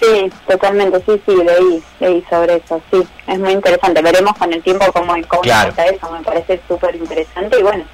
[0.00, 4.60] Sí, totalmente, sí, sí, leí, leí sobre eso, sí, es muy interesante, veremos con el
[4.62, 5.70] tiempo cómo, cómo Claro.
[5.70, 7.84] pasa eso, me parece súper interesante y bueno,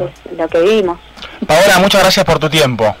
[0.00, 0.98] es lo que vimos.
[1.46, 2.96] Paola, muchas gracias por tu tiempo.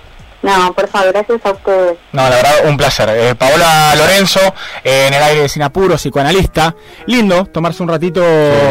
[0.46, 1.98] No, por favor, gracias a ustedes.
[2.12, 3.08] No, la verdad, un placer.
[3.10, 4.38] Eh, Paola Lorenzo,
[4.84, 6.76] eh, en el aire de Sin Apuro, psicoanalista.
[7.06, 8.22] Lindo tomarse un ratito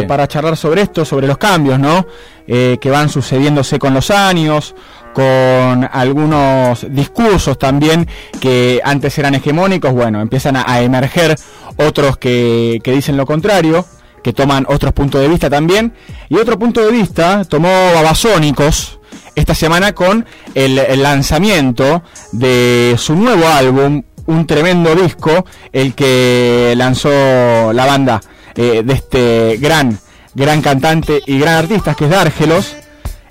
[0.08, 2.08] para charlar sobre esto, sobre los cambios, ¿no?
[2.48, 4.74] Eh, que van sucediéndose con los años,
[5.14, 8.08] con algunos discursos también
[8.40, 11.36] que antes eran hegemónicos, bueno, empiezan a, a emerger
[11.76, 13.86] otros que, que dicen lo contrario,
[14.24, 15.94] que toman otros puntos de vista también.
[16.30, 19.00] Y otro punto de vista tomó Babasónicos
[19.36, 27.74] esta semana con el, lanzamiento de su nuevo álbum, un tremendo disco, el que lanzó
[27.74, 28.22] la banda
[28.56, 30.00] eh, de este gran,
[30.34, 32.76] gran cantante y gran artista que es Dárgelos.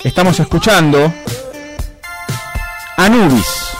[0.02, 1.12] Estamos escuchando
[2.96, 3.70] Anubis.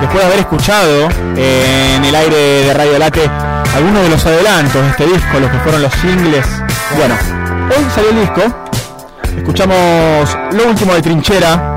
[0.00, 3.30] Después de haber escuchado eh, en el aire de Radio Late
[3.74, 6.46] algunos de los adelantos de este disco, los que fueron los singles.
[6.96, 7.16] Bueno,
[7.70, 8.69] hoy salió el disco.
[9.40, 11.74] Escuchamos lo último de Trinchera,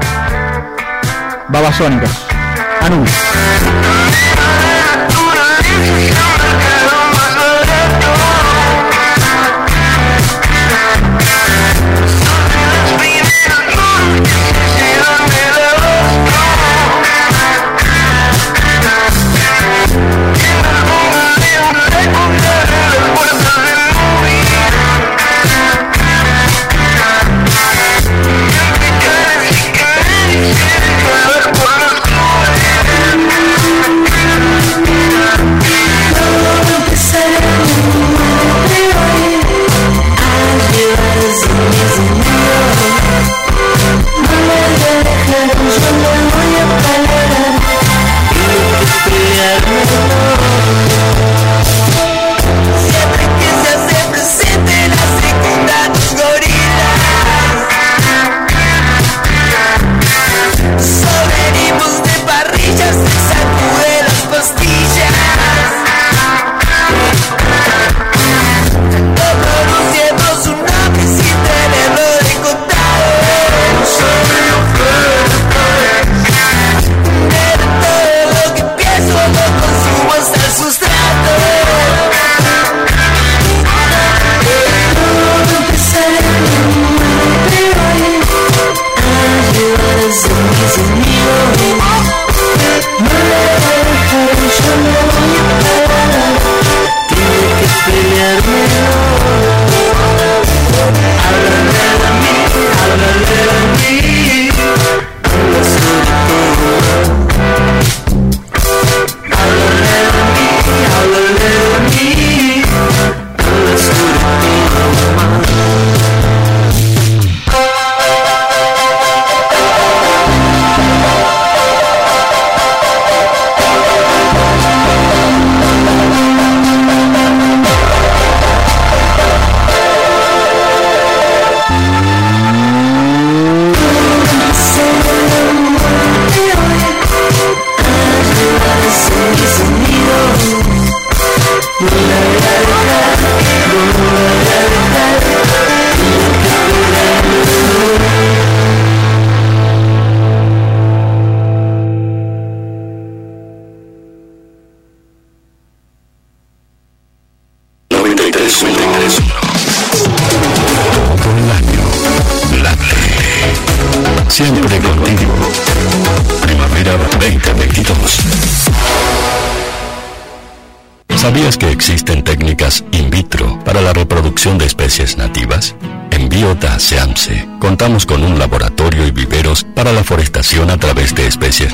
[1.48, 2.28] Babasónicos,
[2.82, 3.14] Anubis.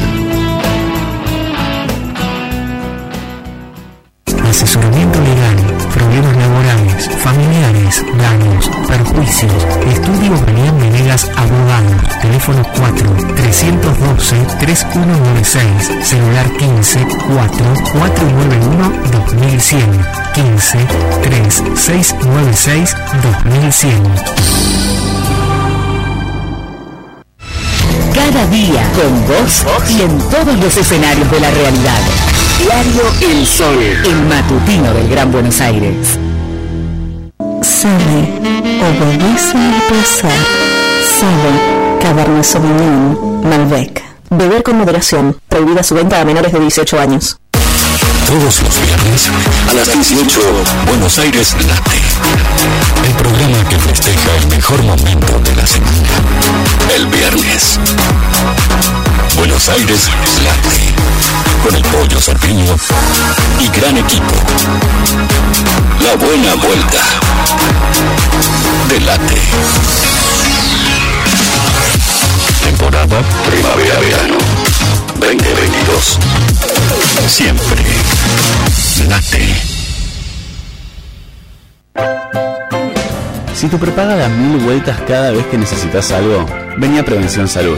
[4.50, 5.56] Asesoramiento legal,
[5.94, 9.54] problemas laborales, familiares, daños, perjuicios.
[9.88, 11.92] Estudio Daniel Venegas Abogado.
[12.22, 13.16] Teléfono 4
[13.60, 16.08] 312 3196.
[16.08, 20.06] Celular 15 4 491 2100.
[20.34, 20.78] 15
[21.22, 24.04] 3 696 2100.
[28.14, 32.00] Cada día con vos y en todos los escenarios de la realidad.
[32.60, 36.18] Diario El Sol, el matutino del Gran Buenos Aires.
[37.62, 38.40] Sabe,
[38.82, 40.32] obedece al placer.
[41.20, 44.04] Sabe, Cabernet Sauvignon, Malbec.
[44.32, 45.40] Beber con moderación.
[45.48, 47.38] Prohibida su venta a menores de 18 años.
[48.26, 49.30] Todos los viernes
[49.70, 50.42] a las 18,
[50.88, 52.02] Buenos Aires Late.
[53.06, 56.10] El programa que festeja el mejor momento de la semana.
[56.96, 57.80] El viernes.
[59.38, 60.10] Buenos Aires
[60.44, 60.96] Late.
[61.64, 62.76] Con el pollo Sarpiño
[63.60, 64.34] y gran equipo.
[66.04, 67.04] La buena vuelta.
[68.90, 69.42] De Late.
[72.80, 74.38] Temporada primavera-verano
[75.20, 76.18] 2022.
[77.28, 77.84] Siempre.
[79.10, 79.44] Late.
[83.54, 86.46] Si tu prepaga da mil vueltas cada vez que necesitas algo,
[86.78, 87.78] vení a Prevención Salud.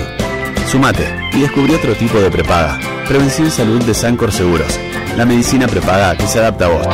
[0.69, 2.79] Sumate y descubrí otro tipo de prepaga.
[3.07, 4.79] Prevención Salud de Sancor Seguros.
[5.17, 6.87] La medicina prepaga que se adapta a vos.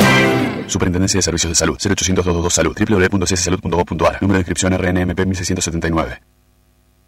[0.67, 1.75] Superintendencia de Servicios de Salud.
[1.75, 2.73] 0800 222 Salud.
[2.73, 4.21] www.cssalud.gov.ar.
[4.21, 6.36] Número de inscripción RNMP 1679.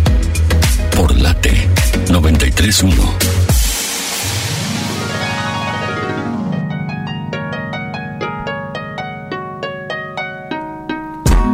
[0.95, 1.67] por Late
[2.09, 2.95] 931.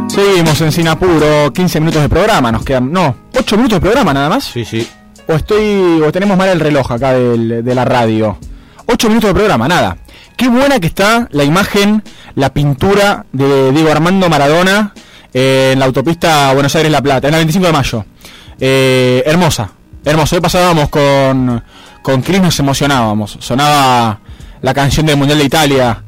[0.08, 4.28] Seguimos en Sinapuro, 15 minutos de programa, nos quedan, no, 8 minutos de programa nada
[4.28, 4.44] más.
[4.44, 4.86] Sí, sí.
[5.28, 8.38] O estoy, o tenemos mal el reloj acá del- de la radio.
[8.86, 9.96] 8 minutos de programa, nada.
[10.36, 12.02] Qué buena que está la imagen,
[12.34, 14.92] la pintura de Diego Armando Maradona
[15.34, 18.04] eh, en la autopista Buenos Aires-La Plata, en la 25 de mayo.
[18.60, 19.70] Eh, hermosa,
[20.04, 20.36] hermosa.
[20.36, 21.62] Hoy pasábamos con,
[22.02, 23.38] con Cris, nos emocionábamos.
[23.40, 24.20] Sonaba
[24.60, 26.02] la canción del Mundial de Italia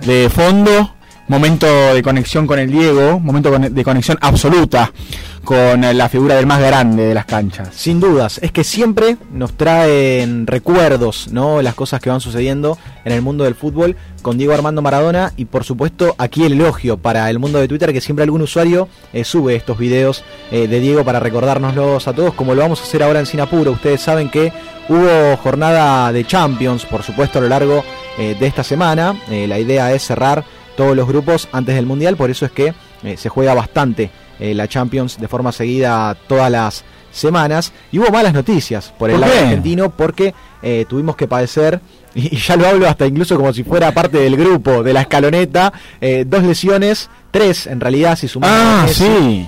[0.00, 0.94] de fondo.
[1.28, 4.92] Momento de conexión con el Diego, momento de conexión absoluta
[5.44, 7.70] con eh, la figura del más grande de las canchas.
[7.72, 11.62] Sin dudas, es que siempre nos traen recuerdos, ¿no?
[11.62, 15.46] Las cosas que van sucediendo en el mundo del fútbol con Diego Armando Maradona y
[15.46, 19.24] por supuesto aquí el elogio para el mundo de Twitter que siempre algún usuario eh,
[19.24, 23.02] sube estos videos eh, de Diego para recordárnoslos a todos como lo vamos a hacer
[23.02, 23.72] ahora en Sinapuro.
[23.72, 24.52] Ustedes saben que
[24.88, 27.84] hubo jornada de Champions, por supuesto a lo largo
[28.18, 29.16] de esta semana.
[29.30, 30.44] La idea es cerrar
[30.82, 34.10] todos los grupos antes del Mundial, por eso es que eh, se juega bastante
[34.40, 37.72] eh, la Champions de forma seguida todas las semanas.
[37.92, 41.78] Y hubo malas noticias por el ¿Por lado argentino porque eh, tuvimos que padecer,
[42.16, 45.02] y, y ya lo hablo hasta incluso como si fuera parte del grupo, de la
[45.02, 49.46] escaloneta, eh, dos lesiones, tres en realidad si sumamos Ah, sí.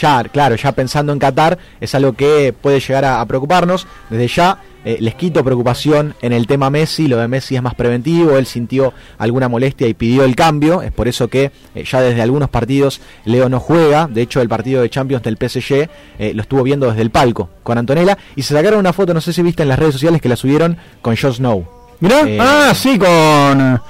[0.00, 3.86] Ya, claro, ya pensando en Qatar es algo que puede llegar a, a preocuparnos.
[4.10, 7.74] Desde ya eh, les quito preocupación en el tema Messi, lo de Messi es más
[7.74, 12.00] preventivo, él sintió alguna molestia y pidió el cambio, es por eso que eh, ya
[12.00, 15.88] desde algunos partidos Leo no juega, de hecho el partido de Champions del PSG
[16.18, 19.20] eh, lo estuvo viendo desde el palco con Antonella y se sacaron una foto, no
[19.20, 21.66] sé si viste en las redes sociales que la subieron con Jon Snow.
[22.00, 23.80] Mirá, ah, sí, con,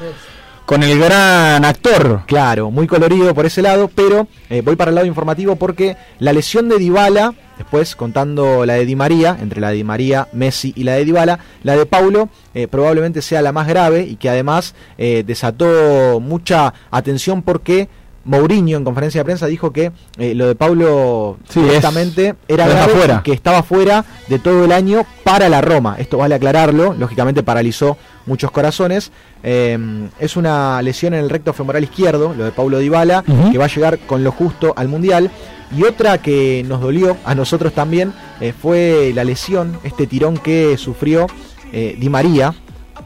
[0.72, 2.22] con el gran actor.
[2.24, 6.32] Claro, muy colorido por ese lado, pero eh, voy para el lado informativo porque la
[6.32, 10.72] lesión de Dybala, después contando la de Di María, entre la de Di María, Messi
[10.74, 14.30] y la de Dybala, la de Paulo eh, probablemente sea la más grave y que
[14.30, 17.90] además eh, desató mucha atención porque
[18.24, 22.68] Mourinho en conferencia de prensa dijo que eh, lo de Paulo Sí, directamente es- era
[22.68, 23.22] grave fuera.
[23.22, 25.96] que estaba fuera de todo el año para la Roma.
[25.98, 27.96] Esto vale aclararlo, lógicamente paralizó
[28.26, 29.10] muchos corazones.
[29.42, 29.78] Eh,
[30.20, 33.68] es una lesión en el recto femoral izquierdo, lo de Paulo Dybala, que va a
[33.68, 35.30] llegar con lo justo al Mundial.
[35.76, 40.76] Y otra que nos dolió a nosotros también eh, fue la lesión, este tirón que
[40.76, 41.26] sufrió
[41.72, 42.54] Di María,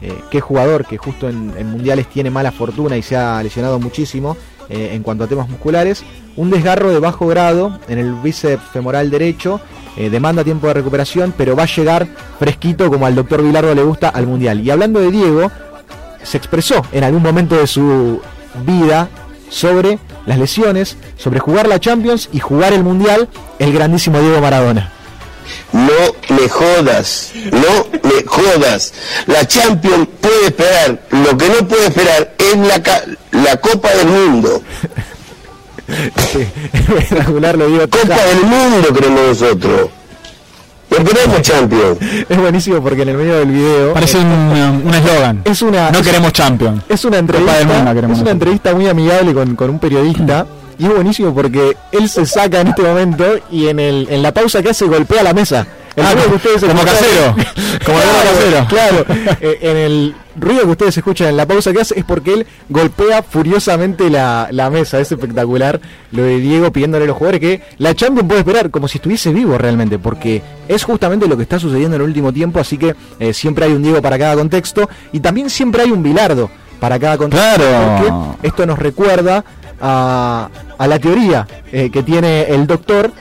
[0.01, 3.41] eh, que es jugador que justo en, en mundiales tiene mala fortuna y se ha
[3.41, 4.35] lesionado muchísimo
[4.69, 6.03] eh, en cuanto a temas musculares.
[6.35, 9.59] Un desgarro de bajo grado en el bíceps femoral derecho,
[9.95, 12.07] eh, demanda tiempo de recuperación, pero va a llegar
[12.39, 14.61] fresquito como al doctor Vilardo le gusta al mundial.
[14.61, 15.51] Y hablando de Diego,
[16.23, 18.21] se expresó en algún momento de su
[18.65, 19.09] vida
[19.49, 23.29] sobre las lesiones, sobre jugar la Champions y jugar el mundial,
[23.59, 24.96] el grandísimo Diego Maradona.
[25.73, 28.93] No me jodas, no me jodas.
[29.27, 34.07] La Champions puede esperar, lo que no puede esperar es la, ca- la Copa del
[34.07, 34.61] Mundo.
[36.73, 37.87] Espectacular lo digo.
[37.89, 39.89] Copa del Mundo queremos nosotros.
[40.89, 41.97] No queremos Champions.
[42.29, 44.25] Es buenísimo porque en el medio del video Parece un
[44.85, 45.41] un eslogan.
[45.43, 46.81] es una No es- queremos champion.
[46.87, 49.79] Es una Copa entrevista, del Mundo queremos es una entrevista muy amigable con, con un
[49.79, 50.45] periodista
[50.79, 54.33] y es buenísimo porque él se saca en este momento y en el en la
[54.33, 55.65] pausa que hace golpea la mesa.
[55.95, 57.35] El Ah, ruido que ustedes como casero.
[57.83, 58.67] Como claro, casero.
[58.69, 62.33] Claro, Eh, en el ruido que ustedes escuchan en la pausa que hace es porque
[62.33, 64.99] él golpea furiosamente la, la mesa.
[64.99, 65.79] Es espectacular
[66.11, 69.31] lo de Diego pidiéndole a los jugadores que la Champions puede esperar como si estuviese
[69.33, 72.59] vivo realmente, porque es justamente lo que está sucediendo en el último tiempo.
[72.59, 76.03] Así que eh, siempre hay un Diego para cada contexto y también siempre hay un
[76.03, 77.55] Bilardo para cada contexto.
[77.55, 77.97] Claro.
[78.37, 79.43] Porque esto nos recuerda
[79.81, 83.11] a, a la teoría eh, que tiene el doctor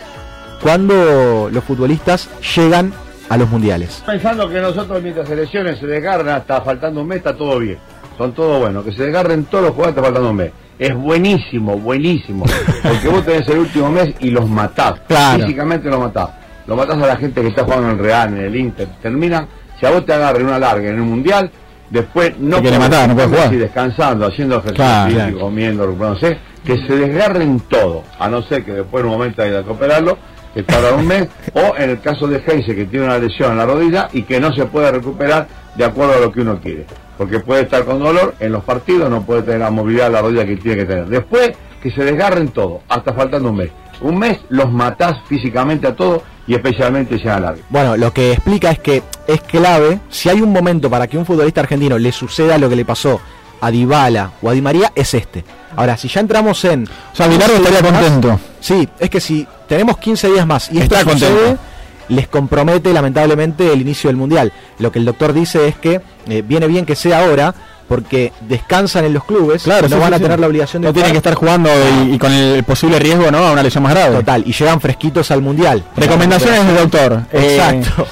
[0.62, 2.92] cuando los futbolistas llegan
[3.28, 4.02] a los mundiales.
[4.06, 7.78] Pensando que nosotros mientras elecciones se desgarran hasta faltando un mes está todo bien.
[8.16, 8.82] Son todo bueno.
[8.82, 10.52] Que se desgarren todos los jugadores hasta faltando un mes.
[10.78, 12.44] Es buenísimo, buenísimo.
[12.82, 15.00] Porque vos tenés el último mes y los matás.
[15.06, 15.44] Claro.
[15.44, 16.30] Físicamente los matás.
[16.66, 18.88] Lo matás a la gente que está jugando en el Real, en el Inter.
[19.00, 19.46] Terminan,
[19.78, 21.50] si a vos te agarren una larga en un mundial,
[21.90, 23.46] después no podés matar, no estar jugar.
[23.48, 25.38] así descansando, haciendo ejercicio Claro, claro.
[25.38, 29.62] comiendo, recuperándose, que se desgarren todo, a no ser que después en un momento haya
[29.62, 30.18] que operarlo,
[30.54, 33.58] que tarda un mes, o en el caso de Heise que tiene una lesión en
[33.58, 35.46] la rodilla y que no se puede recuperar
[35.76, 36.86] de acuerdo a lo que uno quiere.
[37.18, 40.22] Porque puede estar con dolor en los partidos, no puede tener la movilidad de la
[40.22, 41.06] rodilla que tiene que tener.
[41.06, 41.52] Después
[41.82, 43.70] que se desgarren todo, hasta faltando un mes.
[44.00, 47.62] Un mes los matás físicamente a todos y especialmente ya a largo.
[47.70, 51.26] Bueno, lo que explica es que es clave, si hay un momento para que un
[51.26, 53.20] futbolista argentino le suceda lo que le pasó
[53.60, 55.44] a Dybala o a Di María, es este.
[55.74, 56.84] Ahora, si ya entramos en...
[57.12, 58.38] O sea, Bilardo estaría contento.
[58.60, 61.60] Sí, es que si tenemos 15 días más y esto Está sucede, contento.
[62.08, 64.52] les compromete lamentablemente el inicio del Mundial.
[64.78, 67.54] Lo que el doctor dice es que eh, viene bien que sea ahora
[67.88, 70.22] porque descansan en los clubes, Claro, no sí, van sí, a sí.
[70.24, 71.70] tener la obligación de No tienen que estar jugando
[72.06, 73.38] y, y con el posible riesgo, ¿no?
[73.38, 74.16] A una lesión más grave.
[74.16, 75.84] Total, y llegan fresquitos al Mundial.
[75.96, 77.22] Recomendaciones del doctor.
[77.32, 78.06] Eh, Exacto.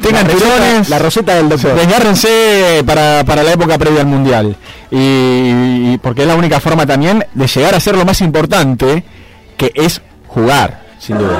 [0.00, 0.88] tengan La receta- tirones.
[0.88, 1.74] la receta del doctor.
[1.74, 4.56] Desgárrense para, para la época previa al mundial.
[4.90, 4.96] Y,
[5.92, 9.04] y porque es la única forma también de llegar a ser lo más importante,
[9.56, 11.38] que es jugar, sin duda.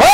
[0.00, 0.06] Eh,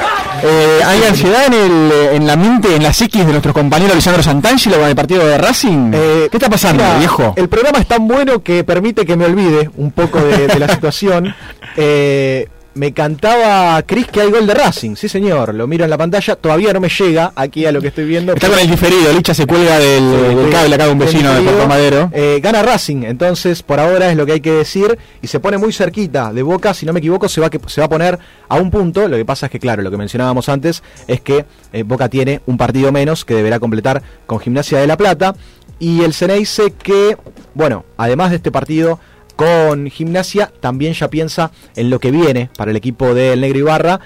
[0.42, 4.78] ¿Hay ansiedad en, el, en la mente, en la psiquis de nuestro compañero Lisandro Santangelo
[4.78, 5.90] con el partido de Racing?
[5.92, 7.34] ¿Qué está pasando, Mira, viejo?
[7.36, 10.68] El programa es tan bueno que permite que me olvide un poco de, de la
[10.68, 11.34] situación.
[11.76, 15.98] Eh, me cantaba Chris que hay gol de Racing, sí señor, lo miro en la
[15.98, 18.32] pantalla, todavía no me llega aquí a lo que estoy viendo.
[18.32, 20.98] Está con el diferido, Licha se cuelga del, Sí, del sí, cable acá de un
[20.98, 21.42] vecino de.
[21.42, 22.10] Puerto Madero.
[22.12, 24.98] Eh, gana Racing, entonces por ahora es lo que hay que decir.
[25.22, 27.80] Y se pone muy cerquita de Boca, si no me equivoco se va, que, se
[27.80, 28.18] va a poner
[28.48, 31.44] a un punto, lo que pasa es que claro, lo que mencionábamos antes es que
[31.72, 35.34] eh, Boca tiene un partido menos que deberá completar con Gimnasia de la Plata.
[35.78, 37.16] Y el Ceneice que,
[37.52, 39.00] bueno, además de este partido
[39.36, 44.00] con Gimnasia, también ya piensa en lo que viene para el equipo del Negro Ibarra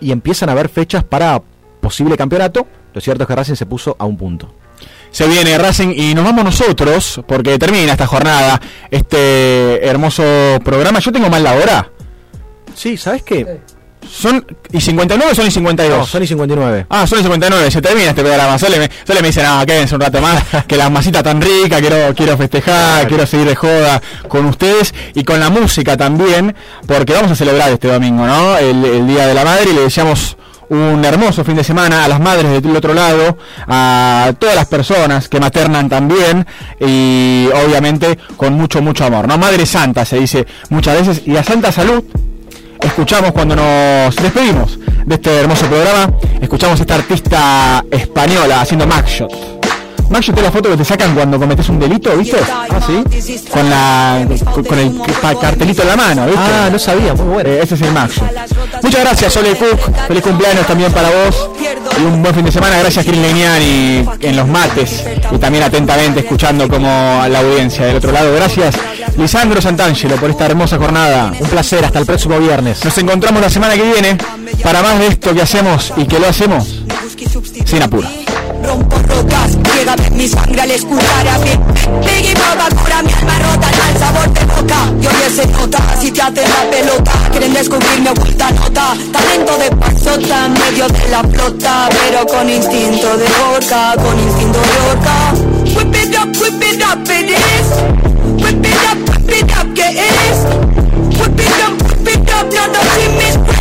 [0.00, 1.42] y empiezan a haber fechas para
[1.80, 4.54] posible campeonato, lo cierto es que Racing se puso a un punto.
[5.10, 8.60] Se viene Racing y nos vamos nosotros, porque termina esta jornada,
[8.90, 10.22] este hermoso
[10.64, 11.00] programa.
[11.00, 11.90] Yo tengo mal la hora.
[12.74, 13.60] Sí, ¿sabes qué?
[14.10, 15.98] Son y 59 o son y 52.
[15.98, 16.86] No, son y 59.
[16.88, 18.58] Ah, son y 59, se termina este programa.
[18.58, 21.80] Sole me, Sole me dice, no, quédense un rato más, que la masita tan rica,
[21.80, 26.54] quiero, quiero festejar, quiero seguir de joda con ustedes y con la música también,
[26.86, 28.58] porque vamos a celebrar este domingo, ¿no?
[28.58, 30.36] El, el Día de la Madre y le deseamos
[30.72, 35.28] un hermoso fin de semana a las madres del otro lado, a todas las personas
[35.28, 36.46] que maternan también
[36.80, 39.36] y obviamente con mucho, mucho amor, ¿no?
[39.36, 42.02] Madre Santa se dice muchas veces y a Santa Salud
[42.84, 48.86] escuchamos cuando nos despedimos de este hermoso programa, escuchamos a esta artista española haciendo.
[48.86, 49.61] Magshot
[50.18, 52.36] es la foto que te sacan cuando cometes un delito, ¿viste?
[52.48, 53.40] Ah, sí.
[53.50, 54.92] Con la con, con el
[55.40, 56.40] cartelito en la mano, ¿viste?
[56.40, 57.50] Ah, no sabía, muy bueno.
[57.50, 58.24] Eh, ese es el Magshot.
[58.82, 59.80] Muchas gracias, Sole Cook.
[60.08, 61.50] Feliz cumpleaños también para vos.
[61.98, 62.78] Y un buen fin de semana.
[62.78, 65.04] Gracias, Kirin Leñani, en los mates.
[65.30, 66.88] Y también atentamente escuchando como
[67.22, 68.34] a la audiencia del otro lado.
[68.34, 68.74] Gracias,
[69.16, 71.32] Lisandro Santangelo, por esta hermosa jornada.
[71.38, 72.84] Un placer, hasta el próximo viernes.
[72.84, 74.16] Nos encontramos la semana que viene
[74.62, 76.82] para más de esto que hacemos y que lo hacemos
[77.64, 78.08] sin apuro.
[79.72, 81.50] Rocas, llega mi sangre al escuchar a mí
[82.04, 85.78] Biggie Baba cura mi alma rota, da el sabor de boca Y hoy se nota,
[86.00, 88.96] si te hacen la pelota Quieren descubrirme oculta nota.
[89.12, 94.58] Talento de pasota en medio de la flota Pero con instinto de orca, con instinto
[94.60, 95.32] de orca.
[95.76, 97.68] Whip it up, whip it up, it is.
[98.42, 101.18] Whip it up, whip it up, ¿qué es?
[101.18, 103.51] Whip it up, whip it up, none of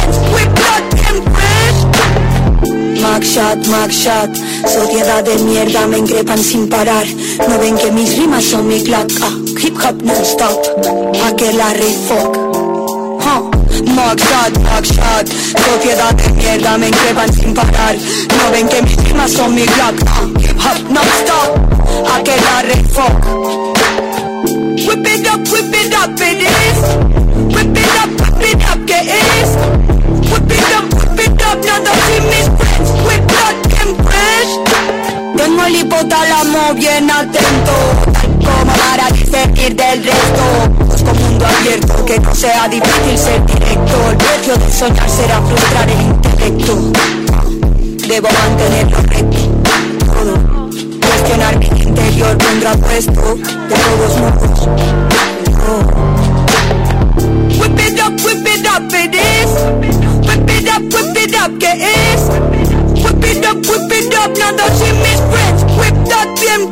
[3.22, 4.36] Magshot, Magshot,
[4.68, 7.06] sociedad de mierda me increpan sin parar.
[7.48, 9.30] No ven que mis rimas son mi clock, ah,
[9.62, 10.58] hip hop non-stop,
[11.24, 12.36] aquel Larry fuck.
[13.22, 13.52] Huh.
[13.94, 17.96] Magshot, Magshot, sociedad de mierda me increpan sin parar.
[18.38, 21.60] No ven que mis rimas son mi clock, ah, hip hop non-stop,
[22.16, 23.24] aquel Larry fuck.
[24.88, 26.80] Whip it up, whip it up, it is.
[27.54, 29.50] Whip it up, whip it up, ¿qué es?
[30.32, 32.51] Whip it up, whip it up, nada sin mis
[32.86, 34.52] that and fresh.
[35.38, 37.74] Tengo el hipotálamo bien atento.
[38.14, 40.44] Tal como para diferir del resto.
[40.86, 45.90] Busco mundo abierto, que no sea difícil ser directo El precio de soñar será frustrar
[45.90, 46.78] el intelecto.
[48.08, 49.38] Debo mantenerlo recto.
[50.14, 50.70] Todo.
[51.02, 53.36] Cuestionar mi interior contrapuesto
[53.70, 54.70] De todos modos.
[57.60, 59.52] Whip it up, whip it up, it is.
[60.28, 61.72] Whip it up, whip it up, ¿qué
[62.14, 62.71] es?
[63.32, 65.64] Whip it up, whip it up, nada sin mis friends.
[65.78, 66.68] Whip that bien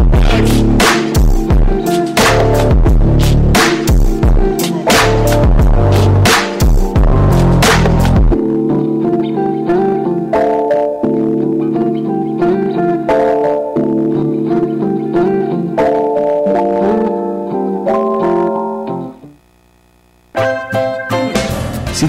[0.00, 0.13] fresh.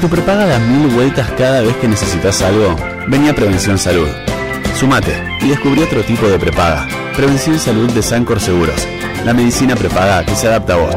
[0.05, 2.75] Tu prepaga da mil vueltas cada vez que necesitas algo,
[3.07, 4.07] vení a Prevención Salud.
[4.79, 6.87] Sumate y descubrí otro tipo de prepaga.
[7.15, 8.87] Prevención Salud de Sancor Seguros.
[9.25, 10.95] La medicina prepaga que se adapta a vos.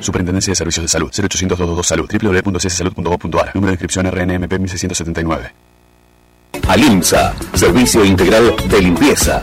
[0.00, 1.08] Superintendencia de Servicios de Salud.
[1.08, 2.10] 0800 222 Salud.
[2.12, 3.52] www.cssalud.gov.ar.
[3.54, 5.52] Número de inscripción RNMP 1679.
[6.68, 9.42] Alimsa, servicio integral de limpieza.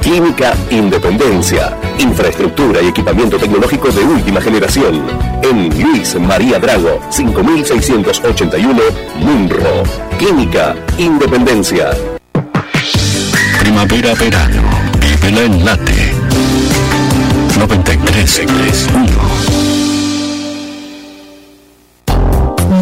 [0.00, 1.76] Clínica Independencia.
[1.98, 5.02] Infraestructura y equipamiento tecnológico de última generación.
[5.42, 8.80] En Luis María Drago, 5681,
[9.18, 9.82] Munro.
[10.18, 11.90] Clínica Independencia.
[13.60, 14.62] Primavera, verano.
[15.00, 16.09] Vívela en late.
[17.60, 19.49] 93.1.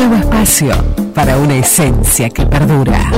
[0.00, 0.72] Nuevo espacio
[1.14, 3.10] para una esencia que perdura.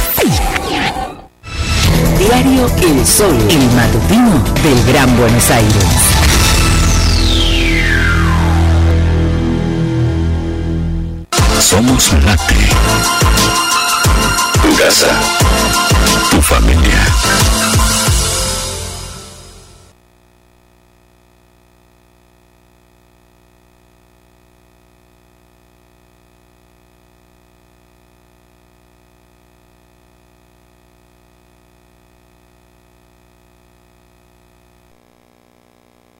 [2.18, 5.84] Diario El Sol, el matutino del Gran Buenos Aires.
[11.60, 12.56] Somos Late.
[14.62, 15.20] Tu casa.
[16.32, 17.06] Tu familia.